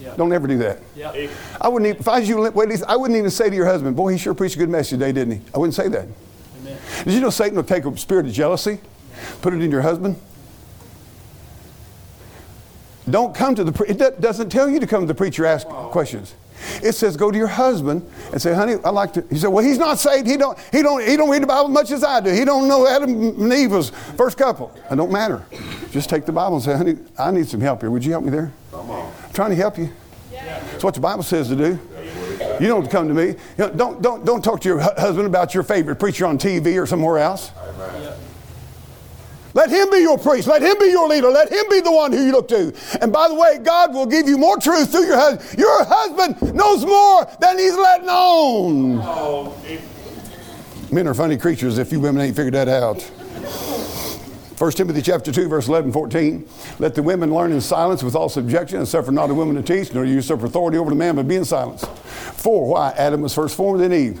Yeah. 0.00 0.14
Don't 0.14 0.32
ever 0.32 0.46
do 0.46 0.56
that. 0.58 0.78
Yeah. 0.94 1.26
I 1.60 1.66
wouldn't 1.66 1.88
even, 1.88 2.00
if 2.00 2.06
I 2.06 2.20
was 2.20 2.28
you, 2.28 2.40
ladies, 2.40 2.84
I 2.84 2.94
wouldn't 2.94 3.18
even 3.18 3.28
say 3.28 3.50
to 3.50 3.56
your 3.56 3.66
husband, 3.66 3.96
boy, 3.96 4.12
he 4.12 4.18
sure 4.18 4.34
preached 4.34 4.54
a 4.54 4.58
good 4.60 4.68
message 4.68 5.00
today, 5.00 5.10
didn't 5.10 5.40
he? 5.40 5.40
I 5.52 5.58
wouldn't 5.58 5.74
say 5.74 5.88
that. 5.88 6.06
Amen. 6.60 6.78
Did 7.06 7.12
you 7.12 7.20
know 7.20 7.30
Satan 7.30 7.56
will 7.56 7.64
take 7.64 7.86
a 7.86 7.96
spirit 7.96 8.26
of 8.26 8.32
jealousy, 8.32 8.78
put 9.42 9.52
it 9.52 9.60
in 9.62 9.70
your 9.72 9.82
husband? 9.82 10.14
Don't 13.10 13.34
come 13.34 13.56
to 13.56 13.64
the 13.64 13.72
pre- 13.72 13.88
it 13.88 13.98
do- 13.98 14.14
doesn't 14.20 14.50
tell 14.50 14.68
you 14.68 14.78
to 14.78 14.86
come 14.86 15.00
to 15.00 15.08
the 15.08 15.14
preacher 15.14 15.44
ask 15.44 15.66
questions. 15.66 16.36
It 16.82 16.92
says 16.92 17.16
go 17.16 17.30
to 17.30 17.36
your 17.36 17.48
husband 17.48 18.08
and 18.32 18.40
say, 18.40 18.54
"Honey, 18.54 18.76
I 18.84 18.90
like 18.90 19.12
to." 19.14 19.24
He 19.30 19.38
said, 19.38 19.48
"Well, 19.48 19.64
he's 19.64 19.78
not 19.78 19.98
saved. 19.98 20.26
He 20.26 20.36
don't. 20.36 20.58
He 20.72 20.82
don't. 20.82 21.06
He 21.06 21.16
don't 21.16 21.30
read 21.30 21.42
the 21.42 21.46
Bible 21.46 21.68
as 21.68 21.74
much 21.74 21.90
as 21.90 22.04
I 22.04 22.20
do. 22.20 22.30
He 22.30 22.44
don't 22.44 22.68
know 22.68 22.86
Adam 22.86 23.10
and 23.10 23.52
Eve 23.52 23.72
was 23.72 23.90
first 24.16 24.36
couple. 24.36 24.74
It 24.90 24.96
don't 24.96 25.12
matter. 25.12 25.44
Just 25.90 26.08
take 26.08 26.26
the 26.26 26.32
Bible 26.32 26.56
and 26.56 26.64
say, 26.64 26.76
"Honey, 26.76 26.96
I 27.18 27.30
need 27.30 27.48
some 27.48 27.60
help 27.60 27.80
here. 27.80 27.90
Would 27.90 28.04
you 28.04 28.12
help 28.12 28.24
me 28.24 28.30
there? 28.30 28.52
Come 28.70 28.90
on. 28.90 29.12
I'm 29.26 29.32
trying 29.32 29.50
to 29.50 29.56
help 29.56 29.78
you. 29.78 29.90
That's 30.32 30.84
what 30.84 30.94
the 30.94 31.00
Bible 31.00 31.22
says 31.22 31.48
to 31.48 31.56
do. 31.56 31.78
You 32.60 32.68
don't 32.68 32.90
come 32.90 33.08
to 33.08 33.14
me. 33.14 33.26
You 33.26 33.36
know, 33.58 33.70
don't 33.70 34.02
don't 34.02 34.24
don't 34.24 34.42
talk 34.42 34.60
to 34.62 34.68
your 34.68 34.80
husband 34.80 35.26
about 35.26 35.54
your 35.54 35.62
favorite 35.62 35.96
preacher 35.96 36.26
on 36.26 36.38
TV 36.38 36.80
or 36.80 36.86
somewhere 36.86 37.18
else. 37.18 37.50
Amen. 37.56 38.14
Let 39.58 39.70
him 39.70 39.90
be 39.90 39.98
your 39.98 40.16
priest. 40.16 40.46
Let 40.46 40.62
him 40.62 40.78
be 40.78 40.86
your 40.86 41.08
leader. 41.08 41.30
Let 41.30 41.50
him 41.50 41.64
be 41.68 41.80
the 41.80 41.90
one 41.90 42.12
who 42.12 42.24
you 42.24 42.30
look 42.30 42.46
to. 42.46 42.72
And 43.00 43.12
by 43.12 43.26
the 43.26 43.34
way, 43.34 43.58
God 43.58 43.92
will 43.92 44.06
give 44.06 44.28
you 44.28 44.38
more 44.38 44.56
truth 44.56 44.92
through 44.92 45.06
your 45.06 45.16
husband. 45.16 45.58
Your 45.58 45.84
husband 45.84 46.54
knows 46.54 46.86
more 46.86 47.28
than 47.40 47.58
he's 47.58 47.74
letting 47.74 48.08
on. 48.08 49.00
Oh, 49.02 49.60
Men 50.92 51.08
are 51.08 51.14
funny 51.14 51.36
creatures 51.36 51.78
if 51.78 51.90
you 51.90 51.98
women 51.98 52.22
ain't 52.22 52.36
figured 52.36 52.54
that 52.54 52.68
out. 52.68 53.02
1 53.02 54.70
Timothy 54.72 55.02
chapter 55.02 55.32
2, 55.32 55.48
verse 55.48 55.66
11, 55.66 55.90
14. 55.90 56.48
Let 56.78 56.94
the 56.94 57.02
women 57.02 57.34
learn 57.34 57.50
in 57.50 57.60
silence 57.60 58.04
with 58.04 58.14
all 58.14 58.28
subjection 58.28 58.78
and 58.78 58.86
suffer 58.86 59.10
not 59.10 59.28
a 59.28 59.34
woman 59.34 59.56
to 59.56 59.62
teach, 59.62 59.92
nor 59.92 60.04
usurp 60.04 60.44
authority 60.44 60.78
over 60.78 60.90
the 60.90 60.96
man, 60.96 61.16
but 61.16 61.26
be 61.26 61.34
in 61.34 61.44
silence. 61.44 61.84
For 61.84 62.64
why? 62.64 62.92
Adam 62.92 63.22
was 63.22 63.34
first 63.34 63.56
formed, 63.56 63.80
then 63.80 63.92
Eve. 63.92 64.20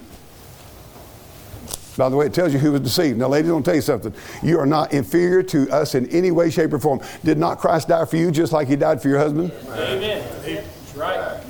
By 1.98 2.08
the 2.08 2.14
way, 2.14 2.26
it 2.26 2.32
tells 2.32 2.52
you 2.52 2.60
who 2.60 2.70
was 2.70 2.80
deceived. 2.80 3.18
Now, 3.18 3.26
ladies, 3.26 3.50
I'll 3.50 3.60
tell 3.60 3.74
you 3.74 3.80
something. 3.80 4.14
You 4.40 4.60
are 4.60 4.66
not 4.66 4.92
inferior 4.92 5.42
to 5.42 5.68
us 5.70 5.96
in 5.96 6.08
any 6.10 6.30
way, 6.30 6.48
shape, 6.48 6.72
or 6.72 6.78
form. 6.78 7.00
Did 7.24 7.38
not 7.38 7.58
Christ 7.58 7.88
die 7.88 8.04
for 8.04 8.16
you 8.16 8.30
just 8.30 8.52
like 8.52 8.68
he 8.68 8.76
died 8.76 9.02
for 9.02 9.08
your 9.08 9.18
husband? 9.18 9.50
Amen. 9.66 10.24
That's 10.44 10.94
right. 10.94 11.42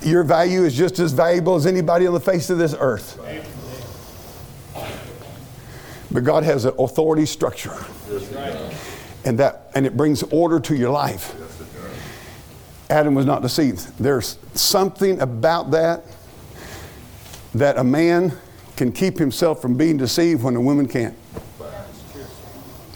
Your 0.00 0.24
value 0.24 0.64
is 0.64 0.74
just 0.74 0.98
as 1.00 1.12
valuable 1.12 1.54
as 1.54 1.66
anybody 1.66 2.06
on 2.06 2.14
the 2.14 2.20
face 2.20 2.48
of 2.48 2.56
this 2.56 2.74
earth. 2.78 3.20
But 6.10 6.24
God 6.24 6.44
has 6.44 6.64
an 6.64 6.72
authority 6.78 7.26
structure. 7.26 7.76
And 9.26 9.38
that 9.38 9.70
and 9.74 9.84
it 9.84 9.98
brings 9.98 10.22
order 10.22 10.58
to 10.60 10.74
your 10.74 10.90
life. 10.90 11.34
Adam 12.88 13.14
was 13.14 13.26
not 13.26 13.42
deceived. 13.42 13.98
There's 13.98 14.38
something 14.54 15.20
about 15.20 15.72
that 15.72 16.04
that 17.54 17.76
a 17.76 17.84
man 17.84 18.32
can 18.80 18.90
keep 18.90 19.18
himself 19.18 19.60
from 19.60 19.76
being 19.76 19.98
deceived 19.98 20.42
when 20.42 20.56
a 20.56 20.60
woman 20.60 20.88
can't. 20.88 21.14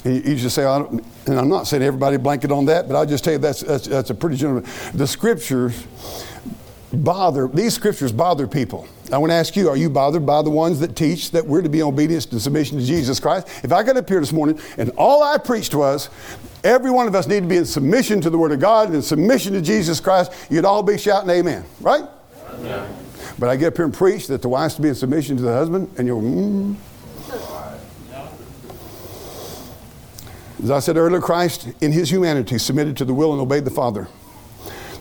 You 0.03 0.35
just 0.35 0.55
say, 0.55 0.65
and 0.65 1.39
I'm 1.39 1.51
not 1.51 1.67
saying 1.67 1.83
everybody 1.83 2.17
blanket 2.17 2.51
on 2.51 2.65
that, 2.67 2.89
but 2.89 2.97
I'll 2.97 3.05
just 3.05 3.23
tell 3.23 3.35
you 3.35 3.39
that's, 3.39 3.61
that's, 3.61 3.87
that's 3.87 4.09
a 4.09 4.15
pretty 4.15 4.37
general. 4.37 4.65
The 4.95 5.07
scriptures 5.07 5.87
bother, 6.91 7.49
these 7.49 7.75
scriptures 7.75 8.13
bother 8.13 8.47
people. 8.47 8.89
I 9.13 9.19
want 9.19 9.31
to 9.31 9.35
ask 9.35 9.57
you, 9.57 9.69
are 9.69 9.77
you 9.77 9.91
bothered 9.91 10.25
by 10.25 10.41
the 10.41 10.49
ones 10.49 10.81
that 10.81 10.97
teach 10.97 11.33
that 11.33 11.45
we're 11.45 11.61
to 11.61 11.69
be 11.69 11.83
obedience 11.83 12.25
and 12.33 12.41
submission 12.41 12.79
to 12.79 12.85
Jesus 12.85 13.21
Christ? 13.21 13.47
If 13.63 13.71
I 13.71 13.83
got 13.83 13.99
up 13.99 14.09
here 14.09 14.21
this 14.21 14.33
morning 14.33 14.59
and 14.79 14.91
all 14.97 15.23
I 15.23 15.37
preached 15.37 15.75
was 15.75 16.09
every 16.63 16.91
one 16.91 17.07
of 17.09 17.15
us 17.15 17.27
need 17.27 17.43
to 17.43 17.47
be 17.47 17.59
in 17.59 17.67
submission 17.67 18.23
to 18.23 18.31
the 18.31 18.39
Word 18.39 18.53
of 18.53 18.61
God 18.61 18.87
and 18.87 18.97
in 18.97 19.03
submission 19.03 19.53
to 19.53 19.61
Jesus 19.61 20.01
Christ, 20.01 20.33
you'd 20.49 20.65
all 20.65 20.83
be 20.83 20.97
shouting 20.97 21.29
amen, 21.29 21.63
right? 21.83 22.05
But 23.39 23.49
I 23.49 23.57
get 23.57 23.69
up 23.69 23.77
here 23.77 23.85
and 23.85 23.95
preach 23.95 24.29
that 24.29 24.43
the 24.43 24.49
wife's 24.49 24.77
to 24.77 24.83
be 24.83 24.89
in 24.89 24.95
submission 24.95 25.37
to 25.37 25.43
the 25.43 25.53
husband, 25.53 25.93
and 25.99 26.07
you're, 26.07 26.21
mm. 26.21 26.77
As 30.63 30.71
I 30.71 30.79
said 30.79 30.97
earlier, 30.97 31.21
Christ 31.21 31.69
in 31.83 31.93
his 31.93 32.11
humanity 32.11 32.57
submitted 32.59 32.97
to 32.97 33.05
the 33.05 33.13
will 33.13 33.33
and 33.33 33.41
obeyed 33.41 33.67
the 33.67 33.71
Father. 33.71 34.09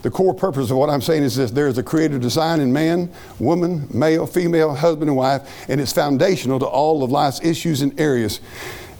The 0.02 0.10
core 0.10 0.34
purpose 0.34 0.70
of 0.70 0.76
what 0.76 0.90
I'm 0.90 1.00
saying 1.00 1.22
is 1.22 1.36
this 1.36 1.50
there 1.50 1.68
is 1.68 1.78
a 1.78 1.82
creative 1.82 2.20
design 2.20 2.60
in 2.60 2.70
man, 2.70 3.10
woman, 3.38 3.88
male, 3.90 4.26
female, 4.26 4.74
husband, 4.74 5.08
and 5.08 5.16
wife, 5.16 5.66
and 5.70 5.80
it's 5.80 5.94
foundational 5.94 6.58
to 6.58 6.66
all 6.66 7.02
of 7.02 7.10
life's 7.10 7.40
issues 7.42 7.80
and 7.80 7.98
areas. 7.98 8.40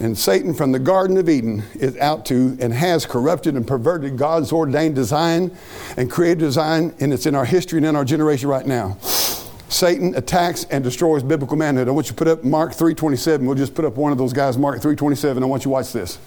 And 0.01 0.17
Satan 0.17 0.55
from 0.55 0.73
the 0.73 0.79
Garden 0.79 1.19
of 1.19 1.29
Eden 1.29 1.63
is 1.75 1.99
out 1.99 2.25
to 2.27 2.57
and 2.59 2.73
has 2.73 3.05
corrupted 3.05 3.55
and 3.55 3.67
perverted 3.67 4.17
God's 4.17 4.51
ordained 4.51 4.95
design 4.95 5.55
and 5.99 6.11
creative 6.11 6.39
design, 6.39 6.95
and 6.99 7.13
it's 7.13 7.27
in 7.27 7.35
our 7.35 7.45
history 7.45 7.77
and 7.77 7.87
in 7.87 7.97
our 7.97 8.05
generation 8.07 8.49
right 8.49 8.67
now. 8.67 8.97
Satan 9.75 10.15
attacks 10.15 10.65
and 10.71 10.85
destroys 10.85 11.25
biblical 11.25 11.57
manhood. 11.57 11.89
I 11.89 11.91
want 11.91 12.07
you 12.07 12.13
to 12.13 12.17
put 12.17 12.29
up 12.29 12.45
Mark 12.45 12.75
3.27. 12.75 13.41
We'll 13.41 13.57
just 13.57 13.75
put 13.75 13.85
up 13.85 13.97
one 13.97 14.13
of 14.13 14.19
those 14.19 14.33
guys, 14.33 14.57
Mark 14.57 14.81
3.27. 14.81 15.43
I 15.43 15.47
want 15.47 15.63
you 15.63 15.65
to 15.65 15.69
watch 15.71 15.93
this. 15.93 16.21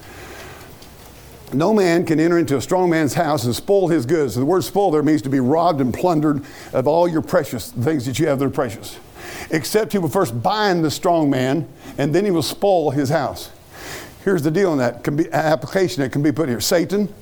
No 1.53 1.73
man 1.73 2.05
can 2.05 2.19
enter 2.19 2.37
into 2.37 2.57
a 2.57 2.61
strong 2.61 2.89
man's 2.89 3.13
house 3.13 3.45
and 3.45 3.55
spoil 3.55 3.87
his 3.87 4.05
goods. 4.05 4.35
The 4.35 4.43
word 4.43 4.65
spoil 4.65 4.91
there 4.91 5.01
means 5.01 5.21
to 5.21 5.29
be 5.29 5.39
robbed 5.39 5.79
and 5.79 5.93
plundered 5.93 6.43
of 6.73 6.87
all 6.87 7.07
your 7.07 7.21
precious 7.21 7.71
things 7.71 8.05
that 8.05 8.19
you 8.19 8.27
have 8.27 8.37
that 8.39 8.45
are 8.45 8.49
precious. 8.49 8.99
Except 9.49 9.93
he 9.93 9.97
will 9.97 10.09
first 10.09 10.43
bind 10.43 10.83
the 10.83 10.91
strong 10.91 11.29
man 11.29 11.69
and 11.97 12.13
then 12.13 12.25
he 12.25 12.31
will 12.31 12.43
spoil 12.43 12.91
his 12.91 13.07
house. 13.07 13.49
Here's 14.25 14.43
the 14.43 14.51
deal 14.51 14.71
on 14.73 14.79
that 14.79 15.05
can 15.05 15.15
be 15.15 15.31
application 15.31 16.03
that 16.03 16.11
can 16.11 16.21
be 16.21 16.33
put 16.33 16.49
here. 16.49 16.59
Satan 16.59 17.13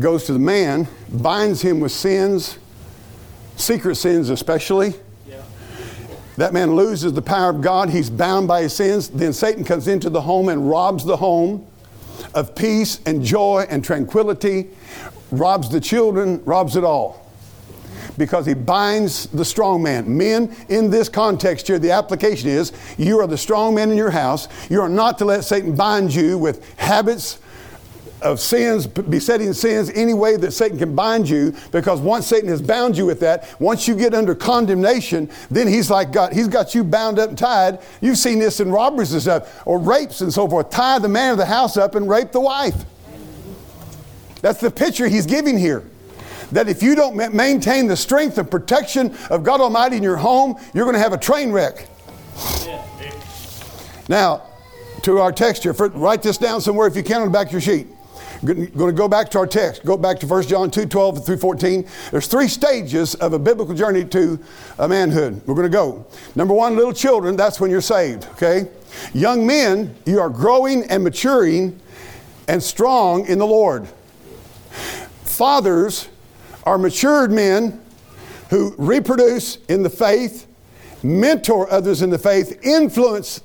goes 0.00 0.24
to 0.24 0.32
the 0.32 0.40
man, 0.40 0.88
binds 1.12 1.62
him 1.62 1.78
with 1.78 1.92
sins, 1.92 2.58
secret 3.54 3.94
sins 3.94 4.30
especially. 4.30 4.94
That 6.36 6.52
man 6.52 6.74
loses 6.74 7.12
the 7.12 7.22
power 7.22 7.50
of 7.50 7.60
God. 7.60 7.90
He's 7.90 8.10
bound 8.10 8.48
by 8.48 8.62
his 8.62 8.74
sins. 8.74 9.08
Then 9.08 9.32
Satan 9.32 9.64
comes 9.64 9.86
into 9.86 10.10
the 10.10 10.20
home 10.20 10.48
and 10.48 10.68
robs 10.68 11.04
the 11.04 11.16
home 11.16 11.66
of 12.34 12.54
peace 12.54 13.00
and 13.06 13.24
joy 13.24 13.66
and 13.68 13.84
tranquility, 13.84 14.70
robs 15.30 15.68
the 15.68 15.80
children, 15.80 16.42
robs 16.44 16.76
it 16.76 16.84
all. 16.84 17.20
Because 18.16 18.46
he 18.46 18.54
binds 18.54 19.26
the 19.26 19.44
strong 19.44 19.82
man. 19.82 20.16
Men, 20.16 20.54
in 20.68 20.90
this 20.90 21.08
context 21.08 21.66
here, 21.66 21.78
the 21.80 21.90
application 21.90 22.48
is 22.48 22.72
you 22.96 23.18
are 23.20 23.26
the 23.26 23.38
strong 23.38 23.74
man 23.74 23.90
in 23.90 23.96
your 23.96 24.10
house. 24.10 24.48
You 24.70 24.80
are 24.82 24.88
not 24.88 25.18
to 25.18 25.24
let 25.24 25.44
Satan 25.44 25.74
bind 25.74 26.14
you 26.14 26.38
with 26.38 26.78
habits 26.78 27.38
of 28.24 28.40
sins, 28.40 28.86
besetting 28.86 29.52
sins, 29.52 29.90
any 29.94 30.14
way 30.14 30.36
that 30.36 30.52
Satan 30.52 30.78
can 30.78 30.94
bind 30.94 31.28
you, 31.28 31.54
because 31.70 32.00
once 32.00 32.26
Satan 32.26 32.48
has 32.48 32.62
bound 32.62 32.96
you 32.96 33.06
with 33.06 33.20
that, 33.20 33.54
once 33.60 33.86
you 33.86 33.94
get 33.94 34.14
under 34.14 34.34
condemnation, 34.34 35.30
then 35.50 35.68
he's 35.68 35.90
like 35.90 36.10
God, 36.10 36.32
he's 36.32 36.48
got 36.48 36.74
you 36.74 36.82
bound 36.82 37.18
up 37.18 37.28
and 37.28 37.38
tied. 37.38 37.80
You've 38.00 38.18
seen 38.18 38.38
this 38.38 38.60
in 38.60 38.72
robberies 38.72 39.12
and 39.12 39.20
stuff, 39.20 39.62
or 39.66 39.78
rapes 39.78 40.22
and 40.22 40.32
so 40.32 40.48
forth. 40.48 40.70
Tie 40.70 40.98
the 40.98 41.08
man 41.08 41.32
of 41.32 41.38
the 41.38 41.44
house 41.44 41.76
up 41.76 41.94
and 41.94 42.08
rape 42.08 42.32
the 42.32 42.40
wife. 42.40 42.84
That's 44.40 44.60
the 44.60 44.70
picture 44.70 45.06
he's 45.06 45.26
giving 45.26 45.58
here. 45.58 45.84
That 46.52 46.68
if 46.68 46.82
you 46.82 46.94
don't 46.94 47.34
maintain 47.34 47.86
the 47.86 47.96
strength 47.96 48.38
and 48.38 48.50
protection 48.50 49.16
of 49.28 49.42
God 49.42 49.60
Almighty 49.60 49.96
in 49.96 50.02
your 50.02 50.16
home, 50.16 50.56
you're 50.72 50.84
going 50.84 50.94
to 50.94 51.00
have 51.00 51.12
a 51.12 51.18
train 51.18 51.52
wreck. 51.52 51.88
Now, 54.08 54.42
to 55.02 55.18
our 55.18 55.32
text 55.32 55.62
here, 55.62 55.74
for- 55.74 55.88
write 55.88 56.22
this 56.22 56.38
down 56.38 56.60
somewhere 56.60 56.86
if 56.86 56.96
you 56.96 57.02
can 57.02 57.20
on 57.20 57.26
the 57.26 57.32
back 57.32 57.48
of 57.48 57.52
your 57.52 57.60
sheet. 57.60 57.88
Going 58.44 58.70
to 58.70 58.92
go 58.92 59.08
back 59.08 59.30
to 59.30 59.38
our 59.38 59.46
text. 59.46 59.84
Go 59.84 59.96
back 59.96 60.18
to 60.20 60.26
1 60.26 60.42
John 60.44 60.70
2 60.70 60.86
12 60.86 61.26
through 61.26 61.36
14. 61.36 61.86
There's 62.10 62.26
three 62.26 62.48
stages 62.48 63.14
of 63.16 63.32
a 63.32 63.38
biblical 63.38 63.74
journey 63.74 64.04
to 64.06 64.38
a 64.78 64.88
manhood. 64.88 65.42
We're 65.46 65.54
going 65.54 65.70
to 65.70 65.76
go. 65.76 66.06
Number 66.34 66.54
one, 66.54 66.76
little 66.76 66.92
children, 66.92 67.36
that's 67.36 67.60
when 67.60 67.70
you're 67.70 67.80
saved, 67.80 68.26
okay? 68.32 68.68
Young 69.12 69.46
men, 69.46 69.94
you 70.06 70.20
are 70.20 70.30
growing 70.30 70.84
and 70.84 71.04
maturing 71.04 71.78
and 72.48 72.62
strong 72.62 73.26
in 73.26 73.38
the 73.38 73.46
Lord. 73.46 73.88
Fathers 75.24 76.08
are 76.64 76.78
matured 76.78 77.30
men 77.30 77.80
who 78.50 78.74
reproduce 78.78 79.56
in 79.68 79.82
the 79.82 79.90
faith, 79.90 80.46
mentor 81.02 81.70
others 81.70 82.02
in 82.02 82.10
the 82.10 82.18
faith, 82.18 82.58
influence 82.62 83.42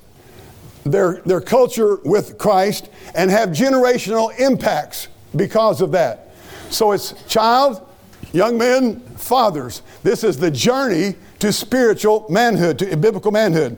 their, 0.85 1.21
their 1.25 1.41
culture 1.41 1.97
with 2.03 2.37
Christ 2.37 2.89
and 3.15 3.29
have 3.29 3.49
generational 3.49 4.37
impacts 4.39 5.07
because 5.35 5.81
of 5.81 5.91
that. 5.91 6.33
So 6.69 6.91
it's 6.91 7.13
child, 7.27 7.87
young 8.31 8.57
men, 8.57 8.99
fathers. 9.15 9.81
This 10.03 10.23
is 10.23 10.37
the 10.37 10.51
journey 10.51 11.15
to 11.39 11.53
spiritual 11.53 12.25
manhood, 12.29 12.79
to 12.79 12.97
biblical 12.97 13.31
manhood. 13.31 13.77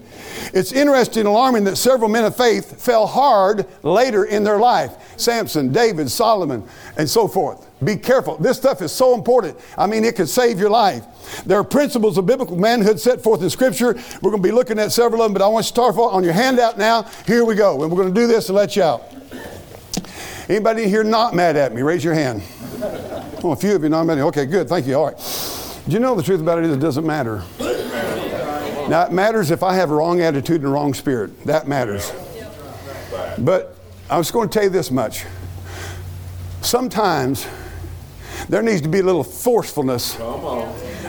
It's 0.53 0.71
interesting 0.71 1.21
and 1.21 1.29
alarming 1.29 1.63
that 1.65 1.75
several 1.75 2.09
men 2.09 2.25
of 2.25 2.35
faith 2.35 2.83
fell 2.83 3.05
hard 3.05 3.67
later 3.83 4.25
in 4.25 4.43
their 4.43 4.57
life 4.59 4.93
Samson, 5.17 5.71
David, 5.71 6.09
Solomon, 6.09 6.63
and 6.97 7.07
so 7.07 7.27
forth. 7.27 7.67
Be 7.83 7.95
careful. 7.95 8.37
This 8.37 8.57
stuff 8.57 8.81
is 8.81 8.91
so 8.91 9.15
important. 9.15 9.57
I 9.77 9.87
mean, 9.87 10.03
it 10.03 10.15
could 10.15 10.29
save 10.29 10.59
your 10.59 10.69
life. 10.69 11.43
There 11.45 11.57
are 11.57 11.63
principles 11.63 12.17
of 12.17 12.27
biblical 12.27 12.55
manhood 12.55 12.99
set 12.99 13.21
forth 13.21 13.41
in 13.41 13.49
Scripture. 13.49 13.95
We're 14.21 14.29
going 14.31 14.43
to 14.43 14.47
be 14.47 14.53
looking 14.53 14.77
at 14.77 14.91
several 14.91 15.21
of 15.21 15.25
them, 15.25 15.33
but 15.33 15.41
I 15.41 15.47
want 15.47 15.65
you 15.65 15.69
to 15.69 15.73
start 15.73 15.95
on 15.97 16.23
your 16.23 16.33
handout 16.33 16.77
now. 16.77 17.03
Here 17.25 17.43
we 17.43 17.55
go. 17.55 17.81
And 17.81 17.91
we're 17.91 17.97
going 17.97 18.13
to 18.13 18.19
do 18.19 18.27
this 18.27 18.49
and 18.49 18.55
let 18.55 18.75
you 18.75 18.83
out. 18.83 19.03
Anybody 20.47 20.87
here 20.87 21.03
not 21.03 21.33
mad 21.33 21.55
at 21.55 21.73
me? 21.73 21.81
Raise 21.81 22.03
your 22.03 22.13
hand. 22.13 22.43
Oh, 23.43 23.51
a 23.51 23.55
few 23.55 23.75
of 23.75 23.81
you 23.81 23.89
not 23.89 24.03
mad. 24.03 24.19
Okay, 24.19 24.45
good. 24.45 24.69
Thank 24.69 24.85
you. 24.85 24.95
All 24.95 25.07
right. 25.07 25.81
Do 25.87 25.93
you 25.93 25.99
know 25.99 26.13
the 26.13 26.21
truth 26.21 26.41
about 26.41 26.59
it 26.59 26.65
is 26.65 26.73
it 26.75 26.79
doesn't 26.79 27.05
matter. 27.05 27.43
Now, 28.89 29.05
it 29.05 29.11
matters 29.11 29.49
if 29.49 29.63
I 29.63 29.73
have 29.75 29.89
a 29.89 29.95
wrong 29.95 30.21
attitude 30.21 30.61
and 30.61 30.71
wrong 30.71 30.93
spirit. 30.93 31.45
That 31.45 31.67
matters. 31.67 32.11
But 33.39 33.75
I 34.09 34.17
was 34.17 34.29
going 34.29 34.49
to 34.49 34.53
tell 34.53 34.65
you 34.65 34.69
this 34.69 34.91
much. 34.91 35.25
Sometimes 36.61 37.47
there 38.51 38.61
needs 38.61 38.81
to 38.81 38.89
be 38.89 38.99
a 38.99 39.03
little 39.03 39.23
forcefulness 39.23 40.15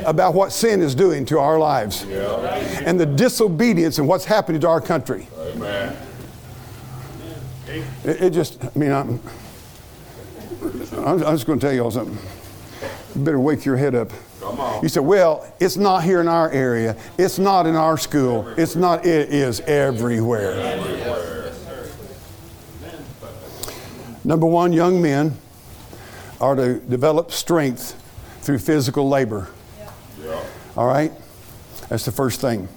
about 0.06 0.32
what 0.32 0.52
sin 0.52 0.80
is 0.80 0.94
doing 0.94 1.24
to 1.24 1.40
our 1.40 1.58
lives 1.58 2.04
and 2.04 3.00
the 3.00 3.04
disobedience 3.04 3.98
and 3.98 4.06
what's 4.06 4.24
happening 4.24 4.60
to 4.60 4.68
our 4.68 4.80
country. 4.80 5.26
Amen. 5.36 5.96
It, 8.04 8.22
it 8.22 8.30
just, 8.30 8.64
I 8.64 8.70
mean, 8.76 8.92
I'm, 8.92 9.20
I'm, 10.98 11.24
I'm 11.24 11.34
just 11.34 11.44
going 11.44 11.58
to 11.58 11.66
tell 11.66 11.74
you 11.74 11.82
all 11.82 11.90
something. 11.90 12.16
You 13.16 13.24
better 13.24 13.40
wake 13.40 13.64
your 13.64 13.76
head 13.76 13.96
up. 13.96 14.12
Come 14.38 14.60
on. 14.60 14.80
You 14.80 14.88
say, 14.88 15.00
well, 15.00 15.52
it's 15.58 15.76
not 15.76 16.04
here 16.04 16.20
in 16.20 16.28
our 16.28 16.48
area. 16.50 16.96
It's 17.18 17.40
not 17.40 17.66
in 17.66 17.74
our 17.74 17.98
school. 17.98 18.46
It's 18.56 18.76
not, 18.76 19.04
it 19.04 19.30
is 19.30 19.58
everywhere. 19.62 20.80
Number 24.22 24.46
one, 24.46 24.72
young 24.72 25.02
men 25.02 25.36
are 26.42 26.56
to 26.56 26.80
develop 26.80 27.30
strength 27.30 27.96
through 28.40 28.58
physical 28.58 29.08
labor. 29.08 29.48
All 30.76 30.86
right? 30.86 31.12
That's 31.88 32.04
the 32.04 32.12
first 32.12 32.40
thing. 32.40 32.68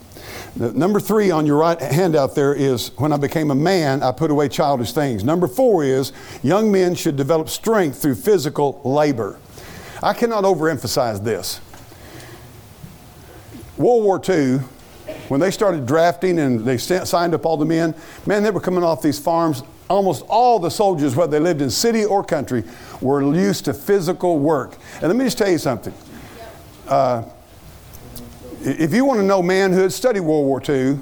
The, 0.55 0.72
number 0.72 0.99
three 0.99 1.32
on 1.32 1.45
your 1.45 1.57
right 1.57 1.80
handout 1.82 2.36
there 2.36 2.53
is 2.53 2.91
when 2.97 3.11
I 3.11 3.18
became 3.18 3.51
a 3.51 3.55
man, 3.55 4.03
I 4.03 4.11
put 4.11 4.32
away 4.32 4.47
childish 4.47 4.93
things. 4.93 5.24
Number 5.24 5.47
four 5.47 5.84
is 5.84 6.13
young 6.43 6.72
men 6.72 6.95
should 6.95 7.18
develop 7.18 7.49
strength 7.49 8.01
through 8.01 8.16
physical 8.16 8.80
labor. 8.86 9.39
I 10.01 10.13
cannot 10.13 10.43
overemphasize 10.43 11.24
this. 11.24 11.59
World 13.78 14.03
War 14.03 14.22
II, 14.28 14.59
when 15.28 15.39
they 15.39 15.51
started 15.51 15.86
drafting 15.86 16.39
and 16.39 16.61
they 16.61 16.78
sent, 16.78 17.07
signed 17.07 17.34
up 17.34 17.45
all 17.45 17.57
the 17.57 17.66
men, 17.66 17.95
man, 18.26 18.43
they 18.43 18.51
were 18.51 18.61
coming 18.61 18.84
off 18.84 19.01
these 19.01 19.20
farms. 19.20 19.63
Almost 19.90 20.24
all 20.28 20.60
the 20.60 20.72
soldiers, 20.72 21.16
whether 21.16 21.32
they 21.32 21.40
lived 21.40 21.62
in 21.62 21.70
city 21.70 22.06
or 22.06 22.24
country, 22.24 22.64
were 23.02 23.22
used 23.36 23.66
to 23.66 23.74
physical 23.74 24.40
work. 24.40 24.78
And 24.96 25.04
let 25.04 25.16
me 25.16 25.26
just 25.26 25.38
tell 25.38 25.50
you 25.50 25.60
something. 25.60 25.94
Uh, 26.88 27.24
if 28.62 28.94
you 28.94 29.06
want 29.06 29.20
to 29.20 29.26
know 29.26 29.44
manhood, 29.44 29.94
study 29.94 30.20
World 30.20 30.46
War 30.46 30.62
II. 30.68 30.98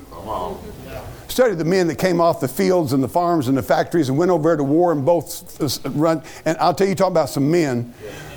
Study 1.29 1.55
the 1.55 1.65
men 1.65 1.87
that 1.87 1.95
came 1.95 2.21
off 2.21 2.39
the 2.39 2.47
fields 2.47 2.93
and 2.93 3.03
the 3.03 3.07
farms 3.07 3.47
and 3.47 3.57
the 3.57 3.63
factories 3.63 4.09
and 4.09 4.17
went 4.17 4.29
over 4.29 4.49
there 4.49 4.57
to 4.57 4.63
war 4.63 4.91
and 4.91 5.03
both 5.03 5.81
run. 5.95 6.21
And 6.45 6.57
I'll 6.59 6.75
tell 6.75 6.87
you, 6.87 6.93
talk 6.93 7.09
about 7.09 7.29
some 7.29 7.49
men 7.49 7.93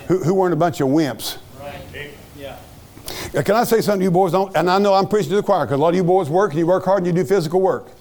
who, 0.07 0.23
who 0.23 0.33
weren't 0.33 0.53
a 0.53 0.57
bunch 0.57 0.81
of 0.81 0.87
wimps. 0.87 1.37
Right. 1.59 2.11
Yeah. 2.35 3.41
Can 3.43 3.55
I 3.55 3.65
say 3.65 3.81
something 3.81 3.99
to 3.99 4.03
you 4.05 4.11
boys? 4.11 4.31
Don't, 4.31 4.55
and 4.55 4.69
I 4.69 4.79
know 4.79 4.93
I'm 4.93 5.07
preaching 5.07 5.29
to 5.31 5.35
the 5.35 5.43
choir 5.43 5.65
because 5.65 5.77
a 5.77 5.81
lot 5.81 5.89
of 5.89 5.95
you 5.95 6.03
boys 6.03 6.29
work 6.29 6.51
and 6.51 6.59
you 6.59 6.65
work 6.65 6.85
hard 6.85 7.05
and 7.05 7.07
you 7.07 7.13
do 7.13 7.27
physical 7.27 7.61
work. 7.61 7.91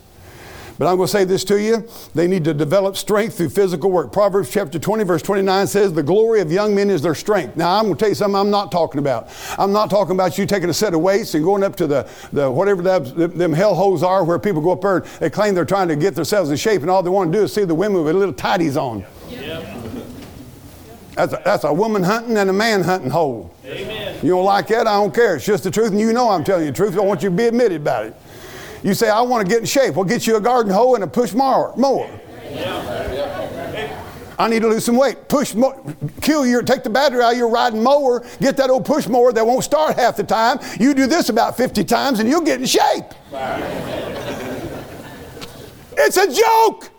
But 0.79 0.89
I'm 0.89 0.97
going 0.97 1.07
to 1.07 1.12
say 1.12 1.24
this 1.24 1.43
to 1.45 1.61
you. 1.61 1.89
They 2.14 2.27
need 2.27 2.45
to 2.45 2.53
develop 2.53 2.97
strength 2.97 3.39
through 3.39 3.49
physical 3.51 3.91
work. 3.91 4.12
Proverbs 4.12 4.51
chapter 4.51 4.79
20, 4.79 5.05
verse 5.05 5.22
29 5.22 5.66
says, 5.66 5.93
The 5.93 6.03
glory 6.03 6.41
of 6.41 6.53
young 6.53 6.74
men 6.74 6.91
is 6.91 7.01
their 7.01 7.14
strength. 7.14 7.57
Now, 7.57 7.79
I'm 7.79 7.85
going 7.85 7.97
to 7.97 8.01
tell 8.01 8.09
you 8.11 8.14
something 8.14 8.37
I'm 8.37 8.51
not 8.51 8.70
talking 8.70 8.99
about. 8.99 9.29
I'm 9.59 9.72
not 9.72 9.89
talking 9.89 10.14
about 10.14 10.37
you 10.37 10.45
taking 10.45 10.68
a 10.68 10.74
set 10.74 10.93
of 10.93 11.01
weights 11.01 11.35
and 11.35 11.43
going 11.43 11.62
up 11.62 11.77
to 11.77 11.87
the, 11.87 12.09
the 12.33 12.51
whatever 12.51 12.83
them 12.83 13.53
hell 13.53 13.74
holes 13.74 14.03
are 14.03 14.22
where 14.24 14.39
people 14.39 14.61
go 14.61 14.72
up 14.72 14.83
there 14.83 14.99
and 14.99 15.07
they 15.20 15.31
claim 15.31 15.55
they're 15.55 15.64
trying 15.64 15.89
to 15.89 15.97
get 15.97 16.14
themselves 16.14 16.51
in 16.51 16.57
shape 16.57 16.83
and 16.83 16.91
all 16.91 17.03
they 17.03 17.11
want 17.11 17.33
to 17.33 17.39
do 17.39 17.45
is 17.45 17.53
see 17.53 17.64
the 17.64 17.74
women 17.74 18.05
with 18.05 18.14
little 18.14 18.35
tighties 18.35 18.77
on. 18.77 19.05
That's 21.16 21.33
a, 21.33 21.43
that's 21.43 21.64
a 21.64 21.72
woman 21.72 22.03
hunting 22.03 22.37
and 22.37 22.51
a 22.51 22.53
man 22.53 22.83
hunting 22.83 23.09
hole. 23.09 23.55
Amen. 23.64 24.18
You 24.22 24.33
don't 24.33 24.45
like 24.45 24.66
that? 24.68 24.87
I 24.87 24.93
don't 25.01 25.14
care. 25.14 25.37
It's 25.37 25.47
just 25.47 25.64
the 25.64 25.70
truth, 25.70 25.91
and 25.91 25.99
you 25.99 26.12
know 26.12 26.29
I'm 26.29 26.45
telling 26.45 26.66
you 26.66 26.70
the 26.70 26.77
truth. 26.77 26.97
I 26.97 27.01
want 27.01 27.22
you 27.22 27.31
to 27.31 27.35
be 27.35 27.47
admitted 27.47 27.81
about 27.81 28.05
it. 28.05 28.14
You 28.83 28.95
say, 28.95 29.09
I 29.09 29.20
want 29.22 29.47
to 29.47 29.51
get 29.53 29.61
in 29.61 29.66
shape. 29.66 29.95
Well, 29.95 30.05
get 30.05 30.27
you 30.27 30.37
a 30.37 30.41
garden 30.41 30.72
hoe 30.72 30.95
and 30.95 31.05
a 31.05 31.07
push 31.07 31.33
mower. 31.33 31.72
mower. 31.77 32.09
I 34.39 34.49
need 34.49 34.61
to 34.61 34.68
lose 34.68 34.85
some 34.85 34.97
weight. 34.97 35.29
Push, 35.29 35.55
mo- 35.55 35.83
kill 36.20 36.47
your, 36.47 36.62
take 36.62 36.83
the 36.83 36.91
battery 36.91 37.22
out 37.22 37.33
of 37.33 37.39
your 37.39 37.49
riding 37.49 37.83
mower. 37.83 38.24
Get 38.41 38.57
that 38.59 38.68
old 38.68 38.85
push 38.85 39.07
mower 39.07 39.33
that 39.33 39.47
won't 39.47 39.64
start 39.64 39.97
half 39.97 40.16
the 40.16 40.24
time. 40.24 40.59
You 40.79 40.93
do 40.93 41.07
this 41.07 41.31
about 41.31 41.57
50 41.57 41.85
times, 41.85 42.20
and 42.20 42.29
you'll 42.29 42.43
get 42.43 42.61
in 42.61 42.66
shape. 42.66 43.05
It's 45.99 46.16
a 46.18 46.31
joke. 46.31 46.91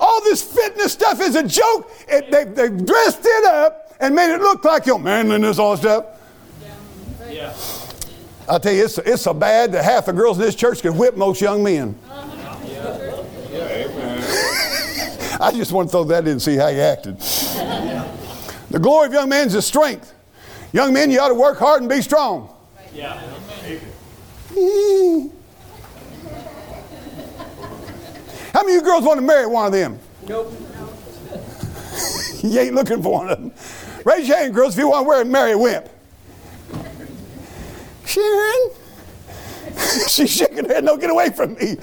All 0.00 0.22
this 0.24 0.42
fitness 0.42 0.92
stuff 0.92 1.20
is 1.20 1.36
a 1.36 1.46
joke. 1.46 1.90
It, 2.08 2.30
they, 2.30 2.44
they've 2.44 2.84
dressed 2.84 3.20
it 3.22 3.44
up 3.44 3.94
and 4.00 4.14
made 4.14 4.34
it 4.34 4.40
look 4.40 4.64
like 4.64 4.86
your 4.86 4.98
manliness, 4.98 5.58
all 5.58 5.76
stuff. 5.76 6.04
Yeah. 7.30 7.54
I 8.48 8.58
tell 8.58 8.72
you, 8.72 8.84
it's, 8.84 8.98
it's 8.98 9.22
so 9.22 9.34
bad 9.34 9.72
that 9.72 9.84
half 9.84 10.06
the 10.06 10.12
girls 10.12 10.38
in 10.38 10.44
this 10.44 10.54
church 10.54 10.82
can 10.82 10.96
whip 10.96 11.16
most 11.16 11.40
young 11.40 11.64
men. 11.64 11.98
I 15.38 15.52
just 15.52 15.72
want 15.72 15.88
to 15.88 15.92
throw 15.92 16.04
that 16.04 16.24
in 16.24 16.32
and 16.32 16.42
see 16.42 16.56
how 16.56 16.68
you 16.68 16.80
acted. 16.80 17.18
the 18.70 18.78
glory 18.78 19.08
of 19.08 19.12
young 19.12 19.28
men 19.28 19.48
is 19.48 19.52
his 19.54 19.66
strength. 19.66 20.14
Young 20.72 20.92
men, 20.92 21.10
you 21.10 21.18
ought 21.20 21.28
to 21.28 21.34
work 21.34 21.58
hard 21.58 21.82
and 21.82 21.90
be 21.90 22.00
strong. 22.02 22.54
Yeah. 22.94 23.18
How 28.52 28.62
many 28.62 28.76
of 28.76 28.82
you 28.82 28.82
girls 28.82 29.04
want 29.04 29.18
to 29.18 29.26
marry 29.26 29.46
one 29.46 29.66
of 29.66 29.72
them? 29.72 29.98
Nope. 30.28 30.52
you 32.42 32.58
ain't 32.58 32.74
looking 32.74 33.02
for 33.02 33.12
one 33.12 33.28
of 33.28 33.38
them. 33.38 33.52
Raise 34.04 34.28
your 34.28 34.38
hand, 34.38 34.54
girls, 34.54 34.74
if 34.74 34.78
you 34.78 34.88
want 34.88 35.04
to 35.04 35.08
wear 35.08 35.24
marry 35.24 35.52
a 35.52 35.58
wimp. 35.58 35.88
Sharon? 38.06 38.70
She's 40.08 40.30
shaking 40.30 40.64
her 40.64 40.74
head. 40.74 40.84
No, 40.84 40.96
get 40.96 41.10
away 41.10 41.30
from 41.30 41.54
me. 41.54 41.76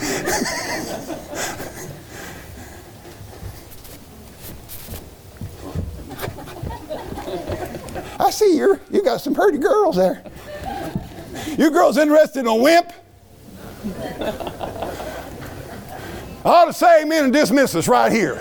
I 8.19 8.29
see 8.31 8.57
you. 8.57 8.79
You 8.89 9.03
got 9.03 9.21
some 9.21 9.35
pretty 9.35 9.57
girls 9.57 9.97
there. 9.97 10.23
You 11.57 11.69
girls 11.71 11.97
interested 11.97 12.39
in 12.41 12.47
a 12.47 12.55
wimp? 12.55 12.91
I 16.45 16.49
ought 16.49 16.65
to 16.65 16.73
say 16.73 17.03
amen 17.03 17.25
and 17.25 17.33
dismiss 17.33 17.75
us 17.75 17.87
right 17.87 18.11
here. 18.11 18.35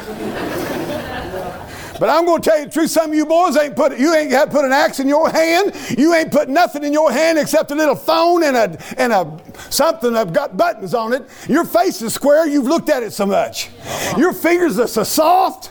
But 2.02 2.10
I'm 2.10 2.24
going 2.24 2.42
to 2.42 2.50
tell 2.50 2.58
you 2.58 2.64
the 2.64 2.72
truth. 2.72 2.90
Some 2.90 3.10
of 3.10 3.16
you 3.16 3.24
boys 3.24 3.56
ain't 3.56 3.76
put 3.76 3.96
you 3.96 4.12
ain't 4.12 4.32
had 4.32 4.50
put 4.50 4.64
an 4.64 4.72
axe 4.72 4.98
in 4.98 5.06
your 5.06 5.30
hand. 5.30 5.72
You 5.96 6.12
ain't 6.14 6.32
put 6.32 6.48
nothing 6.48 6.82
in 6.82 6.92
your 6.92 7.12
hand 7.12 7.38
except 7.38 7.70
a 7.70 7.76
little 7.76 7.94
phone 7.94 8.42
and 8.42 8.56
a 8.56 9.00
and 9.00 9.12
a 9.12 9.40
something 9.70 10.12
that 10.14 10.32
got 10.32 10.56
buttons 10.56 10.94
on 10.94 11.12
it. 11.12 11.22
Your 11.48 11.64
face 11.64 12.02
is 12.02 12.12
square. 12.12 12.48
You've 12.48 12.66
looked 12.66 12.88
at 12.88 13.04
it 13.04 13.12
so 13.12 13.24
much. 13.24 13.70
Your 14.18 14.32
fingers 14.32 14.80
are 14.80 14.88
so 14.88 15.04
soft. 15.04 15.70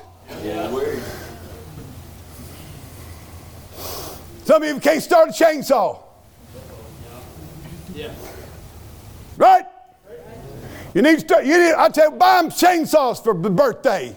Some 4.46 4.64
of 4.64 4.70
you 4.70 4.80
can't 4.80 5.04
start 5.04 5.28
a 5.28 5.32
chainsaw. 5.34 6.02
Right? 9.36 9.66
You 10.94 11.02
need 11.02 11.16
to 11.16 11.20
start, 11.20 11.46
you 11.46 11.58
need, 11.58 11.74
I 11.74 11.90
tell 11.90 12.10
you, 12.10 12.18
buy 12.18 12.42
them 12.42 12.52
chainsaws 12.52 13.22
for 13.22 13.34
the 13.34 13.50
birthday. 13.50 14.16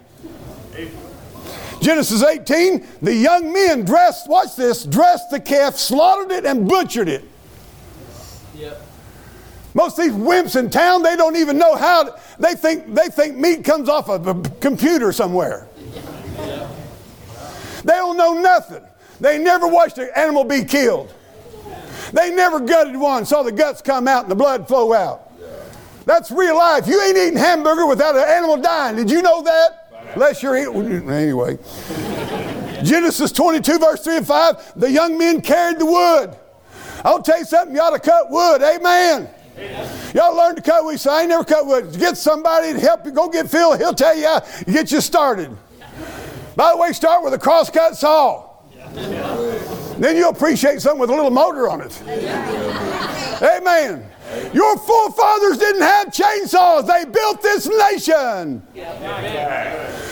Genesis 1.85 2.23
18, 2.23 2.87
the 3.03 3.15
young 3.15 3.53
men 3.53 3.85
dressed, 3.85 4.27
watch 4.27 4.57
this, 4.57 4.85
dressed 4.85 5.31
the 5.31 5.39
calf, 5.39 5.77
slaughtered 5.77 6.33
it, 6.33 6.47
and 6.47 6.67
butchered 6.67 7.11
it. 7.11 7.25
Yep. 8.55 8.81
Most 9.75 9.99
of 9.99 10.07
these 10.07 10.15
wimps 10.15 10.59
in 10.59 10.71
town, 10.71 11.03
they 11.03 11.15
don't 11.15 11.37
even 11.37 11.59
know 11.59 11.77
how, 11.77 12.05
to, 12.05 12.21
they, 12.39 12.55
think, 12.55 12.95
they 12.95 13.09
think 13.09 13.37
meat 13.37 13.65
comes 13.65 13.91
off 13.91 14.09
of 14.09 14.27
a 14.27 14.35
computer 14.61 15.13
somewhere. 15.13 15.69
They 17.85 17.93
don't 17.93 18.17
know 18.17 18.33
nothing. 18.33 18.83
They 19.21 19.37
never 19.37 19.69
watched 19.69 19.99
an 19.99 20.09
animal 20.17 20.45
be 20.45 20.65
killed. 20.65 21.13
They 22.15 22.35
never 22.35 22.61
gutted 22.61 22.97
one, 22.97 23.27
saw 23.27 23.43
the 23.43 23.53
guts 23.53 23.83
come 23.83 24.09
out 24.09 24.23
and 24.23 24.31
the 24.31 24.37
blood 24.37 24.67
flow 24.67 24.95
out. 24.95 25.31
That's 26.07 26.31
real 26.31 26.57
life. 26.57 26.87
You 26.87 27.03
ain't 27.03 27.19
eating 27.19 27.39
hamburger 27.39 27.85
without 27.87 28.17
an 28.17 28.27
animal 28.27 28.57
dying. 28.57 28.97
Did 28.97 29.11
you 29.11 29.21
know 29.21 29.43
that? 29.43 29.84
Unless 30.15 30.43
you're. 30.43 30.57
Anyway. 30.57 31.59
Genesis 32.83 33.33
22, 33.33 33.79
verse 33.79 34.03
3 34.03 34.19
and 34.19 34.27
5. 34.27 34.73
The 34.77 34.91
young 34.91 35.17
men 35.19 35.41
carried 35.41 35.79
the 35.79 35.87
wood. 35.87 36.37
I'll 37.05 37.23
tell 37.23 37.39
you 37.39 37.45
something. 37.45 37.75
You 37.75 37.83
ought 37.83 37.91
to 37.91 37.99
cut 37.99 38.31
wood. 38.31 38.63
Amen. 38.63 39.29
Y'all 40.15 40.37
learn 40.37 40.57
to 40.57 40.63
cut 40.63 40.85
wood. 40.85 40.99
So 41.01 41.11
I 41.11 41.21
ain't 41.21 41.31
never 41.31 41.45
cut 41.45 41.67
wood. 41.67 41.97
Get 41.99 42.17
somebody 42.17 42.73
to 42.73 42.81
help 42.81 43.05
you. 43.05 43.13
Go 43.13 43.29
get 43.29 43.51
Phil. 43.51 43.77
He'll 43.77 43.95
tell 43.95 44.17
you 44.17 44.27
how 44.27 44.41
to 44.41 44.65
get 44.73 44.91
you 44.93 45.01
started. 45.01 45.57
By 46.57 46.73
the 46.73 46.77
way, 46.79 46.93
start 46.93 47.25
with 47.25 47.35
a 47.35 47.39
crosscut 47.39 47.97
saw. 47.97 48.51
Then 49.99 50.17
you'll 50.17 50.31
appreciate 50.31 50.81
something 50.81 51.01
with 51.01 51.11
a 51.11 51.15
little 51.15 51.31
motor 51.31 51.69
on 51.69 51.81
it. 51.81 52.03
Amen. 53.43 54.11
Your 54.53 54.77
forefathers 54.79 55.59
didn't 55.59 55.83
have 55.83 56.09
chainsaws. 56.09 56.87
They 56.87 57.05
built 57.11 57.43
this 57.43 57.67
nation. 57.67 58.63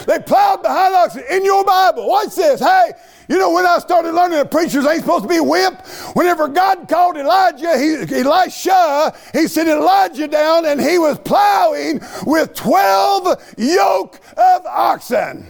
They 0.07 0.19
plowed 0.19 0.63
the 0.63 0.69
oxen 0.69 1.23
in 1.31 1.45
your 1.45 1.65
Bible. 1.65 2.09
Watch 2.09 2.35
this. 2.35 2.61
Hey, 2.61 2.93
you 3.29 3.39
know 3.39 3.53
when 3.53 3.65
I 3.65 3.79
started 3.79 4.13
learning 4.13 4.39
that 4.39 4.51
preachers 4.51 4.85
ain't 4.85 5.01
supposed 5.01 5.23
to 5.23 5.29
be 5.29 5.41
wimp? 5.41 5.87
Whenever 6.15 6.49
God 6.49 6.89
called 6.89 7.17
Elijah, 7.17 7.79
he, 7.79 8.21
Elisha, 8.21 9.15
he 9.33 9.47
sent 9.47 9.69
Elijah 9.69 10.29
down 10.29 10.67
and 10.67 10.81
he 10.81 10.99
was 10.99 11.19
plowing 11.21 12.01
with 12.27 12.53
12 12.55 13.55
yoke 13.59 14.21
of 14.37 14.67
oxen. 14.67 15.47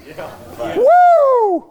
Woo! 0.77 1.71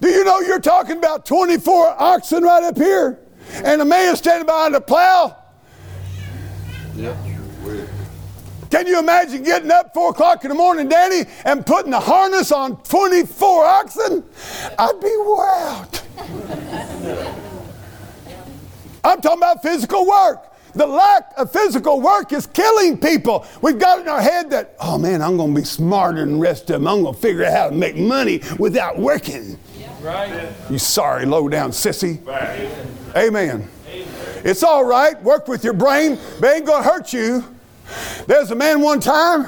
Do 0.00 0.08
you 0.08 0.24
know 0.24 0.40
you're 0.40 0.60
talking 0.60 0.98
about 0.98 1.24
24 1.24 2.02
oxen 2.02 2.42
right 2.42 2.64
up 2.64 2.76
here? 2.76 3.20
And 3.64 3.80
a 3.80 3.84
man 3.84 4.14
standing 4.16 4.46
behind 4.46 4.74
a 4.74 4.80
plow? 4.80 5.36
Can 8.70 8.86
you 8.86 8.98
imagine 8.98 9.42
getting 9.42 9.70
up 9.70 9.94
four 9.94 10.10
o'clock 10.10 10.44
in 10.44 10.50
the 10.50 10.54
morning, 10.54 10.88
Danny, 10.88 11.24
and 11.44 11.64
putting 11.64 11.90
the 11.90 12.00
harness 12.00 12.52
on 12.52 12.76
24 12.82 13.64
oxen? 13.64 14.24
I'd 14.78 15.00
be 15.00 15.14
wore 15.18 15.48
out. 15.48 16.02
I'm 19.04 19.20
talking 19.20 19.38
about 19.38 19.62
physical 19.62 20.06
work. 20.06 20.44
The 20.74 20.86
lack 20.86 21.32
of 21.36 21.50
physical 21.50 22.00
work 22.00 22.32
is 22.32 22.46
killing 22.46 22.98
people. 22.98 23.46
We've 23.62 23.78
got 23.78 24.00
in 24.00 24.08
our 24.08 24.20
head 24.20 24.50
that, 24.50 24.76
oh 24.80 24.98
man, 24.98 25.22
I'm 25.22 25.36
going 25.36 25.54
to 25.54 25.60
be 25.60 25.64
smarter 25.64 26.20
than 26.20 26.34
the 26.34 26.38
rest 26.38 26.62
of 26.70 26.80
them. 26.80 26.86
I'm 26.86 27.02
going 27.02 27.14
to 27.14 27.20
figure 27.20 27.44
out 27.44 27.52
how 27.52 27.70
to 27.70 27.74
make 27.74 27.96
money 27.96 28.42
without 28.58 28.98
working. 28.98 29.58
Right. 30.02 30.52
You 30.70 30.78
sorry, 30.78 31.26
low 31.26 31.48
down 31.48 31.70
sissy. 31.70 32.24
Amen. 33.16 33.68
It's 34.48 34.62
all 34.62 34.82
right. 34.82 35.22
Work 35.22 35.46
with 35.46 35.62
your 35.62 35.74
brain, 35.74 36.12
it 36.12 36.42
ain't 36.42 36.64
going 36.64 36.82
to 36.82 36.88
hurt 36.88 37.12
you. 37.12 37.44
There's 38.26 38.50
a 38.50 38.54
man 38.54 38.80
one 38.80 38.98
time, 38.98 39.44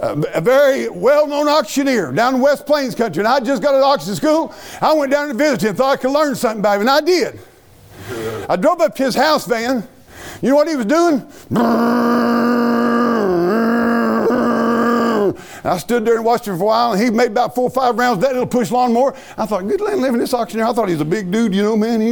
a, 0.00 0.40
very 0.40 0.88
well 0.88 1.28
known 1.28 1.46
auctioneer 1.48 2.10
down 2.10 2.34
in 2.34 2.40
West 2.40 2.66
Plains 2.66 2.96
country, 2.96 3.20
and 3.20 3.28
I 3.28 3.38
just 3.38 3.62
got 3.62 3.74
out 3.74 3.78
of 3.78 3.84
auction 3.84 4.16
school. 4.16 4.52
I 4.80 4.92
went 4.94 5.12
down 5.12 5.28
to 5.28 5.34
visit 5.34 5.62
him, 5.62 5.76
thought 5.76 5.92
I 5.92 5.96
could 5.96 6.10
learn 6.10 6.34
something 6.34 6.58
about 6.58 6.80
him, 6.80 6.88
and 6.88 6.90
I 6.90 7.00
did. 7.00 7.38
I 8.48 8.56
drove 8.56 8.80
up 8.80 8.96
to 8.96 9.04
his 9.04 9.14
house 9.14 9.46
van. 9.46 9.86
You 10.42 10.50
know 10.50 10.56
what 10.56 10.66
he 10.66 10.74
was 10.74 10.86
doing? 10.86 11.24
And 15.58 15.66
I 15.66 15.78
stood 15.78 16.04
there 16.04 16.16
and 16.16 16.24
watched 16.24 16.46
him 16.46 16.56
for 16.56 16.64
a 16.64 16.66
while, 16.66 16.92
and 16.92 17.02
he 17.02 17.10
made 17.10 17.32
about 17.32 17.54
four 17.54 17.64
or 17.64 17.70
five 17.70 17.98
rounds 17.98 18.18
of 18.18 18.22
that 18.22 18.32
little 18.32 18.46
push 18.46 18.70
lawnmower. 18.70 19.16
I 19.36 19.46
thought, 19.46 19.66
good 19.68 19.80
land 19.80 20.00
living 20.00 20.20
this 20.20 20.34
auctioneer. 20.34 20.66
I 20.66 20.72
thought 20.72 20.88
he 20.88 20.94
was 20.94 21.00
a 21.00 21.06
big 21.06 21.30
dude, 21.30 21.54
you 21.54 21.62
know, 21.62 21.76
man. 21.76 22.00
He, 22.00 22.08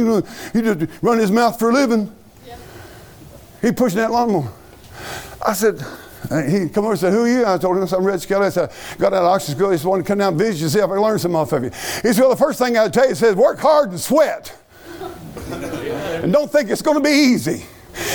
he 0.57 0.61
just 0.61 0.91
run 1.01 1.17
his 1.19 1.31
mouth 1.31 1.57
for 1.57 1.69
a 1.69 1.73
living. 1.73 2.13
He 3.61 3.71
pushing 3.71 3.97
that 3.97 4.11
lawnmower. 4.11 4.51
I 5.45 5.53
said, 5.53 5.83
uh, 6.29 6.41
he 6.43 6.67
come 6.69 6.83
over 6.83 6.93
and 6.93 6.99
said, 6.99 7.13
Who 7.13 7.23
are 7.23 7.27
you? 7.27 7.45
I 7.45 7.57
told 7.57 7.77
him, 7.77 7.87
I'm 7.91 8.03
Red 8.03 8.21
Skelly. 8.21 8.47
I 8.47 8.49
said, 8.49 8.71
Got 8.97 9.13
out 9.13 9.23
of 9.23 9.29
auction 9.29 9.55
school. 9.55 9.69
He 9.69 9.75
just 9.75 9.85
wanted 9.85 10.03
to 10.03 10.07
come 10.07 10.19
down 10.19 10.33
and 10.33 10.39
visit 10.39 10.61
you, 10.61 10.69
see 10.69 10.79
if 10.79 10.85
I 10.85 10.87
can 10.87 11.01
learn 11.01 11.19
some 11.19 11.35
off 11.35 11.51
of 11.53 11.63
you. 11.63 11.69
He 11.69 12.13
said, 12.13 12.19
Well, 12.19 12.29
the 12.29 12.35
first 12.35 12.59
thing 12.59 12.77
I'd 12.77 12.93
tell 12.93 13.03
you, 13.03 13.09
he 13.09 13.15
says, 13.15 13.35
Work 13.35 13.59
hard 13.59 13.91
and 13.91 13.99
sweat. 13.99 14.55
and 15.51 16.33
don't 16.33 16.51
think 16.51 16.69
it's 16.69 16.81
going 16.81 16.97
to 16.97 17.03
be 17.03 17.15
easy. 17.15 17.65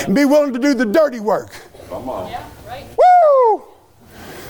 And 0.05 0.15
be 0.15 0.25
willing 0.25 0.53
to 0.53 0.59
do 0.59 0.73
the 0.73 0.85
dirty 0.85 1.19
work. 1.19 1.51
Come 1.89 2.09
on. 2.09 2.29
Yeah, 2.29 2.47
right. 2.67 2.85
Woo! 2.97 3.63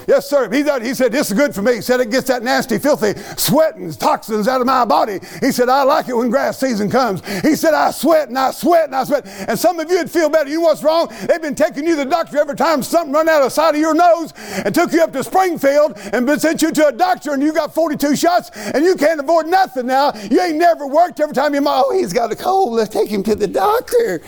Yes, 0.07 0.29
sir. 0.29 0.49
He, 0.51 0.63
thought- 0.63 0.81
he 0.81 0.93
said, 0.93 1.11
This 1.11 1.31
is 1.31 1.37
good 1.37 1.53
for 1.55 1.61
me. 1.61 1.75
He 1.75 1.81
said, 1.81 1.99
It 1.99 2.09
gets 2.11 2.27
that 2.27 2.43
nasty, 2.43 2.77
filthy 2.77 3.13
sweat 3.37 3.75
and 3.75 3.97
toxins 3.99 4.47
out 4.47 4.61
of 4.61 4.67
my 4.67 4.85
body. 4.85 5.19
He 5.39 5.51
said, 5.51 5.69
I 5.69 5.83
like 5.83 6.07
it 6.09 6.15
when 6.15 6.29
grass 6.29 6.59
season 6.59 6.89
comes. 6.89 7.21
He 7.41 7.55
said, 7.55 7.73
I 7.73 7.91
sweat 7.91 8.29
and 8.29 8.37
I 8.37 8.51
sweat 8.51 8.85
and 8.85 8.95
I 8.95 9.03
sweat. 9.03 9.25
And 9.47 9.57
some 9.57 9.79
of 9.79 9.89
you 9.89 9.97
would 9.97 10.11
feel 10.11 10.29
better. 10.29 10.49
You 10.49 10.57
know 10.57 10.61
what's 10.63 10.83
wrong? 10.83 11.07
They've 11.27 11.41
been 11.41 11.55
taking 11.55 11.85
you 11.85 11.95
to 11.95 12.03
the 12.03 12.09
doctor 12.09 12.37
every 12.39 12.55
time 12.55 12.83
something 12.83 13.13
run 13.13 13.29
out 13.29 13.39
of 13.41 13.45
the 13.45 13.49
side 13.49 13.75
of 13.75 13.81
your 13.81 13.93
nose 13.93 14.33
and 14.65 14.73
took 14.73 14.91
you 14.91 15.01
up 15.01 15.11
to 15.13 15.23
Springfield 15.23 15.97
and 16.13 16.25
been 16.25 16.39
sent 16.39 16.61
you 16.61 16.71
to 16.71 16.87
a 16.87 16.91
doctor 16.91 17.33
and 17.33 17.41
you 17.43 17.53
got 17.53 17.73
42 17.73 18.15
shots 18.15 18.49
and 18.55 18.83
you 18.83 18.95
can't 18.95 19.19
afford 19.19 19.47
nothing 19.47 19.87
now. 19.87 20.11
You 20.29 20.41
ain't 20.41 20.57
never 20.57 20.85
worked 20.87 21.19
every 21.19 21.33
time 21.33 21.53
your 21.53 21.61
mom, 21.63 21.83
oh, 21.87 21.97
he's 21.97 22.13
got 22.13 22.31
a 22.31 22.35
cold. 22.35 22.73
Let's 22.73 22.89
take 22.93 23.09
him 23.09 23.23
to 23.23 23.35
the 23.35 23.47
doctor. 23.47 24.21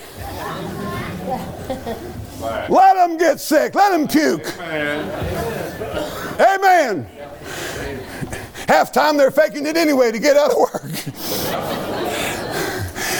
Let 2.70 3.10
him 3.10 3.18
get 3.18 3.40
sick. 3.40 3.74
Let 3.74 4.00
him 4.00 4.08
puke. 4.08 4.46
Man. 4.60 5.65
Amen. 6.40 7.08
Half 8.68 8.92
time 8.92 9.18
they're 9.18 9.32
faking 9.32 9.66
it 9.66 9.78
anyway 9.78 10.12
to 10.12 10.20
get 10.20 10.38
out 10.38 10.52
of 10.52 10.58
work. 10.58 10.92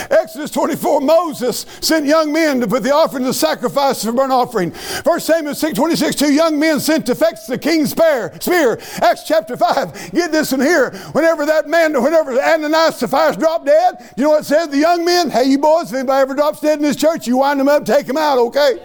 Exodus 0.10 0.52
24, 0.52 1.02
Moses 1.02 1.66
sent 1.82 2.06
young 2.06 2.32
men 2.32 2.60
to 2.60 2.68
put 2.68 2.84
the 2.84 2.94
offering 2.94 3.26
of 3.26 3.36
sacrifice 3.36 4.04
for 4.04 4.12
burnt 4.12 4.32
offering. 4.32 4.72
1 4.72 5.20
Samuel 5.20 5.56
6, 5.56 5.78
26, 5.78 6.16
two 6.16 6.32
young 6.32 6.60
men 6.60 6.80
sent 6.80 7.06
to 7.08 7.16
fetch 7.16 7.48
the 7.48 7.58
king's 7.58 7.92
spear. 7.92 8.32
spear. 8.40 8.80
Acts 9.02 9.24
chapter 9.24 9.58
5, 9.58 10.12
get 10.12 10.32
this 10.32 10.52
one 10.52 10.62
here. 10.62 10.92
Whenever 11.12 11.46
that 11.46 11.68
man, 11.68 12.02
whenever 12.02 12.40
Ananias 12.40 12.98
Sapphira 12.98 13.36
dropped 13.36 13.66
dead, 13.66 13.96
you 14.16 14.24
know 14.24 14.32
what 14.32 14.42
it 14.42 14.46
said? 14.46 14.68
The 14.68 14.78
young 14.78 15.04
men, 15.06 15.30
hey, 15.30 15.46
you 15.46 15.58
boys, 15.58 15.92
if 15.92 15.98
anybody 15.98 16.22
ever 16.22 16.36
drops 16.36 16.60
dead 16.60 16.80
in 16.80 16.84
this 16.84 16.96
church, 16.96 17.28
you 17.28 17.38
wind 17.38 17.60
them 17.60 17.68
up, 17.68 17.86
take 17.86 18.06
them 18.06 18.18
out, 18.18 18.38
okay? 18.38 18.80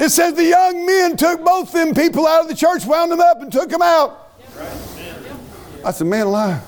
It 0.00 0.10
says 0.10 0.34
the 0.34 0.44
young 0.44 0.86
men 0.86 1.16
took 1.16 1.44
both 1.44 1.72
them 1.72 1.94
people 1.94 2.26
out 2.26 2.42
of 2.42 2.48
the 2.48 2.54
church, 2.54 2.84
wound 2.84 3.12
them 3.12 3.20
up, 3.20 3.40
and 3.40 3.52
took 3.52 3.68
them 3.68 3.82
out. 3.82 4.34
I 5.84 5.90
said, 5.90 6.06
man 6.06 6.26
alive. 6.26 6.62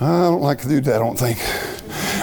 I 0.00 0.06
don't 0.06 0.42
like 0.42 0.60
to 0.62 0.68
do 0.68 0.80
that, 0.82 0.96
I 0.96 0.98
don't 0.98 1.18
think. 1.18 1.38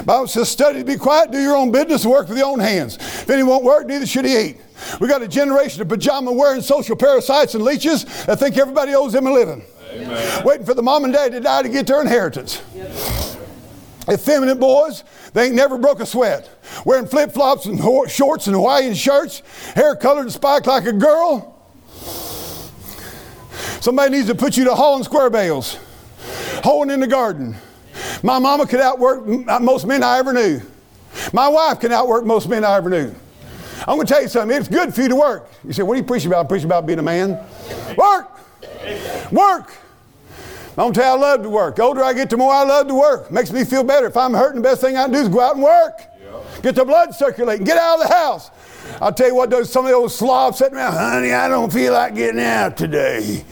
Bible 0.06 0.28
says, 0.28 0.50
study, 0.50 0.84
be 0.84 0.98
quiet, 0.98 1.32
do 1.32 1.40
your 1.40 1.56
own 1.56 1.72
business, 1.72 2.06
work 2.06 2.28
with 2.28 2.38
your 2.38 2.48
own 2.48 2.60
hands. 2.60 2.96
If 2.98 3.30
any 3.30 3.44
won't 3.44 3.64
work, 3.64 3.88
neither 3.88 4.06
should 4.06 4.26
he 4.26 4.38
eat. 4.38 4.62
We 5.00 5.08
got 5.08 5.22
a 5.22 5.28
generation 5.28 5.82
of 5.82 5.90
pajama 5.90 6.32
wearing 6.32 6.62
social 6.62 6.96
parasites 6.96 7.56
and 7.56 7.64
leeches 7.64 8.06
that 8.26 8.40
think 8.40 8.58
everybody 8.58 8.94
owes 8.94 9.14
them 9.14 9.28
a 9.28 9.32
living. 9.32 9.64
Waiting 10.44 10.66
for 10.66 10.74
the 10.74 10.82
mom 10.82 11.04
and 11.04 11.14
dad 11.14 11.32
to 11.34 11.40
die 11.40 11.62
to 11.62 11.70
get 11.70 11.88
their 11.88 12.02
inheritance. 12.02 12.62
Effeminate 14.10 14.60
boys, 14.60 15.04
they 15.34 15.46
ain't 15.46 15.56
never 15.56 15.78
broke 15.78 16.00
a 16.00 16.06
sweat. 16.06 16.50
Wearing 16.86 17.06
flip 17.06 17.32
flops 17.32 17.66
and 17.66 17.80
ho- 17.80 18.08
shorts 18.08 18.48
and 18.48 18.56
Hawaiian 18.56 18.94
shirts, 18.96 19.42
hair 19.76 19.96
colored 19.96 20.24
and 20.24 20.32
spiked 20.32 20.68
like 20.68 20.86
a 20.86 20.94
girl. 20.94 21.60
Somebody 23.80 24.12
needs 24.12 24.28
to 24.28 24.36
put 24.36 24.58
you 24.58 24.66
to 24.66 24.76
hauling 24.76 25.04
square 25.04 25.30
bales, 25.30 25.78
hoeing 26.64 26.90
in 26.90 27.00
the 27.00 27.08
garden. 27.08 27.56
My 28.24 28.40
mama 28.40 28.66
could 28.66 28.80
outwork 28.80 29.28
m- 29.28 29.46
uh, 29.48 29.60
most 29.60 29.86
men 29.86 30.04
I 30.04 30.18
ever 30.20 30.34
knew. 30.34 30.62
My 31.34 31.48
wife 31.48 31.80
can 31.80 31.92
outwork 31.92 32.26
most 32.26 32.48
men 32.48 32.64
I 32.64 32.78
ever 32.78 32.90
knew. 32.90 33.14
I'm 33.82 33.96
going 33.98 34.06
to 34.06 34.14
tell 34.14 34.22
you 34.22 34.28
something. 34.28 34.56
It's 34.56 34.68
good 34.68 34.94
for 34.94 35.02
you 35.02 35.10
to 35.10 35.16
work. 35.16 35.50
You 35.64 35.74
say, 35.74 35.84
what 35.84 35.94
are 35.94 35.98
you 35.98 36.04
preaching 36.04 36.28
about? 36.28 36.42
I'm 36.42 36.48
preaching 36.48 36.68
about 36.68 36.86
being 36.86 37.00
a 37.00 37.04
man. 37.04 37.40
Work. 37.98 38.40
Work. 39.32 39.74
I'm 40.72 40.76
gonna 40.76 40.94
tell 40.94 41.18
you, 41.18 41.24
I 41.24 41.30
love 41.32 41.44
to 41.44 41.50
work. 41.50 41.76
The 41.76 41.84
older 41.84 42.04
I 42.04 42.14
get, 42.14 42.30
the 42.30 42.38
more 42.38 42.54
I 42.54 42.64
love 42.64 42.88
to 42.88 42.96
work. 42.96 43.30
Makes 43.30 43.52
me 43.52 43.66
feel 43.66 43.84
better. 43.84 44.08
If 44.08 44.16
I'm 44.16 44.34
hurting, 44.34 44.62
the 44.62 44.68
best 44.68 44.80
thing 44.80 44.96
I 44.96 45.04
can 45.04 45.12
do 45.12 45.20
is 45.20 45.28
go 45.28 45.42
out 45.42 45.56
and 45.56 45.64
work. 45.64 46.02
Get 46.62 46.76
the 46.76 46.86
blood 46.86 47.14
circulating. 47.14 47.66
Get 47.66 47.78
out 47.78 48.02
of 48.02 48.08
the 48.08 48.14
house. 48.14 48.52
I'll 49.02 49.14
tell 49.14 49.28
you 49.28 49.36
what, 49.36 49.50
those 49.50 49.72
some 49.72 49.86
of 49.86 49.92
those 49.92 50.16
slobs 50.16 50.60
sitting 50.60 50.78
around, 50.78 50.94
honey, 50.94 51.34
I 51.34 51.50
don't 51.50 51.72
feel 51.72 51.94
like 51.94 52.16
getting 52.16 52.42
out 52.42 52.78
today. 52.78 53.44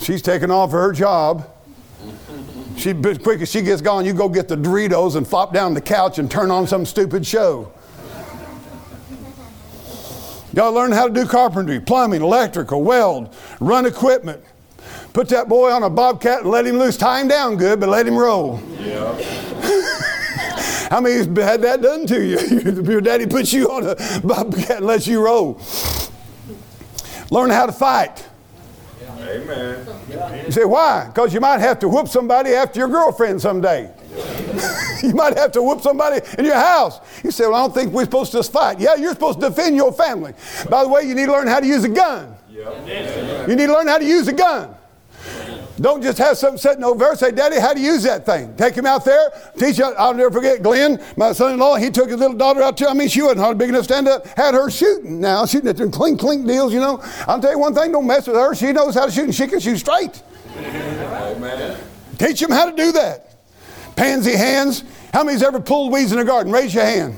She's 0.00 0.20
taking 0.20 0.50
off 0.50 0.70
for 0.70 0.82
her 0.82 0.92
job. 0.92 1.48
She, 2.76 2.90
as 2.90 3.18
quick 3.18 3.40
as 3.40 3.50
she 3.50 3.62
gets 3.62 3.80
gone, 3.80 4.04
you 4.04 4.12
go 4.14 4.28
get 4.28 4.48
the 4.48 4.56
Doritos 4.56 5.14
and 5.14 5.26
flop 5.26 5.52
down 5.52 5.74
the 5.74 5.80
couch 5.80 6.18
and 6.18 6.28
turn 6.30 6.50
on 6.50 6.66
some 6.66 6.84
stupid 6.84 7.24
show. 7.24 7.72
Y'all 10.54 10.72
learn 10.72 10.90
how 10.90 11.06
to 11.06 11.14
do 11.14 11.26
carpentry, 11.26 11.80
plumbing, 11.80 12.20
electrical, 12.20 12.82
weld, 12.82 13.34
run 13.60 13.86
equipment. 13.86 14.42
Put 15.12 15.28
that 15.28 15.48
boy 15.48 15.70
on 15.70 15.82
a 15.82 15.90
bobcat 15.90 16.40
and 16.40 16.50
let 16.50 16.66
him 16.66 16.78
loose. 16.78 16.96
Tie 16.96 17.20
him 17.20 17.28
down 17.28 17.56
good, 17.56 17.80
but 17.80 17.88
let 17.88 18.06
him 18.06 18.16
roll. 18.16 18.62
Yeah. 18.78 19.12
How 20.88 21.00
many 21.00 21.16
had 21.40 21.62
that 21.62 21.80
done 21.82 22.06
to 22.06 22.22
you? 22.22 22.38
Your 22.90 23.00
daddy 23.00 23.26
puts 23.26 23.52
you 23.52 23.70
on 23.70 23.86
a 23.86 24.20
bobcat 24.20 24.78
and 24.78 24.86
lets 24.86 25.06
you 25.06 25.22
roll. 25.22 25.60
Learn 27.30 27.48
how 27.48 27.64
to 27.64 27.72
fight. 27.72 28.28
Amen. 29.22 29.86
You 30.44 30.52
say, 30.52 30.66
why? 30.66 31.06
Because 31.06 31.32
you 31.32 31.40
might 31.40 31.60
have 31.60 31.78
to 31.78 31.88
whoop 31.88 32.08
somebody 32.08 32.50
after 32.50 32.78
your 32.78 32.88
girlfriend 32.88 33.40
someday. 33.40 33.90
you 35.02 35.14
might 35.14 35.38
have 35.38 35.50
to 35.52 35.62
whoop 35.62 35.80
somebody 35.80 36.20
in 36.38 36.44
your 36.44 36.56
house. 36.56 37.00
You 37.24 37.30
say, 37.30 37.46
well, 37.46 37.54
I 37.54 37.60
don't 37.60 37.72
think 37.72 37.94
we're 37.94 38.04
supposed 38.04 38.32
to 38.32 38.38
just 38.38 38.52
fight. 38.52 38.78
Yeah, 38.78 38.96
you're 38.96 39.14
supposed 39.14 39.40
to 39.40 39.48
defend 39.48 39.76
your 39.76 39.94
family. 39.94 40.34
By 40.68 40.82
the 40.82 40.90
way, 40.90 41.04
you 41.04 41.14
need 41.14 41.26
to 41.26 41.32
learn 41.32 41.46
how 41.46 41.60
to 41.60 41.66
use 41.66 41.84
a 41.84 41.88
gun. 41.88 42.36
You 42.50 43.56
need 43.56 43.66
to 43.66 43.72
learn 43.72 43.86
how 43.86 43.96
to 43.96 44.04
use 44.04 44.28
a 44.28 44.34
gun. 44.34 44.74
Don't 45.82 46.00
just 46.00 46.16
have 46.18 46.38
something 46.38 46.58
sitting 46.58 46.84
over 46.84 46.98
there. 46.98 47.16
Say, 47.16 47.32
Daddy, 47.32 47.58
how 47.58 47.72
to 47.72 47.80
use 47.80 48.04
that 48.04 48.24
thing? 48.24 48.54
Take 48.56 48.74
him 48.74 48.86
out 48.86 49.04
there. 49.04 49.32
Teach 49.58 49.78
him. 49.78 49.92
I'll 49.98 50.14
never 50.14 50.30
forget 50.30 50.62
Glenn, 50.62 51.02
my 51.16 51.32
son-in-law. 51.32 51.76
He 51.76 51.90
took 51.90 52.08
his 52.08 52.20
little 52.20 52.36
daughter 52.36 52.62
out 52.62 52.76
there. 52.76 52.88
I 52.88 52.94
mean, 52.94 53.08
she 53.08 53.20
wasn't 53.20 53.40
hardly 53.40 53.58
big 53.58 53.70
enough 53.70 53.88
to 53.88 53.92
stand 53.92 54.06
up. 54.06 54.26
Had 54.28 54.54
her 54.54 54.70
shooting 54.70 55.20
now, 55.20 55.44
shooting 55.44 55.68
at 55.68 55.76
them 55.76 55.90
clink 55.90 56.20
clink 56.20 56.46
deals. 56.46 56.72
You 56.72 56.78
know. 56.78 57.00
I'll 57.26 57.40
tell 57.40 57.50
you 57.50 57.58
one 57.58 57.74
thing: 57.74 57.90
don't 57.90 58.06
mess 58.06 58.28
with 58.28 58.36
her. 58.36 58.54
She 58.54 58.70
knows 58.70 58.94
how 58.94 59.06
to 59.06 59.10
shoot, 59.10 59.24
and 59.24 59.34
she 59.34 59.48
can 59.48 59.58
shoot 59.58 59.78
straight. 59.78 60.22
Amen. 60.56 61.78
Teach 62.16 62.40
him 62.40 62.52
how 62.52 62.70
to 62.70 62.76
do 62.76 62.92
that. 62.92 63.34
Pansy 63.96 64.36
hands. 64.36 64.84
How 65.12 65.24
many's 65.24 65.42
ever 65.42 65.60
pulled 65.60 65.92
weeds 65.92 66.12
in 66.12 66.18
the 66.18 66.24
garden? 66.24 66.52
Raise 66.52 66.72
your 66.72 66.84
hand. 66.84 67.16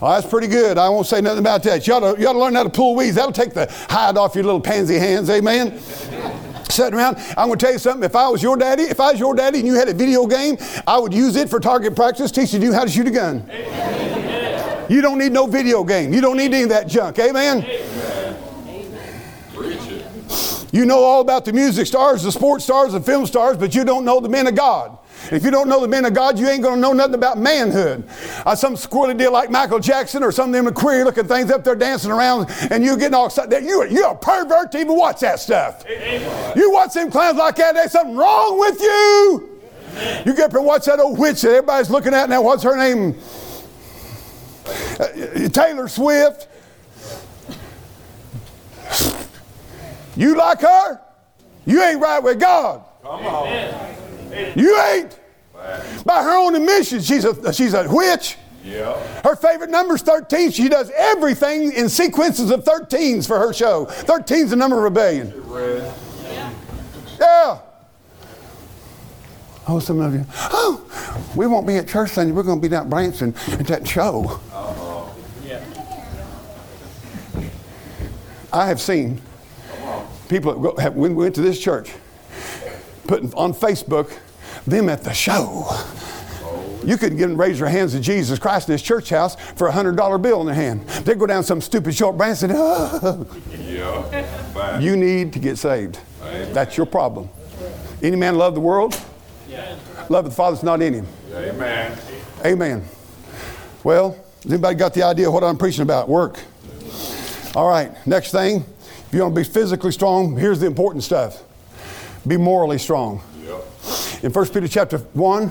Well, 0.00 0.12
that's 0.12 0.26
pretty 0.26 0.46
good. 0.46 0.78
I 0.78 0.88
won't 0.88 1.06
say 1.06 1.20
nothing 1.20 1.40
about 1.40 1.62
that. 1.64 1.86
You 1.86 1.94
ought, 1.94 2.14
to, 2.14 2.20
you 2.20 2.26
ought 2.26 2.32
to 2.32 2.38
learn 2.38 2.54
how 2.54 2.62
to 2.62 2.70
pull 2.70 2.94
weeds. 2.94 3.16
That'll 3.16 3.32
take 3.32 3.54
the 3.54 3.66
hide 3.88 4.16
off 4.16 4.34
your 4.34 4.44
little 4.44 4.60
pansy 4.60 4.98
hands. 4.98 5.28
Amen. 5.30 5.78
Sitting 6.72 6.94
around, 6.94 7.18
I'm 7.36 7.48
going 7.48 7.58
to 7.58 7.64
tell 7.64 7.72
you 7.72 7.78
something. 7.78 8.02
If 8.02 8.16
I 8.16 8.28
was 8.28 8.42
your 8.42 8.56
daddy, 8.56 8.84
if 8.84 8.98
I 8.98 9.12
was 9.12 9.20
your 9.20 9.34
daddy 9.34 9.58
and 9.58 9.66
you 9.66 9.74
had 9.74 9.88
a 9.88 9.94
video 9.94 10.26
game, 10.26 10.56
I 10.86 10.98
would 10.98 11.12
use 11.12 11.36
it 11.36 11.50
for 11.50 11.60
target 11.60 11.94
practice, 11.94 12.30
teaching 12.30 12.62
you 12.62 12.72
how 12.72 12.84
to 12.84 12.90
shoot 12.90 13.06
a 13.06 13.10
gun. 13.10 13.48
You 14.88 15.02
don't 15.02 15.18
need 15.18 15.32
no 15.32 15.46
video 15.46 15.84
game. 15.84 16.12
You 16.12 16.20
don't 16.20 16.36
need 16.36 16.52
any 16.52 16.62
of 16.62 16.68
that 16.70 16.88
junk. 16.88 17.18
Amen. 17.18 17.62
It. 17.66 17.92
You 20.72 20.86
know 20.86 21.04
all 21.04 21.20
about 21.20 21.44
the 21.44 21.52
music 21.52 21.86
stars, 21.86 22.22
the 22.22 22.32
sports 22.32 22.64
stars, 22.64 22.94
the 22.94 23.00
film 23.00 23.26
stars, 23.26 23.58
but 23.58 23.74
you 23.74 23.84
don't 23.84 24.06
know 24.06 24.20
the 24.20 24.30
men 24.30 24.46
of 24.46 24.54
God. 24.54 24.96
If 25.30 25.44
you 25.44 25.50
don't 25.50 25.68
know 25.68 25.80
the 25.80 25.88
men 25.88 26.04
of 26.04 26.14
God, 26.14 26.38
you 26.38 26.48
ain't 26.48 26.62
going 26.62 26.76
to 26.76 26.80
know 26.80 26.92
nothing 26.92 27.14
about 27.14 27.38
manhood. 27.38 28.04
Uh, 28.44 28.54
some 28.54 28.74
squirrely 28.74 29.16
deal 29.16 29.32
like 29.32 29.50
Michael 29.50 29.78
Jackson 29.78 30.22
or 30.22 30.32
some 30.32 30.54
of 30.54 30.64
them 30.64 30.72
queer 30.74 31.04
looking 31.04 31.26
things 31.26 31.50
up 31.50 31.64
there 31.64 31.76
dancing 31.76 32.10
around, 32.10 32.50
and 32.70 32.82
you 32.82 32.96
getting 32.96 33.14
all 33.14 33.26
excited. 33.26 33.64
You, 33.64 33.86
you're 33.88 34.10
a 34.10 34.16
pervert 34.16 34.72
to 34.72 34.80
even 34.80 34.96
watch 34.96 35.20
that 35.20 35.38
stuff. 35.40 35.84
You 36.56 36.72
watch 36.72 36.94
them 36.94 37.10
clowns 37.10 37.38
like 37.38 37.56
that, 37.56 37.74
there's 37.74 37.92
something 37.92 38.16
wrong 38.16 38.58
with 38.58 38.80
you. 38.80 39.48
You 40.24 40.34
get 40.34 40.50
up 40.50 40.54
and 40.54 40.64
watch 40.64 40.86
that 40.86 40.98
old 41.00 41.18
witch 41.18 41.42
that 41.42 41.50
everybody's 41.50 41.90
looking 41.90 42.14
at 42.14 42.28
now. 42.28 42.42
What's 42.42 42.62
her 42.62 42.76
name? 42.76 43.18
Uh, 44.98 45.48
Taylor 45.48 45.88
Swift. 45.88 46.48
You 50.16 50.36
like 50.36 50.60
her? 50.60 51.00
You 51.64 51.82
ain't 51.82 52.00
right 52.00 52.22
with 52.22 52.40
God. 52.40 52.82
Come 53.02 53.26
on. 53.26 54.01
You 54.56 54.80
ain't. 54.80 55.18
By 56.04 56.22
her 56.22 56.36
own 56.36 56.54
admission, 56.54 57.00
she's 57.00 57.24
a, 57.24 57.52
she's 57.52 57.74
a 57.74 57.86
witch. 57.88 58.36
Yeah. 58.64 58.96
Her 59.22 59.36
favorite 59.36 59.70
number 59.70 59.94
is 59.94 60.02
13. 60.02 60.50
She 60.50 60.68
does 60.68 60.90
everything 60.96 61.72
in 61.72 61.88
sequences 61.88 62.50
of 62.50 62.64
13s 62.64 63.26
for 63.26 63.38
her 63.38 63.52
show. 63.52 63.86
13's 63.86 64.50
the 64.50 64.56
number 64.56 64.76
of 64.78 64.84
rebellion. 64.84 65.32
Red. 65.46 65.92
Yeah. 67.18 67.60
Oh, 69.68 69.78
some 69.78 70.00
of 70.00 70.12
you. 70.12 70.24
Oh, 70.34 70.84
we 71.36 71.46
won't 71.46 71.66
be 71.66 71.76
at 71.76 71.88
church 71.88 72.10
Sunday. 72.10 72.32
We're 72.32 72.42
going 72.42 72.58
to 72.58 72.62
be 72.62 72.68
down 72.68 72.84
at 72.84 72.90
Branson 72.90 73.34
at 73.52 73.66
that 73.68 73.86
show. 73.86 74.40
Yeah. 75.46 75.64
I 78.52 78.66
have 78.66 78.80
seen 78.80 79.20
people 80.28 80.52
that 80.52 80.60
go, 80.60 80.76
have, 80.80 80.94
when 80.94 81.14
we 81.14 81.24
went 81.24 81.34
to 81.36 81.42
this 81.42 81.60
church 81.60 81.92
putting 83.06 83.32
on 83.34 83.52
Facebook 83.52 84.12
them 84.66 84.88
at 84.88 85.02
the 85.02 85.12
show. 85.12 85.68
You 86.84 86.96
couldn't 86.96 87.16
get 87.18 87.28
them 87.28 87.36
to 87.36 87.42
raise 87.42 87.60
their 87.60 87.68
hands 87.68 87.92
to 87.92 88.00
Jesus 88.00 88.40
Christ 88.40 88.68
in 88.68 88.74
this 88.74 88.82
church 88.82 89.10
house 89.10 89.36
for 89.36 89.68
a 89.68 89.72
hundred 89.72 89.96
dollar 89.96 90.18
bill 90.18 90.40
in 90.40 90.46
their 90.46 90.54
hand. 90.54 90.86
They'd 91.04 91.18
go 91.18 91.26
down 91.26 91.44
some 91.44 91.60
stupid 91.60 91.94
short 91.94 92.16
branch 92.16 92.42
and 92.42 92.52
say, 92.52 92.58
oh. 92.58 93.26
Yeah. 93.60 94.80
You 94.80 94.96
need 94.96 95.32
to 95.34 95.38
get 95.38 95.58
saved. 95.58 95.98
That's 96.20 96.76
your 96.76 96.86
problem. 96.86 97.28
Any 98.02 98.16
man 98.16 98.36
love 98.36 98.54
the 98.54 98.60
world? 98.60 99.00
Love 100.08 100.24
of 100.24 100.32
the 100.32 100.36
Father's 100.36 100.64
not 100.64 100.82
in 100.82 100.94
him. 100.94 101.06
Amen. 101.32 101.96
Amen. 102.44 102.84
Well, 103.84 104.16
has 104.42 104.52
anybody 104.52 104.74
got 104.74 104.92
the 104.92 105.04
idea 105.04 105.28
of 105.28 105.34
what 105.34 105.44
I'm 105.44 105.56
preaching 105.56 105.82
about? 105.82 106.08
Work. 106.08 106.40
All 107.54 107.68
right, 107.68 107.94
next 108.06 108.32
thing. 108.32 108.64
If 109.06 109.08
you 109.12 109.20
want 109.20 109.34
to 109.34 109.40
be 109.40 109.44
physically 109.44 109.92
strong, 109.92 110.36
here's 110.36 110.58
the 110.58 110.66
important 110.66 111.04
stuff. 111.04 111.42
Be 112.26 112.36
morally 112.36 112.78
strong. 112.78 113.22
Yep. 113.44 113.64
In 114.22 114.32
1 114.32 114.46
Peter 114.48 114.68
chapter 114.68 114.98
1, 114.98 115.48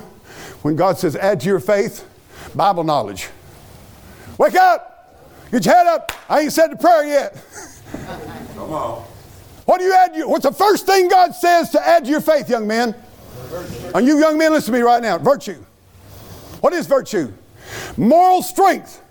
when 0.62 0.76
God 0.76 0.98
says, 0.98 1.16
add 1.16 1.42
to 1.42 1.48
your 1.48 1.60
faith, 1.60 2.08
Bible 2.56 2.84
knowledge. 2.84 3.30
Wake 4.38 4.56
up! 4.56 4.88
Get 5.52 5.66
your 5.66 5.76
head 5.76 5.88
up! 5.88 6.12
I 6.30 6.42
ain't 6.42 6.54
said 6.54 6.72
the 6.72 6.78
prayer 6.78 7.04
yet. 7.06 7.44
Come 8.56 8.72
on. 8.72 9.04
What 9.66 9.80
do 9.80 9.84
you 9.86 9.94
add? 9.94 10.14
to- 10.14 10.28
What's 10.28 10.46
the 10.46 10.52
first 10.54 10.86
thing 10.86 11.08
God 11.10 11.36
says 11.36 11.70
to 11.72 11.86
add 11.88 12.06
to 12.06 12.12
your 12.12 12.22
faith, 12.22 12.50
young 12.50 12.68
men? 12.68 12.96
And 13.94 14.08
you 14.08 14.18
young 14.20 14.38
men, 14.38 14.52
listen 14.54 14.72
to 14.74 14.80
me 14.80 14.84
right 14.84 15.02
now. 15.02 15.18
Virtue. 15.18 15.64
What 16.62 16.74
is 16.74 16.88
virtue? 16.88 17.34
Moral 17.98 18.42
strength. 18.44 19.02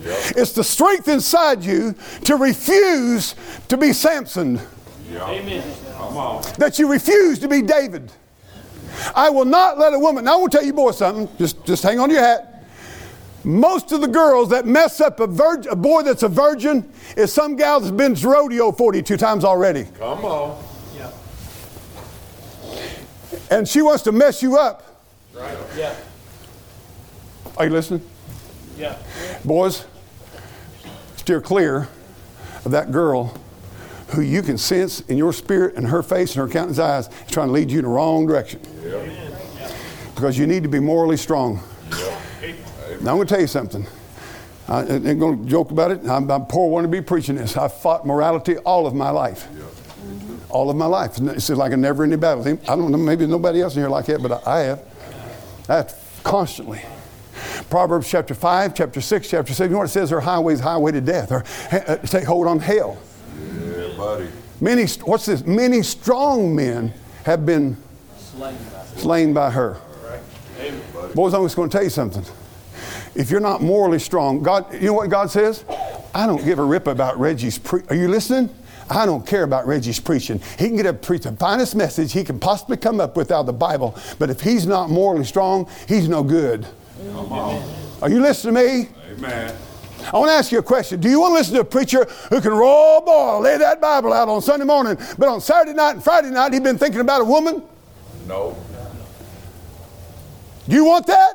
It's 0.00 0.52
the 0.52 0.62
strength 0.64 1.08
inside 1.08 1.64
you 1.64 1.94
to 2.24 2.36
refuse 2.36 3.34
to 3.68 3.76
be 3.76 3.92
Samson, 3.92 4.60
Yep. 5.10 5.22
Amen. 5.22 5.74
Come 5.98 6.16
on. 6.16 6.42
that 6.58 6.78
you 6.78 6.90
refuse 6.90 7.40
to 7.40 7.48
be 7.48 7.60
David. 7.60 8.12
I 9.16 9.30
will 9.30 9.44
not 9.44 9.78
let 9.78 9.92
a 9.92 9.98
woman. 9.98 10.24
Now 10.24 10.34
I 10.34 10.40
will 10.40 10.48
tell 10.48 10.64
you 10.64 10.72
boys 10.72 10.96
something. 10.98 11.28
Just, 11.38 11.64
just 11.64 11.82
hang 11.82 11.98
on 11.98 12.08
to 12.08 12.14
your 12.14 12.22
hat. 12.24 12.64
Most 13.42 13.90
of 13.90 14.00
the 14.00 14.06
girls 14.06 14.48
that 14.50 14.64
mess 14.64 15.00
up 15.00 15.18
a, 15.20 15.26
virg- 15.26 15.66
a 15.66 15.74
boy 15.76 16.02
that's 16.02 16.22
a 16.22 16.28
virgin 16.28 16.88
is 17.16 17.32
some 17.32 17.56
gal 17.56 17.80
that's 17.80 17.90
been 17.90 18.14
to 18.14 18.28
rodeo 18.28 18.70
42 18.70 19.16
times 19.16 19.44
already. 19.44 19.84
Come 19.98 20.24
on. 20.24 20.64
Yeah. 20.96 21.10
and 23.50 23.66
she 23.66 23.82
wants 23.82 24.02
to 24.04 24.12
mess 24.12 24.40
you 24.42 24.56
up. 24.56 25.02
Yeah. 25.76 25.94
Are 27.56 27.64
you 27.64 27.70
listening? 27.72 28.02
Yeah. 28.76 28.96
Boys, 29.44 29.84
steer 31.16 31.40
clear 31.40 31.88
of 32.64 32.70
that 32.70 32.92
girl 32.92 33.34
who 34.10 34.22
you 34.22 34.42
can 34.42 34.56
sense 34.56 35.00
in 35.02 35.18
your 35.18 35.32
spirit 35.32 35.74
and 35.76 35.86
her 35.86 36.02
face 36.02 36.34
and 36.34 36.46
her 36.46 36.52
countenance 36.52 36.78
eyes 36.78 37.08
is 37.08 37.30
trying 37.30 37.48
to 37.48 37.52
lead 37.52 37.70
you 37.70 37.78
in 37.78 37.84
the 37.84 37.90
wrong 37.90 38.26
direction. 38.26 38.60
Because 40.14 40.38
you 40.38 40.46
need 40.46 40.62
to 40.62 40.68
be 40.68 40.80
morally 40.80 41.16
strong. 41.16 41.62
Now, 43.00 43.12
I'm 43.12 43.16
going 43.16 43.26
to 43.26 43.34
tell 43.34 43.40
you 43.40 43.46
something. 43.46 43.86
I 44.66 44.82
ain't 44.82 45.18
going 45.20 45.44
to 45.44 45.48
joke 45.48 45.70
about 45.70 45.92
it. 45.92 46.04
I'm, 46.06 46.30
I'm 46.30 46.46
poor 46.46 46.68
one 46.68 46.82
to 46.82 46.88
be 46.88 47.00
preaching 47.00 47.36
this. 47.36 47.56
I've 47.56 47.72
fought 47.72 48.04
morality 48.06 48.56
all 48.58 48.86
of 48.86 48.94
my 48.94 49.10
life. 49.10 49.46
All 50.48 50.68
of 50.68 50.76
my 50.76 50.86
life. 50.86 51.18
It's 51.18 51.48
like 51.50 51.72
a 51.72 51.76
never 51.76 52.02
ending 52.02 52.18
battle. 52.18 52.46
I 52.46 52.76
don't 52.76 52.90
know, 52.90 52.98
maybe 52.98 53.26
nobody 53.26 53.62
else 53.62 53.76
in 53.76 53.82
here 53.82 53.88
like 53.88 54.06
that, 54.06 54.22
but 54.22 54.46
I 54.46 54.58
I 54.58 54.60
have. 54.60 54.82
I 55.68 55.76
have 55.76 56.20
constantly. 56.24 56.82
Proverbs 57.70 58.10
chapter 58.10 58.34
5, 58.34 58.74
chapter 58.74 59.00
6, 59.00 59.30
chapter 59.30 59.52
7. 59.52 59.70
You 59.70 59.72
know 59.74 59.78
what 59.78 59.84
it 59.84 59.92
says? 59.92 60.08
There 60.08 60.18
are 60.18 60.22
highways, 60.22 60.60
highway 60.60 60.92
to 60.92 61.00
death. 61.00 61.30
Or 61.30 61.44
uh, 61.70 61.96
take 61.98 62.24
hold 62.24 62.46
on 62.46 62.58
hell. 62.58 62.98
Buddy. 63.98 64.28
Many, 64.60 64.86
what's 65.04 65.26
this? 65.26 65.44
Many 65.44 65.82
strong 65.82 66.54
men 66.54 66.94
have 67.24 67.44
been 67.44 67.76
Slain 68.16 68.56
by 68.72 68.84
slain 68.96 69.34
by 69.34 69.50
her. 69.50 69.76
Boys, 71.14 71.34
I'm 71.34 71.44
just 71.44 71.56
going 71.56 71.68
to 71.68 71.72
tell 71.72 71.82
you 71.82 71.90
something. 71.90 72.24
If 73.14 73.30
you're 73.30 73.40
not 73.40 73.60
morally 73.60 73.98
strong, 73.98 74.42
God, 74.42 74.72
you 74.74 74.86
know 74.88 74.92
what 74.92 75.10
God 75.10 75.30
says? 75.30 75.64
I 76.14 76.26
don't 76.26 76.44
give 76.44 76.58
a 76.58 76.64
rip 76.64 76.86
about 76.86 77.18
Reggie's 77.18 77.58
pre- 77.58 77.82
Are 77.88 77.96
you 77.96 78.08
listening? 78.08 78.54
I 78.88 79.04
don't 79.04 79.26
care 79.26 79.42
about 79.42 79.66
Reggie's 79.66 80.00
preaching. 80.00 80.40
He 80.58 80.68
can 80.68 80.76
get 80.76 80.86
up 80.86 80.96
and 80.96 81.02
preach 81.02 81.22
the 81.22 81.32
finest 81.32 81.74
message 81.74 82.12
he 82.12 82.24
can 82.24 82.38
possibly 82.38 82.76
come 82.76 83.00
up 83.00 83.16
with 83.16 83.30
out 83.30 83.40
of 83.40 83.46
the 83.46 83.52
Bible, 83.52 83.96
but 84.18 84.30
if 84.30 84.40
he's 84.40 84.66
not 84.66 84.90
morally 84.90 85.24
strong, 85.24 85.68
he's 85.88 86.08
no 86.08 86.22
good. 86.22 86.66
Are 88.00 88.08
you 88.08 88.20
listening 88.20 88.54
to 88.54 88.62
me? 88.62 88.88
Amen. 89.10 89.56
I 90.12 90.18
want 90.18 90.30
to 90.30 90.34
ask 90.34 90.52
you 90.52 90.58
a 90.58 90.62
question. 90.62 91.00
Do 91.00 91.08
you 91.08 91.20
want 91.20 91.32
to 91.32 91.38
listen 91.38 91.54
to 91.54 91.60
a 91.60 91.64
preacher 91.64 92.04
who 92.30 92.40
can 92.40 92.52
roll 92.52 93.00
ball, 93.00 93.40
lay 93.40 93.56
that 93.58 93.80
Bible 93.80 94.12
out 94.12 94.28
on 94.28 94.40
Sunday 94.42 94.64
morning, 94.64 94.96
but 95.18 95.28
on 95.28 95.40
Saturday 95.40 95.74
night 95.74 95.92
and 95.92 96.04
Friday 96.04 96.30
night 96.30 96.52
he's 96.52 96.62
been 96.62 96.78
thinking 96.78 97.00
about 97.00 97.20
a 97.20 97.24
woman? 97.24 97.62
No. 98.26 98.56
Do 100.68 100.74
you 100.74 100.84
want 100.84 101.06
that? 101.06 101.34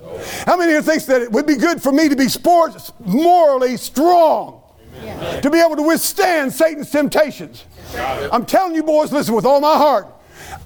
No. 0.00 0.18
How 0.46 0.56
many 0.56 0.72
of 0.72 0.76
you 0.76 0.82
thinks 0.90 1.04
that 1.06 1.20
it 1.22 1.30
would 1.30 1.46
be 1.46 1.56
good 1.56 1.82
for 1.82 1.92
me 1.92 2.08
to 2.08 2.16
be 2.16 2.28
sports 2.28 2.92
morally 3.00 3.76
strong? 3.76 4.62
To 5.42 5.50
be 5.50 5.58
able 5.58 5.76
to 5.76 5.82
withstand 5.82 6.52
Satan's 6.52 6.90
temptations. 6.90 7.64
I'm 7.96 8.44
telling 8.44 8.74
you, 8.74 8.82
boys, 8.82 9.12
listen 9.12 9.34
with 9.34 9.46
all 9.46 9.60
my 9.60 9.76
heart. 9.76 10.06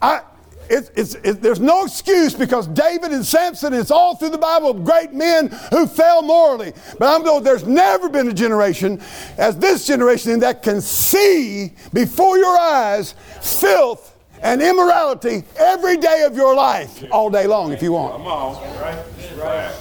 I, 0.00 0.22
it, 0.68 0.90
it's, 0.96 1.14
it, 1.16 1.42
there's 1.42 1.60
no 1.60 1.84
excuse 1.84 2.34
because 2.34 2.66
David 2.68 3.12
and 3.12 3.24
Samson, 3.24 3.72
it's 3.72 3.90
all 3.90 4.16
through 4.16 4.30
the 4.30 4.38
Bible 4.38 4.70
of 4.70 4.84
great 4.84 5.12
men 5.12 5.48
who 5.70 5.86
fell 5.86 6.22
morally. 6.22 6.72
But 6.98 7.14
I'm 7.14 7.24
told 7.24 7.44
there's 7.44 7.66
never 7.66 8.08
been 8.08 8.28
a 8.28 8.32
generation 8.32 9.00
as 9.38 9.58
this 9.58 9.86
generation 9.86 10.40
that 10.40 10.62
can 10.62 10.80
see 10.80 11.74
before 11.92 12.38
your 12.38 12.58
eyes 12.58 13.14
filth 13.40 14.16
and 14.42 14.62
immorality 14.62 15.44
every 15.56 15.96
day 15.96 16.22
of 16.22 16.36
your 16.36 16.54
life, 16.54 17.04
all 17.10 17.30
day 17.30 17.46
long 17.46 17.72
if 17.72 17.82
you 17.82 17.92
want. 17.92 18.14
Come 18.14 18.26
on. 18.26 18.80
Right. 18.80 19.04
Right. 19.36 19.74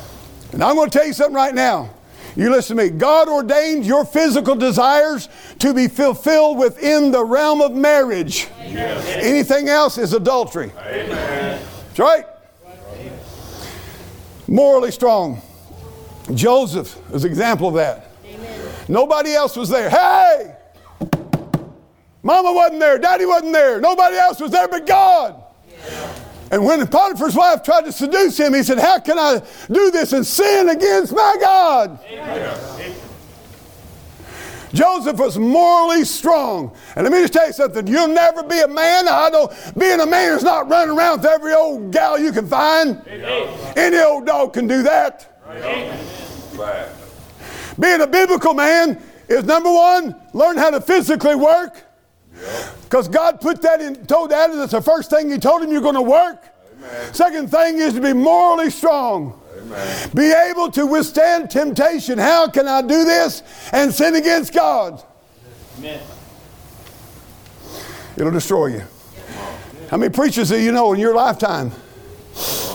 And 0.54 0.64
I'm 0.64 0.76
going 0.76 0.90
to 0.90 0.98
tell 0.98 1.08
you 1.08 1.14
something 1.14 1.36
right 1.36 1.54
now. 1.54 1.90
You 2.36 2.50
listen 2.50 2.78
to 2.78 2.84
me. 2.84 2.90
God 2.90 3.28
ordained 3.30 3.86
your 3.86 4.06
physical 4.06 4.56
desires 4.56 5.30
to 5.60 5.74
be 5.74 5.88
fulfilled 5.88 6.58
within 6.58 7.12
the 7.12 7.24
realm 7.24 7.62
of 7.62 7.74
marriage. 7.74 8.48
Anything 8.60 9.70
else 9.70 9.98
is 9.98 10.14
adultery. 10.14 10.72
Amen. 10.78 11.62
That's 11.88 12.00
right. 12.00 12.26
Morally 14.48 14.92
strong. 14.92 15.42
Joseph 16.34 16.98
is 17.14 17.24
an 17.24 17.30
example 17.30 17.68
of 17.68 17.76
that. 17.76 18.10
Nobody 18.88 19.34
else 19.34 19.56
was 19.56 19.70
there. 19.70 19.90
Hey! 19.90 20.56
Mama 22.22 22.54
wasn't 22.54 22.80
there. 22.80 22.98
Daddy 22.98 23.26
wasn't 23.26 23.54
there. 23.54 23.80
Nobody 23.80 24.16
else 24.16 24.40
was 24.40 24.52
there 24.52 24.68
but 24.68 24.86
God. 24.86 25.44
And 26.54 26.64
when 26.64 26.86
Potiphar's 26.86 27.36
wife 27.36 27.64
tried 27.64 27.86
to 27.86 27.92
seduce 27.92 28.40
him, 28.40 28.54
he 28.54 28.62
said, 28.62 28.78
How 28.78 29.00
can 29.00 29.18
I 29.18 29.42
do 29.72 29.90
this 29.90 30.14
and 30.14 30.24
sin 30.24 30.70
against 30.70 31.12
my 31.12 31.36
God? 31.42 31.98
Joseph 34.72 35.18
was 35.18 35.40
morally 35.40 36.06
strong. 36.06 36.76
And 36.96 37.06
let 37.06 37.12
me 37.12 37.22
just 37.22 37.34
tell 37.34 37.48
you 37.48 37.54
something. 37.54 37.88
You'll 37.88 38.08
never 38.08 38.44
be 38.44 38.60
a 38.60 38.68
man. 38.68 39.08
I 39.08 39.30
know 39.30 39.52
being 39.76 40.00
a 40.00 40.06
man 40.06 40.34
is 40.34 40.44
not 40.44 40.70
running 40.70 40.96
around 40.96 41.22
with 41.22 41.26
every 41.26 41.56
old 41.56 41.92
gal 41.92 42.20
you 42.20 42.32
can 42.32 42.48
find. 42.48 43.02
Any 43.76 43.98
old 43.98 44.28
dog 44.28 44.54
can 44.54 44.68
do 44.68 44.84
that. 44.84 45.36
Being 47.80 48.02
a 48.02 48.08
biblical 48.08 48.54
man 48.54 49.02
is 49.28 49.44
number 49.44 49.74
one, 49.74 50.16
learn 50.34 50.58
how 50.58 50.70
to 50.70 50.82
physically 50.82 51.34
work. 51.34 51.83
Because 52.84 53.08
God 53.08 53.42
put 53.42 53.62
that 53.62 53.82
in, 53.82 54.06
told 54.06 54.32
Adam 54.32 54.58
that's 54.58 54.72
the 54.72 54.82
first 54.82 55.10
thing 55.10 55.30
He 55.30 55.38
told 55.38 55.62
him 55.62 55.72
you're 55.72 55.82
going 55.82 55.96
to 55.96 56.02
work. 56.02 56.44
Second 57.12 57.50
thing 57.50 57.78
is 57.78 57.94
to 57.94 58.02
be 58.02 58.14
morally 58.14 58.70
strong. 58.70 59.40
Amen. 59.58 60.10
Be 60.14 60.32
able 60.32 60.70
to 60.72 60.86
withstand 60.86 61.50
temptation. 61.50 62.18
How 62.18 62.48
can 62.48 62.68
I 62.68 62.82
do 62.82 63.06
this 63.06 63.44
and 63.72 63.94
sin 63.94 64.16
against 64.16 64.54
God? 64.54 65.02
Amen. 65.80 66.02
It'll 68.18 68.32
destroy 68.32 68.68
you. 68.68 68.84
How 69.90 69.98
many 69.98 70.12
preachers 70.12 70.50
do 70.50 70.60
you 70.60 70.72
know 70.72 70.94
in 70.94 71.00
your 71.00 71.14
lifetime 71.14 71.72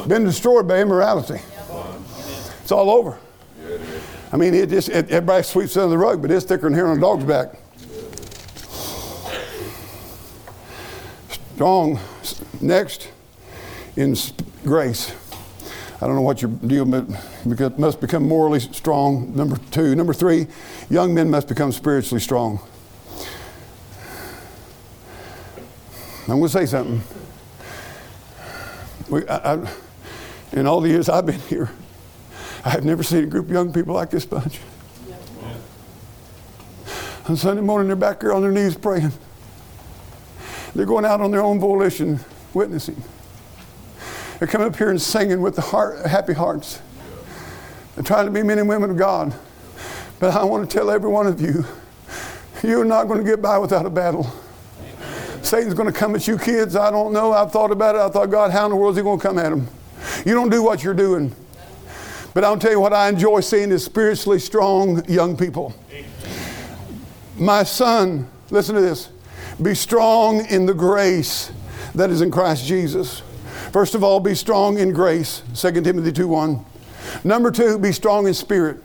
been 0.07 0.25
destroyed 0.25 0.67
by 0.67 0.81
immorality? 0.81 1.41
It's 2.63 2.73
all 2.73 2.91
over. 2.91 3.19
I 4.33 4.37
mean, 4.37 4.55
it 4.55 4.69
just 4.69 4.89
it, 4.89 5.11
everybody 5.11 5.43
sweeps 5.43 5.77
under 5.77 5.91
the 5.91 5.99
rug, 5.99 6.21
but 6.23 6.31
it's 6.31 6.45
thicker 6.45 6.63
than 6.63 6.75
hair 6.75 6.87
on 6.87 6.99
a 6.99 7.01
dog's 7.01 7.25
back. 7.25 7.55
Strong. 11.59 11.99
Next, 12.61 13.11
in 13.97 14.15
grace. 14.63 15.13
I 16.01 16.07
don't 16.07 16.15
know 16.15 16.23
what 16.23 16.41
your 16.41 16.53
deal, 16.53 16.85
but 16.85 17.09
must 17.81 18.01
become 18.01 18.29
morally 18.29 18.61
strong. 18.61 19.35
Number 19.35 19.57
two. 19.73 19.97
Number 19.97 20.15
three, 20.15 20.47
young 20.89 21.15
men 21.15 21.29
must 21.29 21.49
become 21.49 21.73
spiritually 21.73 22.21
strong. 22.21 22.61
I'm 26.29 26.39
going 26.39 26.43
to 26.43 26.49
say 26.49 26.65
something. 26.65 27.03
We, 29.11 29.27
I, 29.27 29.55
I, 29.55 29.69
in 30.53 30.69
all 30.69 30.81
the 30.81 30.91
years 30.91 31.09
I've 31.09 31.27
been 31.27 31.41
here, 31.41 31.73
I 32.65 32.71
have 32.71 32.85
never 32.85 33.03
seen 33.03 33.25
a 33.25 33.27
group 33.27 33.47
of 33.47 33.51
young 33.51 33.73
people 33.73 33.95
like 33.95 34.11
this 34.11 34.25
bunch. 34.25 34.61
On 37.29 37.37
Sunday 37.37 37.63
morning, 37.63 37.89
they're 37.89 37.97
back 37.97 38.23
here 38.23 38.33
on 38.33 38.43
their 38.43 38.53
knees 38.53 38.77
praying. 38.77 39.11
They're 40.79 40.87
going 40.87 41.05
out 41.05 41.21
on 41.21 41.33
their 41.33 41.43
own 41.43 41.59
volition, 41.59 42.21
witnessing. 42.55 43.03
They're 44.39 44.47
coming 44.47 44.69
up 44.69 44.77
here 44.77 44.91
and 44.91 45.03
singing 45.03 45.43
with 45.43 45.57
the 45.57 45.61
heart, 45.61 46.07
happy 46.07 46.35
hearts. 46.35 46.81
They're 47.97 48.05
trying 48.05 48.27
to 48.27 48.31
be 48.31 48.45
men 48.45 48.61
and 48.61 48.69
women 48.69 48.89
of 48.89 48.97
God. 48.97 49.35
But 50.21 50.37
I 50.37 50.45
want 50.45 50.71
to 50.71 50.73
tell 50.73 50.89
every 50.89 51.11
one 51.11 51.27
of 51.27 51.41
you, 51.41 51.65
you're 52.63 52.85
not 52.85 53.09
going 53.09 53.19
to 53.19 53.29
get 53.29 53.43
by 53.43 53.59
without 53.59 53.87
a 53.87 53.91
battle. 53.91 54.33
Satan's 55.43 55.75
going 55.75 55.93
to 55.93 55.99
come 55.99 56.15
at 56.15 56.29
you 56.29 56.39
kids. 56.39 56.77
I 56.77 56.93
don't 56.93 57.13
know. 57.13 57.33
I've 57.33 57.51
thought 57.51 57.73
about 57.73 57.97
it. 57.97 57.99
I 57.99 58.09
thought, 58.09 58.31
God, 58.31 58.53
how 58.53 58.67
in 58.67 58.71
the 58.71 58.77
world 58.77 58.93
is 58.93 58.99
he 58.99 59.03
going 59.03 59.19
to 59.19 59.27
come 59.27 59.39
at 59.41 59.51
them? 59.51 59.67
You 60.25 60.33
don't 60.33 60.49
do 60.49 60.63
what 60.63 60.85
you're 60.85 60.95
doing. 60.95 61.35
But 62.35 62.45
I'll 62.45 62.57
tell 62.57 62.71
you 62.71 62.79
what 62.79 62.93
I 62.93 63.09
enjoy 63.09 63.41
seeing 63.41 63.73
is 63.73 63.85
spiritually 63.85 64.39
strong 64.39 65.05
young 65.07 65.37
people. 65.37 65.75
My 67.37 67.65
son, 67.65 68.31
listen 68.53 68.77
to 68.77 68.81
this. 68.81 69.09
Be 69.61 69.75
strong 69.75 70.47
in 70.47 70.67
the 70.67 70.75
grace 70.75 71.51
that 71.95 72.11
is 72.11 72.21
in 72.21 72.31
Christ 72.31 72.65
Jesus. 72.65 73.23
First 73.73 73.97
of 73.97 74.05
all, 74.05 74.21
be 74.21 74.35
strong 74.35 74.79
in 74.79 74.93
grace. 74.93 75.43
2 75.55 75.83
Timothy 75.83 76.13
2 76.13 76.29
1. 76.29 76.65
Number 77.25 77.51
two, 77.51 77.79
be 77.79 77.91
strong 77.91 78.29
in 78.29 78.35
spirit. 78.35 78.83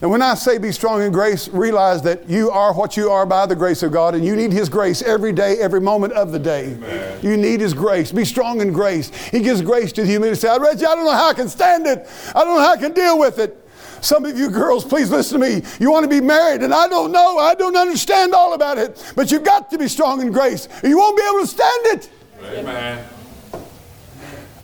And 0.00 0.10
when 0.10 0.22
I 0.22 0.34
say 0.34 0.58
be 0.58 0.70
strong 0.70 1.02
in 1.02 1.12
grace, 1.12 1.48
realize 1.48 2.02
that 2.02 2.28
you 2.28 2.50
are 2.50 2.72
what 2.72 2.96
you 2.96 3.10
are 3.10 3.26
by 3.26 3.46
the 3.46 3.56
grace 3.56 3.82
of 3.82 3.92
God, 3.92 4.14
and 4.14 4.24
you 4.24 4.36
need 4.36 4.52
His 4.52 4.68
grace 4.68 5.02
every 5.02 5.32
day, 5.32 5.58
every 5.58 5.80
moment 5.80 6.12
of 6.12 6.30
the 6.30 6.38
day. 6.38 6.72
Amen. 6.72 7.18
You 7.20 7.36
need 7.36 7.60
His 7.60 7.74
grace. 7.74 8.12
Be 8.12 8.24
strong 8.24 8.60
in 8.60 8.72
grace. 8.72 9.10
He 9.30 9.40
gives 9.40 9.60
grace 9.60 9.92
to 9.92 10.02
the 10.02 10.06
humility. 10.06 10.40
Say, 10.40 10.56
Reggie, 10.58 10.86
I 10.86 10.94
don't 10.94 11.04
know 11.04 11.12
how 11.12 11.28
I 11.28 11.34
can 11.34 11.48
stand 11.48 11.86
it. 11.86 12.06
I 12.34 12.44
don't 12.44 12.56
know 12.56 12.62
how 12.62 12.72
I 12.72 12.76
can 12.76 12.92
deal 12.92 13.18
with 13.18 13.38
it. 13.40 13.67
Some 14.00 14.24
of 14.24 14.38
you 14.38 14.50
girls, 14.50 14.84
please 14.84 15.10
listen 15.10 15.40
to 15.40 15.46
me. 15.46 15.62
You 15.80 15.90
want 15.90 16.04
to 16.04 16.08
be 16.08 16.20
married, 16.20 16.62
and 16.62 16.72
I 16.72 16.88
don't 16.88 17.12
know, 17.12 17.38
I 17.38 17.54
don't 17.54 17.76
understand 17.76 18.34
all 18.34 18.54
about 18.54 18.78
it, 18.78 19.12
but 19.16 19.30
you've 19.30 19.44
got 19.44 19.70
to 19.70 19.78
be 19.78 19.88
strong 19.88 20.20
in 20.20 20.30
grace. 20.30 20.68
or 20.82 20.88
You 20.88 20.98
won't 20.98 21.16
be 21.16 21.22
able 21.28 21.40
to 21.40 21.46
stand 21.46 21.86
it. 21.86 22.10
Amen. 22.42 23.08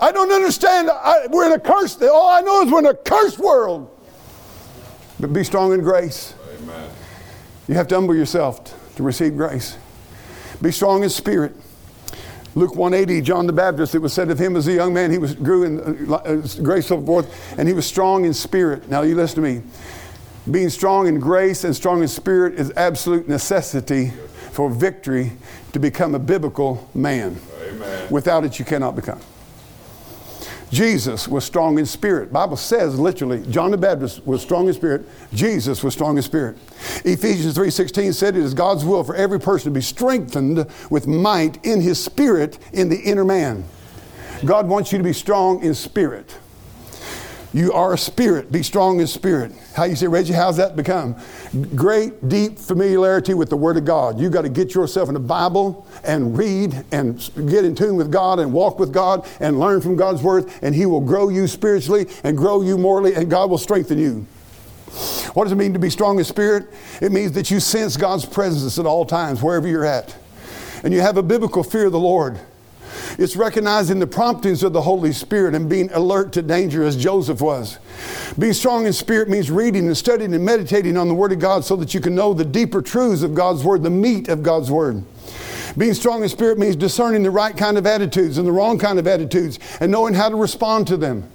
I 0.00 0.12
don't 0.12 0.32
understand. 0.32 0.90
I, 0.90 1.26
we're 1.30 1.46
in 1.46 1.52
a 1.52 1.58
cursed. 1.58 2.02
All 2.02 2.28
I 2.28 2.40
know 2.40 2.62
is 2.62 2.70
we're 2.70 2.80
in 2.80 2.86
a 2.86 2.94
cursed 2.94 3.38
world. 3.38 3.90
But 5.20 5.32
be 5.32 5.44
strong 5.44 5.72
in 5.72 5.80
grace. 5.80 6.34
Amen. 6.58 6.90
You 7.68 7.74
have 7.74 7.88
to 7.88 7.94
humble 7.94 8.14
yourself 8.14 8.94
to 8.96 9.02
receive 9.02 9.36
grace. 9.36 9.76
Be 10.60 10.70
strong 10.72 11.02
in 11.02 11.10
spirit. 11.10 11.54
Luke 12.56 12.76
180, 12.76 13.20
John 13.20 13.46
the 13.46 13.52
Baptist, 13.52 13.94
it 13.94 13.98
was 13.98 14.12
said 14.12 14.30
of 14.30 14.38
him 14.38 14.54
as 14.54 14.68
a 14.68 14.72
young 14.72 14.94
man, 14.94 15.10
he 15.10 15.18
was 15.18 15.34
grew 15.34 15.64
in 15.64 16.08
uh, 16.10 16.14
uh, 16.14 16.42
grace 16.62 16.86
so 16.86 17.02
forth, 17.02 17.58
and 17.58 17.66
he 17.66 17.74
was 17.74 17.84
strong 17.84 18.24
in 18.24 18.32
spirit. 18.32 18.88
Now 18.88 19.02
you 19.02 19.16
listen 19.16 19.42
to 19.42 19.54
me. 19.54 19.62
Being 20.50 20.70
strong 20.70 21.08
in 21.08 21.18
grace 21.18 21.64
and 21.64 21.74
strong 21.74 22.02
in 22.02 22.08
spirit 22.08 22.54
is 22.54 22.72
absolute 22.76 23.28
necessity 23.28 24.10
for 24.52 24.70
victory 24.70 25.32
to 25.72 25.80
become 25.80 26.14
a 26.14 26.18
biblical 26.18 26.88
man. 26.94 27.40
Amen. 27.60 28.06
Without 28.10 28.44
it, 28.44 28.58
you 28.58 28.64
cannot 28.64 28.94
become. 28.94 29.20
Jesus 30.74 31.28
was 31.28 31.44
strong 31.44 31.78
in 31.78 31.86
spirit. 31.86 32.32
Bible 32.32 32.56
says 32.56 32.98
literally, 32.98 33.46
John 33.46 33.70
the 33.70 33.76
Baptist 33.76 34.26
was 34.26 34.42
strong 34.42 34.66
in 34.66 34.74
spirit. 34.74 35.06
Jesus 35.32 35.84
was 35.84 35.94
strong 35.94 36.16
in 36.16 36.22
spirit. 36.24 36.56
Ephesians 37.04 37.54
3:16 37.54 38.12
said 38.12 38.36
it 38.36 38.42
is 38.42 38.54
God's 38.54 38.84
will 38.84 39.04
for 39.04 39.14
every 39.14 39.38
person 39.38 39.72
to 39.72 39.74
be 39.74 39.80
strengthened 39.80 40.66
with 40.90 41.06
might 41.06 41.64
in 41.64 41.80
his 41.80 42.02
spirit 42.02 42.58
in 42.72 42.88
the 42.88 43.00
inner 43.00 43.24
man. 43.24 43.62
God 44.44 44.68
wants 44.68 44.90
you 44.90 44.98
to 44.98 45.04
be 45.04 45.12
strong 45.12 45.62
in 45.62 45.74
spirit. 45.74 46.34
You 47.54 47.72
are 47.72 47.94
a 47.94 47.98
spirit. 47.98 48.50
Be 48.50 48.64
strong 48.64 48.98
in 48.98 49.06
spirit. 49.06 49.52
How 49.74 49.84
you 49.84 49.94
say, 49.94 50.08
Reggie, 50.08 50.32
how's 50.32 50.56
that 50.56 50.74
become? 50.74 51.14
Great, 51.76 52.28
deep 52.28 52.58
familiarity 52.58 53.32
with 53.32 53.48
the 53.48 53.56
Word 53.56 53.76
of 53.76 53.84
God. 53.84 54.18
you 54.18 54.28
got 54.28 54.42
to 54.42 54.48
get 54.48 54.74
yourself 54.74 55.08
in 55.08 55.14
the 55.14 55.20
Bible 55.20 55.86
and 56.02 56.36
read 56.36 56.84
and 56.90 57.16
get 57.48 57.64
in 57.64 57.76
tune 57.76 57.94
with 57.94 58.10
God 58.10 58.40
and 58.40 58.52
walk 58.52 58.80
with 58.80 58.92
God 58.92 59.24
and 59.38 59.60
learn 59.60 59.80
from 59.80 59.94
God's 59.94 60.20
Word, 60.20 60.50
and 60.62 60.74
He 60.74 60.84
will 60.84 61.00
grow 61.00 61.28
you 61.28 61.46
spiritually 61.46 62.06
and 62.24 62.36
grow 62.36 62.60
you 62.60 62.76
morally, 62.76 63.14
and 63.14 63.30
God 63.30 63.50
will 63.50 63.58
strengthen 63.58 63.98
you. 63.98 64.26
What 65.34 65.44
does 65.44 65.52
it 65.52 65.56
mean 65.56 65.72
to 65.74 65.78
be 65.78 65.90
strong 65.90 66.18
in 66.18 66.24
spirit? 66.24 66.66
It 67.00 67.12
means 67.12 67.32
that 67.32 67.52
you 67.52 67.60
sense 67.60 67.96
God's 67.96 68.26
presence 68.26 68.80
at 68.80 68.86
all 68.86 69.04
times, 69.04 69.40
wherever 69.40 69.68
you're 69.68 69.84
at. 69.84 70.16
And 70.82 70.92
you 70.92 71.00
have 71.02 71.18
a 71.18 71.22
biblical 71.22 71.62
fear 71.62 71.86
of 71.86 71.92
the 71.92 72.00
Lord. 72.00 72.40
It's 73.18 73.36
recognizing 73.36 73.98
the 73.98 74.06
promptings 74.06 74.62
of 74.62 74.72
the 74.72 74.82
Holy 74.82 75.12
Spirit 75.12 75.54
and 75.54 75.68
being 75.68 75.90
alert 75.92 76.32
to 76.34 76.42
danger 76.42 76.82
as 76.82 76.96
Joseph 76.96 77.40
was. 77.40 77.78
Being 78.38 78.52
strong 78.52 78.86
in 78.86 78.92
spirit 78.92 79.28
means 79.28 79.50
reading 79.50 79.86
and 79.86 79.96
studying 79.96 80.34
and 80.34 80.44
meditating 80.44 80.96
on 80.96 81.08
the 81.08 81.14
Word 81.14 81.32
of 81.32 81.38
God 81.38 81.64
so 81.64 81.76
that 81.76 81.94
you 81.94 82.00
can 82.00 82.14
know 82.14 82.34
the 82.34 82.44
deeper 82.44 82.82
truths 82.82 83.22
of 83.22 83.34
God's 83.34 83.62
Word, 83.62 83.82
the 83.82 83.90
meat 83.90 84.28
of 84.28 84.42
God's 84.42 84.70
Word. 84.70 85.04
Being 85.76 85.94
strong 85.94 86.22
in 86.22 86.28
spirit 86.28 86.58
means 86.58 86.76
discerning 86.76 87.22
the 87.22 87.30
right 87.30 87.56
kind 87.56 87.76
of 87.76 87.86
attitudes 87.86 88.38
and 88.38 88.46
the 88.46 88.52
wrong 88.52 88.78
kind 88.78 88.98
of 88.98 89.06
attitudes 89.08 89.58
and 89.80 89.90
knowing 89.90 90.14
how 90.14 90.28
to 90.28 90.36
respond 90.36 90.86
to 90.88 90.96
them. 90.96 91.28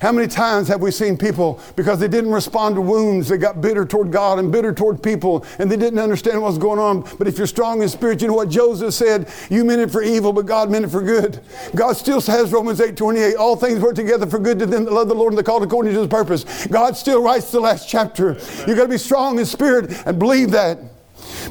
How 0.00 0.12
many 0.12 0.28
times 0.28 0.68
have 0.68 0.80
we 0.80 0.90
seen 0.90 1.16
people, 1.16 1.60
because 1.74 1.98
they 1.98 2.08
didn't 2.08 2.32
respond 2.32 2.74
to 2.74 2.80
wounds, 2.80 3.28
they 3.28 3.38
got 3.38 3.60
bitter 3.60 3.84
toward 3.84 4.12
God 4.12 4.38
and 4.38 4.52
bitter 4.52 4.72
toward 4.72 5.02
people, 5.02 5.44
and 5.58 5.70
they 5.70 5.76
didn't 5.76 5.98
understand 5.98 6.40
what 6.40 6.48
was 6.48 6.58
going 6.58 6.78
on? 6.78 7.02
But 7.18 7.28
if 7.28 7.38
you're 7.38 7.46
strong 7.46 7.82
in 7.82 7.88
spirit, 7.88 8.20
you 8.20 8.28
know 8.28 8.34
what 8.34 8.48
Joseph 8.48 8.94
said? 8.94 9.30
You 9.50 9.64
meant 9.64 9.80
it 9.80 9.90
for 9.90 10.02
evil, 10.02 10.32
but 10.32 10.46
God 10.46 10.70
meant 10.70 10.84
it 10.84 10.88
for 10.88 11.02
good. 11.02 11.40
God 11.74 11.96
still 11.96 12.20
has 12.20 12.52
Romans 12.52 12.80
8 12.80 12.96
28. 12.96 13.36
All 13.36 13.56
things 13.56 13.80
work 13.80 13.94
together 13.94 14.26
for 14.26 14.38
good 14.38 14.58
to 14.58 14.66
them 14.66 14.84
that 14.84 14.92
love 14.92 15.08
the 15.08 15.14
Lord 15.14 15.32
and 15.32 15.38
the 15.38 15.42
called 15.42 15.62
according 15.62 15.92
to 15.92 15.98
his 16.00 16.08
purpose. 16.08 16.66
God 16.66 16.96
still 16.96 17.22
writes 17.22 17.50
the 17.50 17.60
last 17.60 17.88
chapter. 17.88 18.34
You've 18.66 18.76
got 18.76 18.84
to 18.84 18.88
be 18.88 18.98
strong 18.98 19.38
in 19.38 19.46
spirit 19.46 19.92
and 20.06 20.18
believe 20.18 20.50
that. 20.50 20.78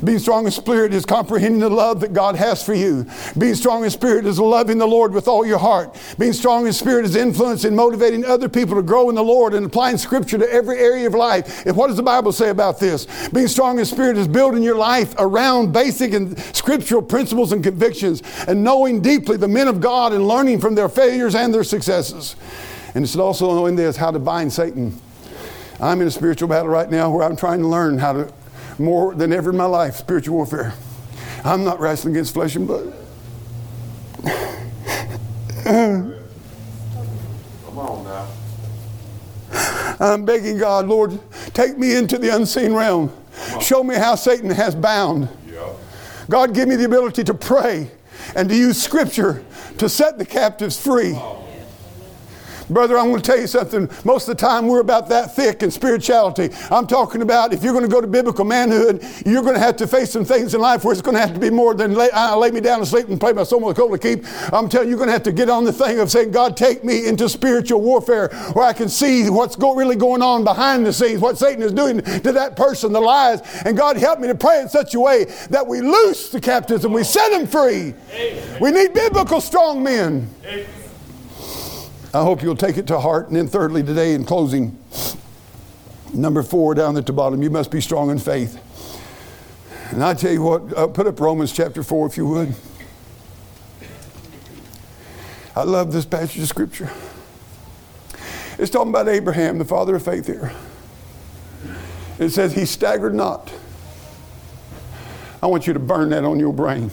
Being 0.03 0.19
strong 0.19 0.45
in 0.45 0.51
spirit 0.51 0.93
is 0.93 1.05
comprehending 1.05 1.61
the 1.61 1.69
love 1.69 1.99
that 2.01 2.13
God 2.13 2.35
has 2.35 2.63
for 2.63 2.73
you. 2.73 3.05
Being 3.37 3.55
strong 3.55 3.83
in 3.83 3.89
spirit 3.89 4.25
is 4.25 4.39
loving 4.39 4.77
the 4.77 4.87
Lord 4.87 5.13
with 5.13 5.27
all 5.27 5.45
your 5.45 5.57
heart. 5.57 5.95
Being 6.17 6.33
strong 6.33 6.67
in 6.67 6.73
spirit 6.73 7.05
is 7.05 7.15
influencing, 7.15 7.75
motivating 7.75 8.25
other 8.25 8.49
people 8.49 8.75
to 8.75 8.81
grow 8.81 9.09
in 9.09 9.15
the 9.15 9.23
Lord 9.23 9.53
and 9.53 9.65
applying 9.65 9.97
scripture 9.97 10.37
to 10.37 10.51
every 10.51 10.79
area 10.79 11.07
of 11.07 11.13
life. 11.13 11.65
And 11.65 11.75
what 11.75 11.87
does 11.87 11.97
the 11.97 12.03
Bible 12.03 12.31
say 12.31 12.49
about 12.49 12.79
this? 12.79 13.07
Being 13.29 13.47
strong 13.47 13.79
in 13.79 13.85
spirit 13.85 14.17
is 14.17 14.27
building 14.27 14.63
your 14.63 14.77
life 14.77 15.13
around 15.17 15.71
basic 15.71 16.13
and 16.13 16.37
scriptural 16.55 17.01
principles 17.01 17.51
and 17.51 17.63
convictions 17.63 18.23
and 18.47 18.63
knowing 18.63 19.01
deeply 19.01 19.37
the 19.37 19.47
men 19.47 19.67
of 19.67 19.79
God 19.79 20.13
and 20.13 20.27
learning 20.27 20.59
from 20.59 20.75
their 20.75 20.89
failures 20.89 21.35
and 21.35 21.53
their 21.53 21.63
successes. 21.63 22.35
And 22.93 23.03
it's 23.03 23.15
also 23.15 23.53
knowing 23.53 23.75
this 23.75 23.97
how 23.97 24.11
to 24.11 24.19
bind 24.19 24.51
Satan. 24.53 24.99
I'm 25.79 25.99
in 26.01 26.07
a 26.07 26.11
spiritual 26.11 26.47
battle 26.47 26.69
right 26.69 26.89
now 26.89 27.09
where 27.09 27.23
I'm 27.23 27.35
trying 27.35 27.59
to 27.59 27.67
learn 27.67 27.97
how 27.97 28.13
to 28.13 28.33
more 28.78 29.15
than 29.15 29.32
ever 29.34 29.49
in 29.51 29.57
my 29.57 29.65
life, 29.65 29.95
spiritual 29.95 30.38
warfare. 30.38 30.73
I'm 31.43 31.63
not 31.63 31.80
wrestling 31.80 32.15
against 32.15 32.34
flesh 32.34 32.55
and 32.55 32.67
blood. 32.67 32.93
Come 35.63 36.13
on 37.78 38.03
now. 38.03 38.28
I'm 39.99 40.26
begging 40.26 40.57
God, 40.57 40.88
Lord, 40.88 41.19
take 41.53 41.78
me 41.78 41.95
into 41.95 42.17
the 42.17 42.36
unseen 42.36 42.73
realm. 42.73 43.11
Show 43.61 43.84
me 43.84 43.95
how 43.95 44.15
Satan 44.15 44.49
has 44.49 44.76
bound. 44.76 45.30
Yeah. 45.47 45.73
God, 46.30 46.53
give 46.53 46.67
me 46.67 46.76
the 46.76 46.86
ability 46.86 47.23
to 47.26 47.34
pray 47.34 47.91
and 48.36 48.49
to 48.49 48.55
use 48.55 48.82
scripture 48.82 49.43
to 49.78 49.88
set 49.88 50.17
the 50.17 50.26
captives 50.26 50.80
free. 50.80 51.17
Brother, 52.70 52.97
I'm 52.97 53.09
going 53.09 53.22
to 53.22 53.32
tell 53.32 53.39
you 53.39 53.47
something. 53.47 53.89
Most 54.03 54.28
of 54.28 54.38
the 54.38 54.41
time, 54.41 54.68
we're 54.68 54.80
about 54.80 55.07
that 55.09 55.36
thick 55.36 55.61
in 55.61 55.70
spirituality. 55.70 56.49
I'm 56.72 56.88
talking 56.88 57.22
about 57.22 57.53
if 57.53 57.63
you're 57.63 57.74
going 57.74 57.86
to 57.86 57.91
go 57.91 58.01
to 58.01 58.07
biblical 58.07 58.43
manhood, 58.43 59.05
you're 59.26 59.43
going 59.43 59.53
to 59.53 59.59
have 59.59 59.76
to 59.78 59.88
face 59.88 60.11
some 60.11 60.26
things 60.26 60.55
in 60.55 60.61
life 60.61 60.84
where 60.84 60.91
it's 60.91 61.01
going 61.01 61.16
to 61.16 61.22
have 61.22 61.34
to 61.34 61.39
be 61.39 61.51
more 61.51 61.76
than 61.76 61.93
lay, 61.93 62.09
I 62.11 62.34
lay 62.36 62.49
me 62.51 62.61
down 62.61 62.80
to 62.80 62.86
sleep 62.86 63.07
and 63.07 63.20
play 63.20 63.34
my 63.34 63.43
soul 63.43 63.59
with 63.61 63.78
cold 63.78 63.91
to 63.91 63.97
keep. 63.99 64.26
I'm 64.51 64.68
telling 64.68 64.88
you, 64.88 64.91
you're 64.91 64.97
going 64.97 65.09
to 65.09 65.13
have 65.13 65.24
to 65.24 65.32
get 65.32 65.49
on 65.49 65.63
the 65.63 65.74
thing 65.74 65.99
of 65.99 66.09
saying, 66.09 66.32
God, 66.32 66.57
take 66.57 66.84
me 66.84 67.07
into 67.07 67.30
spiritual 67.30 67.82
warfare 67.82 68.30
where 68.53 68.66
I 68.66 68.74
can 68.74 68.89
see 68.89 69.30
what's 69.30 69.55
go, 69.55 69.76
really 69.76 69.95
going 69.95 70.24
on 70.24 70.43
behind 70.43 70.86
the 70.86 70.93
scenes, 70.93 71.22
what 71.22 71.38
Satan 71.38 71.61
is 71.61 71.72
doing 71.72 72.01
to 72.01 72.32
that 72.32 72.55
person, 72.55 72.91
the 72.91 72.99
lies. 72.99 73.41
And 73.63 73.78
God, 73.78 73.97
help 73.97 74.20
me 74.20 74.28
to 74.28 74.36
pray 74.36 74.61
in 74.61 74.70
such 74.70 74.95
a 74.95 74.99
way 74.99 75.26
that 75.49 75.66
we 75.68 75.82
loose 75.82 76.30
the 76.30 76.41
captives 76.41 76.84
and 76.84 76.93
we 76.93 77.03
set 77.03 77.30
them 77.30 77.45
free. 77.45 77.93
We 78.59 78.72
need 78.72 78.93
biblical 78.93 79.39
strong 79.39 79.84
men. 79.84 80.30
I 82.16 82.24
hope 82.24 82.41
you'll 82.41 82.55
take 82.55 82.78
it 82.78 82.88
to 82.88 82.97
heart. 82.97 83.28
And 83.28 83.36
then, 83.36 83.49
thirdly, 83.49 83.84
today 83.84 84.13
in 84.13 84.24
closing, 84.24 84.80
number 86.13 86.43
four 86.43 86.74
down 86.74 86.95
at 86.95 87.05
the 87.05 87.11
bottom, 87.11 87.43
you 87.43 87.49
must 87.49 87.72
be 87.72 87.82
strong 87.82 88.09
in 88.09 88.20
faith. 88.20 88.57
And 89.91 90.01
I 90.01 90.13
tell 90.13 90.32
you 90.32 90.41
what, 90.41 90.78
uh, 90.78 90.88
put 90.88 91.07
up 91.07 91.20
Romans 91.20 91.51
chapter 91.51 91.84
4 91.84 92.07
if 92.07 92.16
you 92.16 92.26
would. 92.26 92.55
I 95.57 95.63
love 95.63 95.91
this 95.91 96.05
passage 96.05 96.41
of 96.41 96.47
scripture. 96.47 96.89
It's 98.59 98.72
talking 98.72 98.91
about 98.91 99.09
Abraham, 99.09 99.57
the 99.57 99.66
father 99.66 99.97
of 99.97 100.05
faith 100.05 100.28
here. 100.28 100.53
It 102.18 102.30
says, 102.30 102.53
He 102.53 102.63
staggered 102.63 103.13
not. 103.13 103.51
I 105.43 105.47
want 105.47 105.68
you 105.68 105.74
to 105.74 105.80
burn 105.80 106.11
that 106.11 106.24
on 106.24 106.39
your 106.39 106.53
brain. 106.53 106.91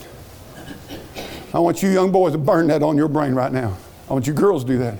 I 1.53 1.59
want 1.59 1.81
you 1.81 1.87
young 1.87 2.11
boys 2.11 2.33
to 2.33 2.37
burn 2.37 2.67
that 2.67 2.83
on 2.83 2.97
your 2.97 3.07
brain 3.07 3.33
right 3.33 3.53
now. 3.53 3.77
I 4.09 4.13
want 4.13 4.27
you 4.27 4.33
girls 4.33 4.65
to 4.65 4.67
do 4.67 4.77
that. 4.79 4.97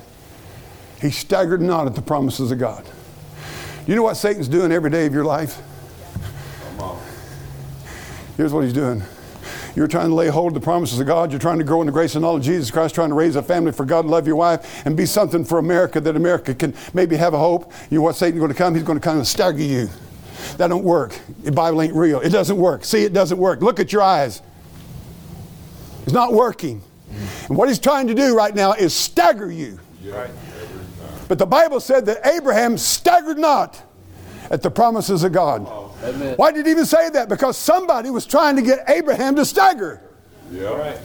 He 1.04 1.10
staggered 1.10 1.60
not 1.60 1.86
at 1.86 1.94
the 1.94 2.00
promises 2.00 2.50
of 2.50 2.58
God. 2.58 2.82
You 3.86 3.94
know 3.94 4.02
what 4.02 4.14
Satan's 4.14 4.48
doing 4.48 4.72
every 4.72 4.88
day 4.88 5.04
of 5.04 5.12
your 5.12 5.26
life? 5.26 5.60
Come. 6.78 6.96
Here's 8.38 8.54
what 8.54 8.64
he's 8.64 8.72
doing. 8.72 9.02
You're 9.76 9.86
trying 9.86 10.08
to 10.08 10.14
lay 10.14 10.28
hold 10.28 10.56
of 10.56 10.62
the 10.62 10.64
promises 10.64 10.98
of 10.98 11.06
God. 11.06 11.30
You're 11.30 11.38
trying 11.38 11.58
to 11.58 11.64
grow 11.64 11.82
in 11.82 11.86
the 11.86 11.92
grace 11.92 12.14
and 12.14 12.22
knowledge 12.22 12.48
of 12.48 12.54
Jesus 12.54 12.70
Christ, 12.70 12.94
trying 12.94 13.10
to 13.10 13.14
raise 13.14 13.36
a 13.36 13.42
family 13.42 13.70
for 13.70 13.84
God, 13.84 14.06
love 14.06 14.26
your 14.26 14.36
wife, 14.36 14.86
and 14.86 14.96
be 14.96 15.04
something 15.04 15.44
for 15.44 15.58
America 15.58 16.00
that 16.00 16.16
America 16.16 16.54
can 16.54 16.72
maybe 16.94 17.16
have 17.16 17.34
a 17.34 17.38
hope. 17.38 17.70
You 17.90 17.98
know 17.98 18.04
what 18.04 18.16
Satan's 18.16 18.38
going 18.38 18.52
to 18.52 18.56
come? 18.56 18.74
He's 18.74 18.82
going 18.82 18.98
to 18.98 19.04
kind 19.04 19.20
of 19.20 19.26
stagger 19.26 19.62
you. 19.62 19.90
That 20.56 20.68
don't 20.68 20.84
work. 20.84 21.14
The 21.42 21.52
Bible 21.52 21.82
ain't 21.82 21.94
real. 21.94 22.20
It 22.20 22.30
doesn't 22.30 22.56
work. 22.56 22.82
See, 22.82 23.04
it 23.04 23.12
doesn't 23.12 23.36
work. 23.36 23.60
Look 23.60 23.78
at 23.78 23.92
your 23.92 24.00
eyes. 24.00 24.40
It's 26.04 26.14
not 26.14 26.32
working. 26.32 26.80
And 27.48 27.58
what 27.58 27.68
he's 27.68 27.78
trying 27.78 28.06
to 28.06 28.14
do 28.14 28.34
right 28.34 28.54
now 28.54 28.72
is 28.72 28.94
stagger 28.94 29.52
you. 29.52 29.78
Right. 30.02 30.30
But 31.28 31.38
the 31.38 31.46
Bible 31.46 31.80
said 31.80 32.06
that 32.06 32.26
Abraham 32.26 32.76
staggered 32.78 33.38
not 33.38 33.82
at 34.50 34.62
the 34.62 34.70
promises 34.70 35.24
of 35.24 35.32
God. 35.32 35.66
Amen. 36.02 36.34
Why 36.36 36.52
did 36.52 36.66
he 36.66 36.72
even 36.72 36.86
say 36.86 37.08
that? 37.10 37.28
Because 37.28 37.56
somebody 37.56 38.10
was 38.10 38.26
trying 38.26 38.56
to 38.56 38.62
get 38.62 38.88
Abraham 38.88 39.36
to 39.36 39.44
stagger. 39.44 40.02
Yeah. 40.50 40.68
Right. 40.68 41.00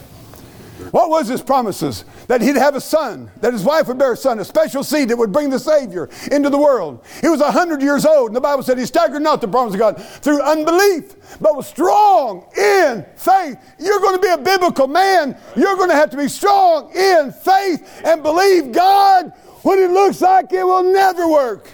What 0.92 1.10
was 1.10 1.28
his 1.28 1.42
promises? 1.42 2.06
That 2.28 2.42
he'd 2.42 2.56
have 2.56 2.76
a 2.76 2.82
son, 2.82 3.30
that 3.42 3.54
his 3.54 3.64
wife 3.64 3.88
would 3.88 3.98
bear 3.98 4.14
a 4.14 4.18
son, 4.18 4.40
a 4.40 4.46
special 4.46 4.84
seed 4.84 5.10
that 5.10 5.18
would 5.18 5.32
bring 5.32 5.50
the 5.50 5.60
Savior 5.60 6.10
into 6.32 6.50
the 6.50 6.58
world. 6.58 7.04
He 7.22 7.28
was 7.28 7.42
100 7.42 7.82
years 7.82 8.06
old, 8.06 8.30
and 8.30 8.36
the 8.36 8.42
Bible 8.42 8.64
said 8.64 8.78
he 8.78 8.86
staggered 8.86 9.22
not 9.22 9.42
the 9.42 9.48
promise 9.48 9.74
of 9.74 9.80
God 9.80 10.02
through 10.02 10.42
unbelief, 10.42 11.16
but 11.42 11.56
was 11.56 11.68
strong 11.68 12.48
in 12.58 13.06
faith. 13.18 13.58
You're 13.78 14.00
going 14.00 14.16
to 14.16 14.22
be 14.22 14.30
a 14.30 14.38
biblical 14.38 14.88
man. 14.88 15.38
You're 15.56 15.76
going 15.76 15.90
to 15.90 15.96
have 15.96 16.12
to 16.12 16.18
be 16.18 16.28
strong 16.28 16.96
in 16.96 17.32
faith 17.32 18.02
and 18.06 18.24
believe 18.24 18.72
God 18.72 19.34
when 19.64 19.80
it 19.80 19.92
looks 19.92 20.22
like 20.22 20.52
it 20.52 20.64
will 20.64 20.84
never 20.84 21.28
work. 21.28 21.70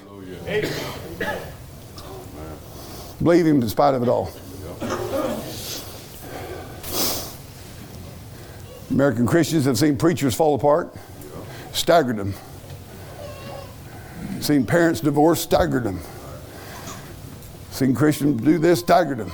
Believe 3.21 3.45
him 3.45 3.61
in 3.61 3.69
spite 3.69 3.93
of 3.93 4.03
it 4.03 4.09
all. 4.09 4.31
American 8.91 9.27
Christians 9.27 9.65
have 9.65 9.77
seen 9.77 9.97
preachers 9.97 10.35
fall 10.35 10.55
apart, 10.55 10.93
staggered 11.73 12.17
them. 12.17 12.33
Seen 14.41 14.65
parents 14.65 15.01
divorce, 15.01 15.41
staggered 15.41 15.83
them. 15.83 15.99
Seen 17.71 17.93
Christians 17.93 18.41
do 18.41 18.57
this, 18.57 18.79
staggered 18.79 19.17
them. 19.17 19.31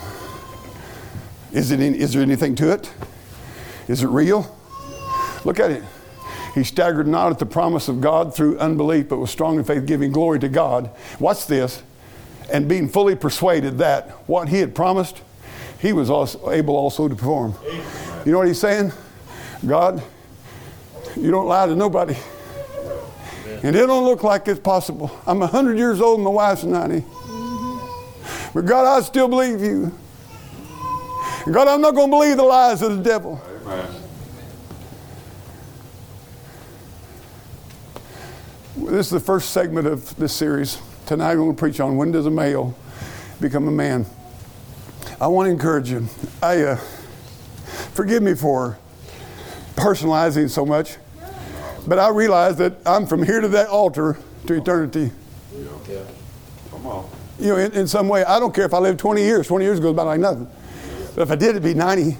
Is, 1.51 1.71
it 1.71 1.79
any, 1.79 1.99
is 1.99 2.13
there 2.13 2.21
anything 2.21 2.55
to 2.55 2.71
it? 2.71 2.91
Is 3.87 4.03
it 4.03 4.07
real? 4.07 4.55
Look 5.43 5.59
at 5.59 5.69
it. 5.69 5.83
He 6.53 6.63
staggered 6.63 7.07
not 7.07 7.31
at 7.31 7.39
the 7.39 7.45
promise 7.45 7.87
of 7.87 8.01
God 8.01 8.35
through 8.35 8.59
unbelief, 8.59 9.09
but 9.09 9.17
was 9.17 9.31
strong 9.31 9.57
in 9.57 9.63
faith, 9.63 9.85
giving 9.85 10.11
glory 10.11 10.39
to 10.39 10.49
God. 10.49 10.89
Watch 11.19 11.47
this. 11.47 11.81
And 12.51 12.67
being 12.67 12.89
fully 12.89 13.15
persuaded 13.15 13.77
that 13.77 14.09
what 14.27 14.49
he 14.49 14.57
had 14.57 14.75
promised, 14.75 15.21
he 15.79 15.93
was 15.93 16.09
also 16.09 16.51
able 16.51 16.75
also 16.75 17.07
to 17.07 17.15
perform. 17.15 17.55
You 18.25 18.33
know 18.33 18.39
what 18.39 18.47
he's 18.47 18.59
saying? 18.59 18.91
God, 19.65 20.03
you 21.15 21.31
don't 21.31 21.47
lie 21.47 21.67
to 21.67 21.75
nobody. 21.75 22.17
And 23.63 23.75
it 23.75 23.85
don't 23.85 24.05
look 24.05 24.23
like 24.23 24.47
it's 24.47 24.59
possible. 24.59 25.11
I'm 25.25 25.39
100 25.39 25.77
years 25.77 26.01
old 26.01 26.17
and 26.17 26.25
my 26.25 26.31
wife's 26.31 26.63
90. 26.63 27.05
But 28.53 28.65
God, 28.65 28.85
I 28.85 29.01
still 29.01 29.27
believe 29.27 29.61
you. 29.61 29.95
God, 31.51 31.67
I'm 31.67 31.81
not 31.81 31.95
going 31.95 32.07
to 32.07 32.11
believe 32.11 32.37
the 32.37 32.43
lies 32.43 32.81
of 32.81 32.97
the 32.97 33.03
devil. 33.03 33.41
Amen. 33.65 34.10
This 38.91 39.05
is 39.05 39.11
the 39.13 39.21
first 39.21 39.51
segment 39.51 39.87
of 39.87 40.13
this 40.17 40.33
series. 40.33 40.77
Tonight 41.05 41.31
I'm 41.31 41.37
going 41.37 41.55
to 41.55 41.57
preach 41.57 41.79
on 41.79 41.95
when 41.95 42.11
does 42.11 42.25
a 42.25 42.29
male 42.29 42.75
become 43.39 43.69
a 43.69 43.71
man. 43.71 44.05
I 45.21 45.27
want 45.27 45.47
to 45.47 45.51
encourage 45.51 45.89
you. 45.89 46.09
I 46.43 46.61
uh, 46.63 46.75
forgive 47.93 48.21
me 48.21 48.33
for 48.33 48.77
personalizing 49.77 50.49
so 50.49 50.65
much, 50.65 50.97
but 51.87 51.99
I 51.99 52.09
realize 52.09 52.57
that 52.57 52.73
I'm 52.85 53.07
from 53.07 53.23
here 53.23 53.39
to 53.39 53.47
that 53.47 53.69
altar 53.69 54.17
to 54.47 54.53
eternity. 54.55 55.13
Come 56.71 56.85
on. 56.85 57.09
You 57.39 57.47
know, 57.47 57.57
in, 57.59 57.71
in 57.71 57.87
some 57.87 58.09
way, 58.09 58.25
I 58.25 58.41
don't 58.41 58.53
care 58.53 58.65
if 58.65 58.73
I 58.73 58.79
live 58.79 58.97
20 58.97 59.21
years. 59.21 59.47
20 59.47 59.63
years 59.63 59.79
goes 59.79 59.95
by 59.95 60.03
like 60.03 60.19
nothing. 60.19 60.49
But 61.15 61.21
if 61.21 61.31
I 61.31 61.35
did, 61.35 61.51
it'd 61.51 61.63
be 61.63 61.73
90. 61.73 62.17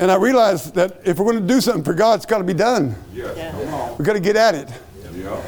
And 0.00 0.10
I 0.10 0.16
realize 0.16 0.72
that 0.72 1.02
if 1.04 1.20
we're 1.20 1.30
going 1.30 1.46
to 1.46 1.54
do 1.54 1.60
something 1.60 1.84
for 1.84 1.94
God, 1.94 2.16
it's 2.16 2.26
got 2.26 2.38
to 2.38 2.44
be 2.44 2.52
done. 2.52 2.96
Yes. 3.12 3.54
Come 3.54 3.74
on. 3.74 3.96
We've 3.96 4.06
got 4.06 4.14
to 4.14 4.20
get 4.20 4.34
at 4.34 4.56
it. 4.56 4.68
Yeah. 5.26 5.42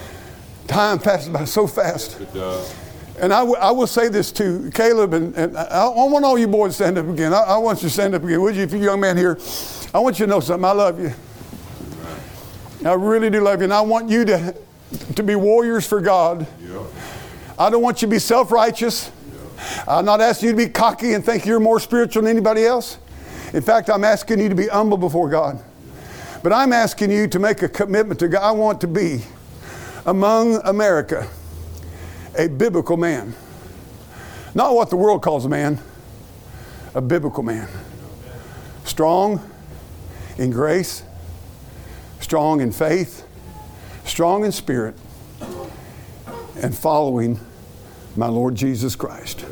Time 0.67 0.99
passes 0.99 1.29
by 1.29 1.45
so 1.45 1.67
fast. 1.67 2.21
It 2.21 2.35
does. 2.35 2.75
And 3.21 3.33
I, 3.33 3.41
w- 3.41 3.57
I 3.57 3.71
will 3.71 3.87
say 3.87 4.09
this 4.09 4.31
to 4.33 4.71
Caleb, 4.75 5.13
and, 5.13 5.35
and 5.35 5.57
I, 5.57 5.87
I 5.87 6.05
want 6.05 6.25
all 6.25 6.39
you 6.39 6.47
boys 6.47 6.73
to 6.73 6.75
stand 6.85 6.99
up 6.99 7.09
again. 7.09 7.33
I, 7.33 7.39
I 7.41 7.59
want 7.59 7.83
you 7.83 7.89
to 7.89 7.93
stand 7.93 8.15
up 8.15 8.23
again. 8.23 8.41
Would 8.43 8.55
you, 8.55 8.63
if 8.63 8.73
you're 8.73 8.83
a 8.83 8.85
young 8.85 9.01
man 9.01 9.17
here, 9.17 9.39
I 9.95 9.99
want 9.99 10.19
you 10.21 10.27
to 10.27 10.31
know 10.31 10.41
something. 10.41 10.65
I 10.65 10.73
love 10.73 11.01
you. 11.01 11.13
I 12.85 12.93
really 12.95 13.31
do 13.31 13.41
love 13.41 13.61
you. 13.61 13.65
And 13.65 13.73
I 13.73 13.81
want 13.81 14.09
you 14.09 14.25
to, 14.27 14.55
to 15.17 15.23
be 15.23 15.35
warriors 15.35 15.87
for 15.87 16.01
God. 16.01 16.47
Yeah. 16.63 16.85
I 17.59 17.71
don't 17.71 17.83
want 17.83 18.03
you 18.03 18.07
to 18.07 18.11
be 18.11 18.21
self 18.21 18.53
righteous. 18.53 19.11
I'm 19.89 20.05
not 20.05 20.21
asking 20.21 20.51
you 20.51 20.53
to 20.53 20.67
be 20.67 20.69
cocky 20.69 21.15
and 21.15 21.25
think 21.25 21.45
you're 21.45 21.59
more 21.59 21.81
spiritual 21.81 22.23
than 22.23 22.31
anybody 22.31 22.65
else. 22.65 22.99
In 23.53 23.63
fact, 23.63 23.91
I'm 23.91 24.05
asking 24.05 24.41
you 24.41 24.49
to 24.49 24.55
be 24.55 24.69
humble 24.69 24.99
before 24.99 25.29
God. 25.29 25.61
But 26.43 26.53
I'm 26.53 26.73
asking 26.73 27.11
you 27.11 27.27
to 27.29 27.39
make 27.41 27.63
a 27.63 27.69
commitment 27.69 28.21
to 28.21 28.29
God. 28.29 28.43
I 28.43 28.53
want 28.53 28.81
to 28.83 28.87
be 28.87 29.23
among 30.09 30.57
America 30.65 31.29
a 32.39 32.49
biblical 32.49 32.97
man. 32.97 33.35
Not 34.55 34.75
what 34.75 34.89
the 34.89 34.97
world 34.97 35.21
calls 35.21 35.45
a 35.45 35.51
man, 35.51 35.79
a 36.95 37.03
biblical 37.03 37.43
man. 37.43 37.69
Strong 38.85 39.47
in 40.39 40.51
grace, 40.51 41.03
strong 42.21 42.63
in 42.63 42.73
faith, 42.73 43.27
strong 44.05 44.47
in 44.47 44.53
spirit, 44.53 44.95
and 46.63 46.75
following 46.75 47.39
my 48.17 48.29
Lord 48.29 48.55
Jesus 48.55 48.97
Christ. 48.97 49.45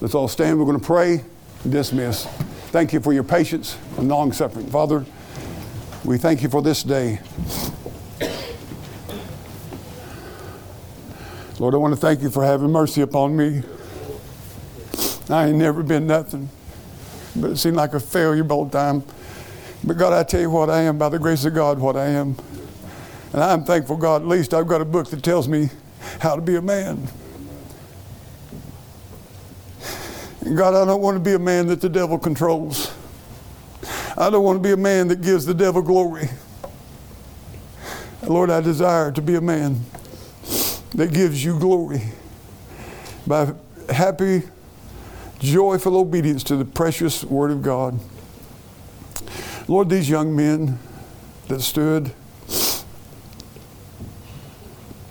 Let's 0.00 0.14
all 0.14 0.28
stand. 0.28 0.56
We're 0.56 0.66
going 0.66 0.78
to 0.78 0.86
pray 0.86 1.24
and 1.64 1.72
dismiss. 1.72 2.26
Thank 2.70 2.92
you 2.92 3.00
for 3.00 3.12
your 3.12 3.24
patience 3.24 3.76
and 3.98 4.08
long 4.08 4.30
suffering. 4.30 4.68
Father, 4.68 5.04
we 6.04 6.16
thank 6.16 6.44
you 6.44 6.48
for 6.48 6.62
this 6.62 6.84
day. 6.84 7.18
Lord, 11.62 11.74
I 11.74 11.76
want 11.76 11.94
to 11.94 12.00
thank 12.00 12.22
you 12.22 12.28
for 12.28 12.42
having 12.42 12.72
mercy 12.72 13.02
upon 13.02 13.36
me. 13.36 13.62
I 15.30 15.46
ain't 15.46 15.58
never 15.58 15.84
been 15.84 16.08
nothing, 16.08 16.48
but 17.36 17.52
it 17.52 17.56
seemed 17.56 17.76
like 17.76 17.94
a 17.94 18.00
failure 18.00 18.42
both 18.42 18.72
time. 18.72 19.04
But 19.84 19.96
God, 19.96 20.12
I 20.12 20.24
tell 20.24 20.40
you 20.40 20.50
what 20.50 20.70
I 20.70 20.80
am 20.80 20.98
by 20.98 21.08
the 21.08 21.20
grace 21.20 21.44
of 21.44 21.54
God, 21.54 21.78
what 21.78 21.96
I 21.96 22.06
am. 22.06 22.36
And 23.32 23.44
I'm 23.44 23.62
thankful, 23.62 23.96
God, 23.96 24.22
at 24.22 24.26
least 24.26 24.52
I've 24.52 24.66
got 24.66 24.80
a 24.80 24.84
book 24.84 25.08
that 25.10 25.22
tells 25.22 25.46
me 25.46 25.70
how 26.18 26.34
to 26.34 26.42
be 26.42 26.56
a 26.56 26.60
man. 26.60 27.06
And 30.40 30.56
God, 30.56 30.74
I 30.74 30.84
don't 30.84 31.00
want 31.00 31.14
to 31.14 31.20
be 31.20 31.34
a 31.34 31.38
man 31.38 31.68
that 31.68 31.80
the 31.80 31.88
devil 31.88 32.18
controls. 32.18 32.92
I 34.18 34.30
don't 34.30 34.42
want 34.42 34.60
to 34.60 34.68
be 34.68 34.72
a 34.72 34.76
man 34.76 35.06
that 35.06 35.22
gives 35.22 35.46
the 35.46 35.54
devil 35.54 35.80
glory. 35.80 36.28
Lord, 38.24 38.50
I 38.50 38.60
desire 38.60 39.12
to 39.12 39.22
be 39.22 39.36
a 39.36 39.40
man 39.40 39.84
that 40.94 41.12
gives 41.12 41.44
you 41.44 41.58
glory 41.58 42.02
by 43.26 43.52
happy, 43.88 44.42
joyful 45.38 45.96
obedience 45.96 46.44
to 46.44 46.56
the 46.56 46.64
precious 46.64 47.24
Word 47.24 47.50
of 47.50 47.62
God. 47.62 47.98
Lord, 49.68 49.88
these 49.88 50.10
young 50.10 50.34
men 50.34 50.78
that 51.48 51.60
stood, 51.60 52.12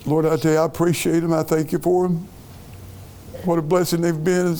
Lord, 0.06 0.26
I 0.26 0.36
tell 0.38 0.52
you, 0.54 0.60
I 0.60 0.66
appreciate 0.66 1.22
them. 1.22 1.34
I 1.34 1.44
thank 1.44 1.72
you 1.72 1.80
for 1.80 2.08
them. 2.08 2.28
What 3.46 3.58
a 3.58 3.62
blessing 3.62 4.02
they've 4.02 4.24
been. 4.24 4.58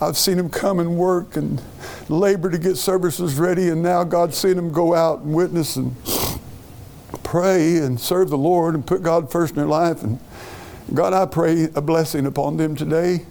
I've 0.00 0.16
seen 0.16 0.36
them 0.36 0.50
come 0.50 0.78
and 0.78 0.96
work 0.96 1.36
and 1.36 1.60
labor 2.08 2.50
to 2.50 2.58
get 2.58 2.76
services 2.76 3.36
ready, 3.36 3.70
and 3.70 3.82
now 3.82 4.04
God's 4.04 4.36
seen 4.36 4.56
them 4.56 4.70
go 4.70 4.94
out 4.94 5.20
and 5.20 5.34
witness 5.34 5.76
and 5.76 5.96
pray 7.22 7.78
and 7.78 7.98
serve 7.98 8.30
the 8.30 8.38
Lord 8.38 8.74
and 8.74 8.86
put 8.86 9.02
God 9.02 9.32
first 9.32 9.52
in 9.52 9.56
their 9.56 9.66
life. 9.66 10.02
And 10.02 10.18
God, 10.94 11.12
I 11.12 11.26
pray 11.26 11.64
a 11.74 11.80
blessing 11.80 12.24
upon 12.24 12.56
them 12.56 12.76
today. 12.76 13.26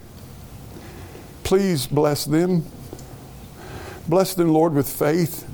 Please 1.45 1.87
bless 1.87 2.25
them. 2.25 2.65
Bless 4.05 4.33
them, 4.33 4.49
Lord, 4.49 4.73
with 4.73 4.89
faith, 4.89 5.47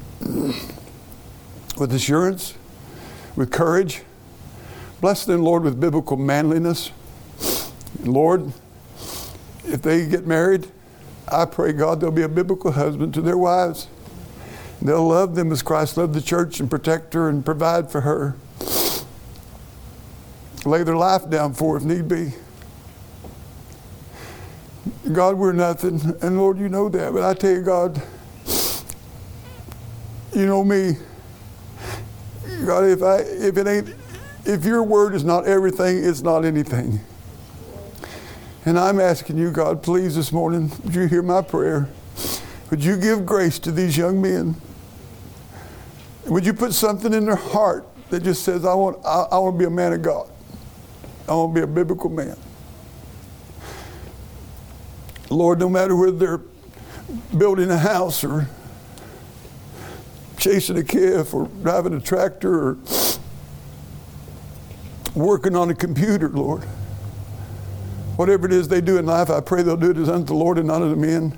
with 1.77 1.93
assurance, 1.93 2.55
with 3.35 3.51
courage. 3.51 4.01
Bless 5.01 5.23
them, 5.23 5.43
Lord, 5.43 5.61
with 5.61 5.79
biblical 5.79 6.17
manliness. 6.17 6.91
Lord, 8.03 8.53
if 9.65 9.83
they 9.83 10.07
get 10.07 10.25
married, 10.25 10.67
I 11.31 11.45
pray, 11.45 11.73
God, 11.73 12.01
they'll 12.01 12.09
be 12.09 12.23
a 12.23 12.29
biblical 12.29 12.71
husband 12.71 13.13
to 13.13 13.21
their 13.21 13.37
wives. 13.37 13.87
They'll 14.81 15.07
love 15.07 15.35
them 15.35 15.51
as 15.51 15.61
Christ 15.61 15.95
loved 15.95 16.15
the 16.15 16.21
church 16.21 16.59
and 16.59 16.71
protect 16.71 17.13
her 17.13 17.29
and 17.29 17.45
provide 17.45 17.91
for 17.91 18.01
her. 18.01 18.35
Lay 20.65 20.83
their 20.83 20.95
life 20.95 21.29
down 21.29 21.53
for 21.53 21.77
if 21.77 21.83
need 21.83 22.07
be. 22.07 22.33
God, 25.13 25.35
we're 25.35 25.53
nothing. 25.53 26.15
And 26.21 26.37
Lord, 26.37 26.57
you 26.57 26.69
know 26.69 26.89
that. 26.89 27.13
But 27.13 27.23
I 27.23 27.33
tell 27.33 27.51
you, 27.51 27.61
God, 27.61 28.01
you 30.33 30.45
know 30.45 30.63
me. 30.63 30.97
God, 32.65 32.85
if 32.85 33.01
I 33.01 33.17
if 33.19 33.57
it 33.57 33.67
ain't 33.67 33.95
if 34.45 34.65
your 34.65 34.83
word 34.83 35.15
is 35.15 35.23
not 35.23 35.45
everything, 35.45 36.03
it's 36.03 36.21
not 36.21 36.43
anything. 36.43 36.99
And 38.65 38.77
I'm 38.77 38.99
asking 38.99 39.37
you, 39.37 39.51
God, 39.51 39.81
please 39.81 40.15
this 40.15 40.31
morning, 40.31 40.71
would 40.83 40.93
you 40.93 41.07
hear 41.07 41.21
my 41.21 41.41
prayer? 41.41 41.89
Would 42.69 42.83
you 42.83 42.97
give 42.97 43.25
grace 43.25 43.57
to 43.59 43.71
these 43.71 43.97
young 43.97 44.21
men? 44.21 44.55
Would 46.27 46.45
you 46.45 46.53
put 46.53 46.73
something 46.73 47.13
in 47.13 47.25
their 47.25 47.35
heart 47.35 47.87
that 48.09 48.23
just 48.23 48.43
says, 48.43 48.65
I 48.65 48.73
want, 48.73 49.03
I, 49.05 49.25
I 49.31 49.37
want 49.39 49.55
to 49.55 49.59
be 49.59 49.65
a 49.65 49.69
man 49.69 49.93
of 49.93 50.01
God. 50.01 50.29
I 51.29 51.33
want 51.33 51.55
to 51.55 51.61
be 51.61 51.63
a 51.63 51.67
biblical 51.67 52.09
man. 52.09 52.37
Lord, 55.29 55.59
no 55.59 55.69
matter 55.69 55.95
whether 55.95 56.11
they're 56.11 56.41
building 57.37 57.69
a 57.69 57.77
house 57.77 58.23
or 58.23 58.49
chasing 60.37 60.77
a 60.77 60.83
calf 60.83 61.33
or 61.33 61.47
driving 61.61 61.93
a 61.93 61.99
tractor 61.99 62.69
or 62.69 62.77
working 65.13 65.55
on 65.55 65.69
a 65.69 65.75
computer, 65.75 66.29
Lord. 66.29 66.63
Whatever 68.15 68.47
it 68.47 68.53
is 68.53 68.67
they 68.67 68.81
do 68.81 68.97
in 68.97 69.05
life, 69.05 69.29
I 69.29 69.41
pray 69.41 69.63
they'll 69.63 69.77
do 69.77 69.91
it 69.91 69.97
as 69.97 70.09
unto 70.09 70.25
the 70.25 70.33
Lord 70.33 70.57
and 70.57 70.67
not 70.67 70.81
unto 70.81 70.95
men. 70.95 71.37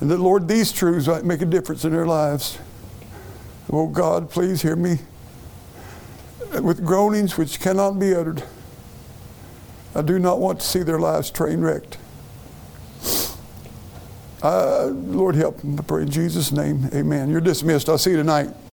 And 0.00 0.10
that, 0.10 0.18
Lord, 0.18 0.48
these 0.48 0.72
truths 0.72 1.06
might 1.06 1.24
make 1.24 1.42
a 1.42 1.46
difference 1.46 1.84
in 1.84 1.92
their 1.92 2.06
lives. 2.06 2.58
Oh 3.72 3.86
God, 3.86 4.30
please 4.30 4.62
hear 4.62 4.76
me. 4.76 4.98
With 6.60 6.84
groanings 6.84 7.36
which 7.36 7.60
cannot 7.60 7.98
be 7.98 8.14
uttered, 8.14 8.42
I 9.96 10.02
do 10.02 10.18
not 10.18 10.38
want 10.38 10.60
to 10.60 10.66
see 10.66 10.82
their 10.82 10.98
lives 10.98 11.30
train 11.30 11.60
wrecked. 11.60 11.96
Uh, 14.42 14.88
Lord, 14.88 15.34
help 15.34 15.58
them. 15.58 15.78
I 15.78 15.82
pray 15.82 16.02
in 16.02 16.10
Jesus' 16.10 16.52
name. 16.52 16.90
Amen. 16.92 17.30
You're 17.30 17.40
dismissed. 17.40 17.88
I'll 17.88 17.96
see 17.96 18.10
you 18.10 18.18
tonight. 18.18 18.50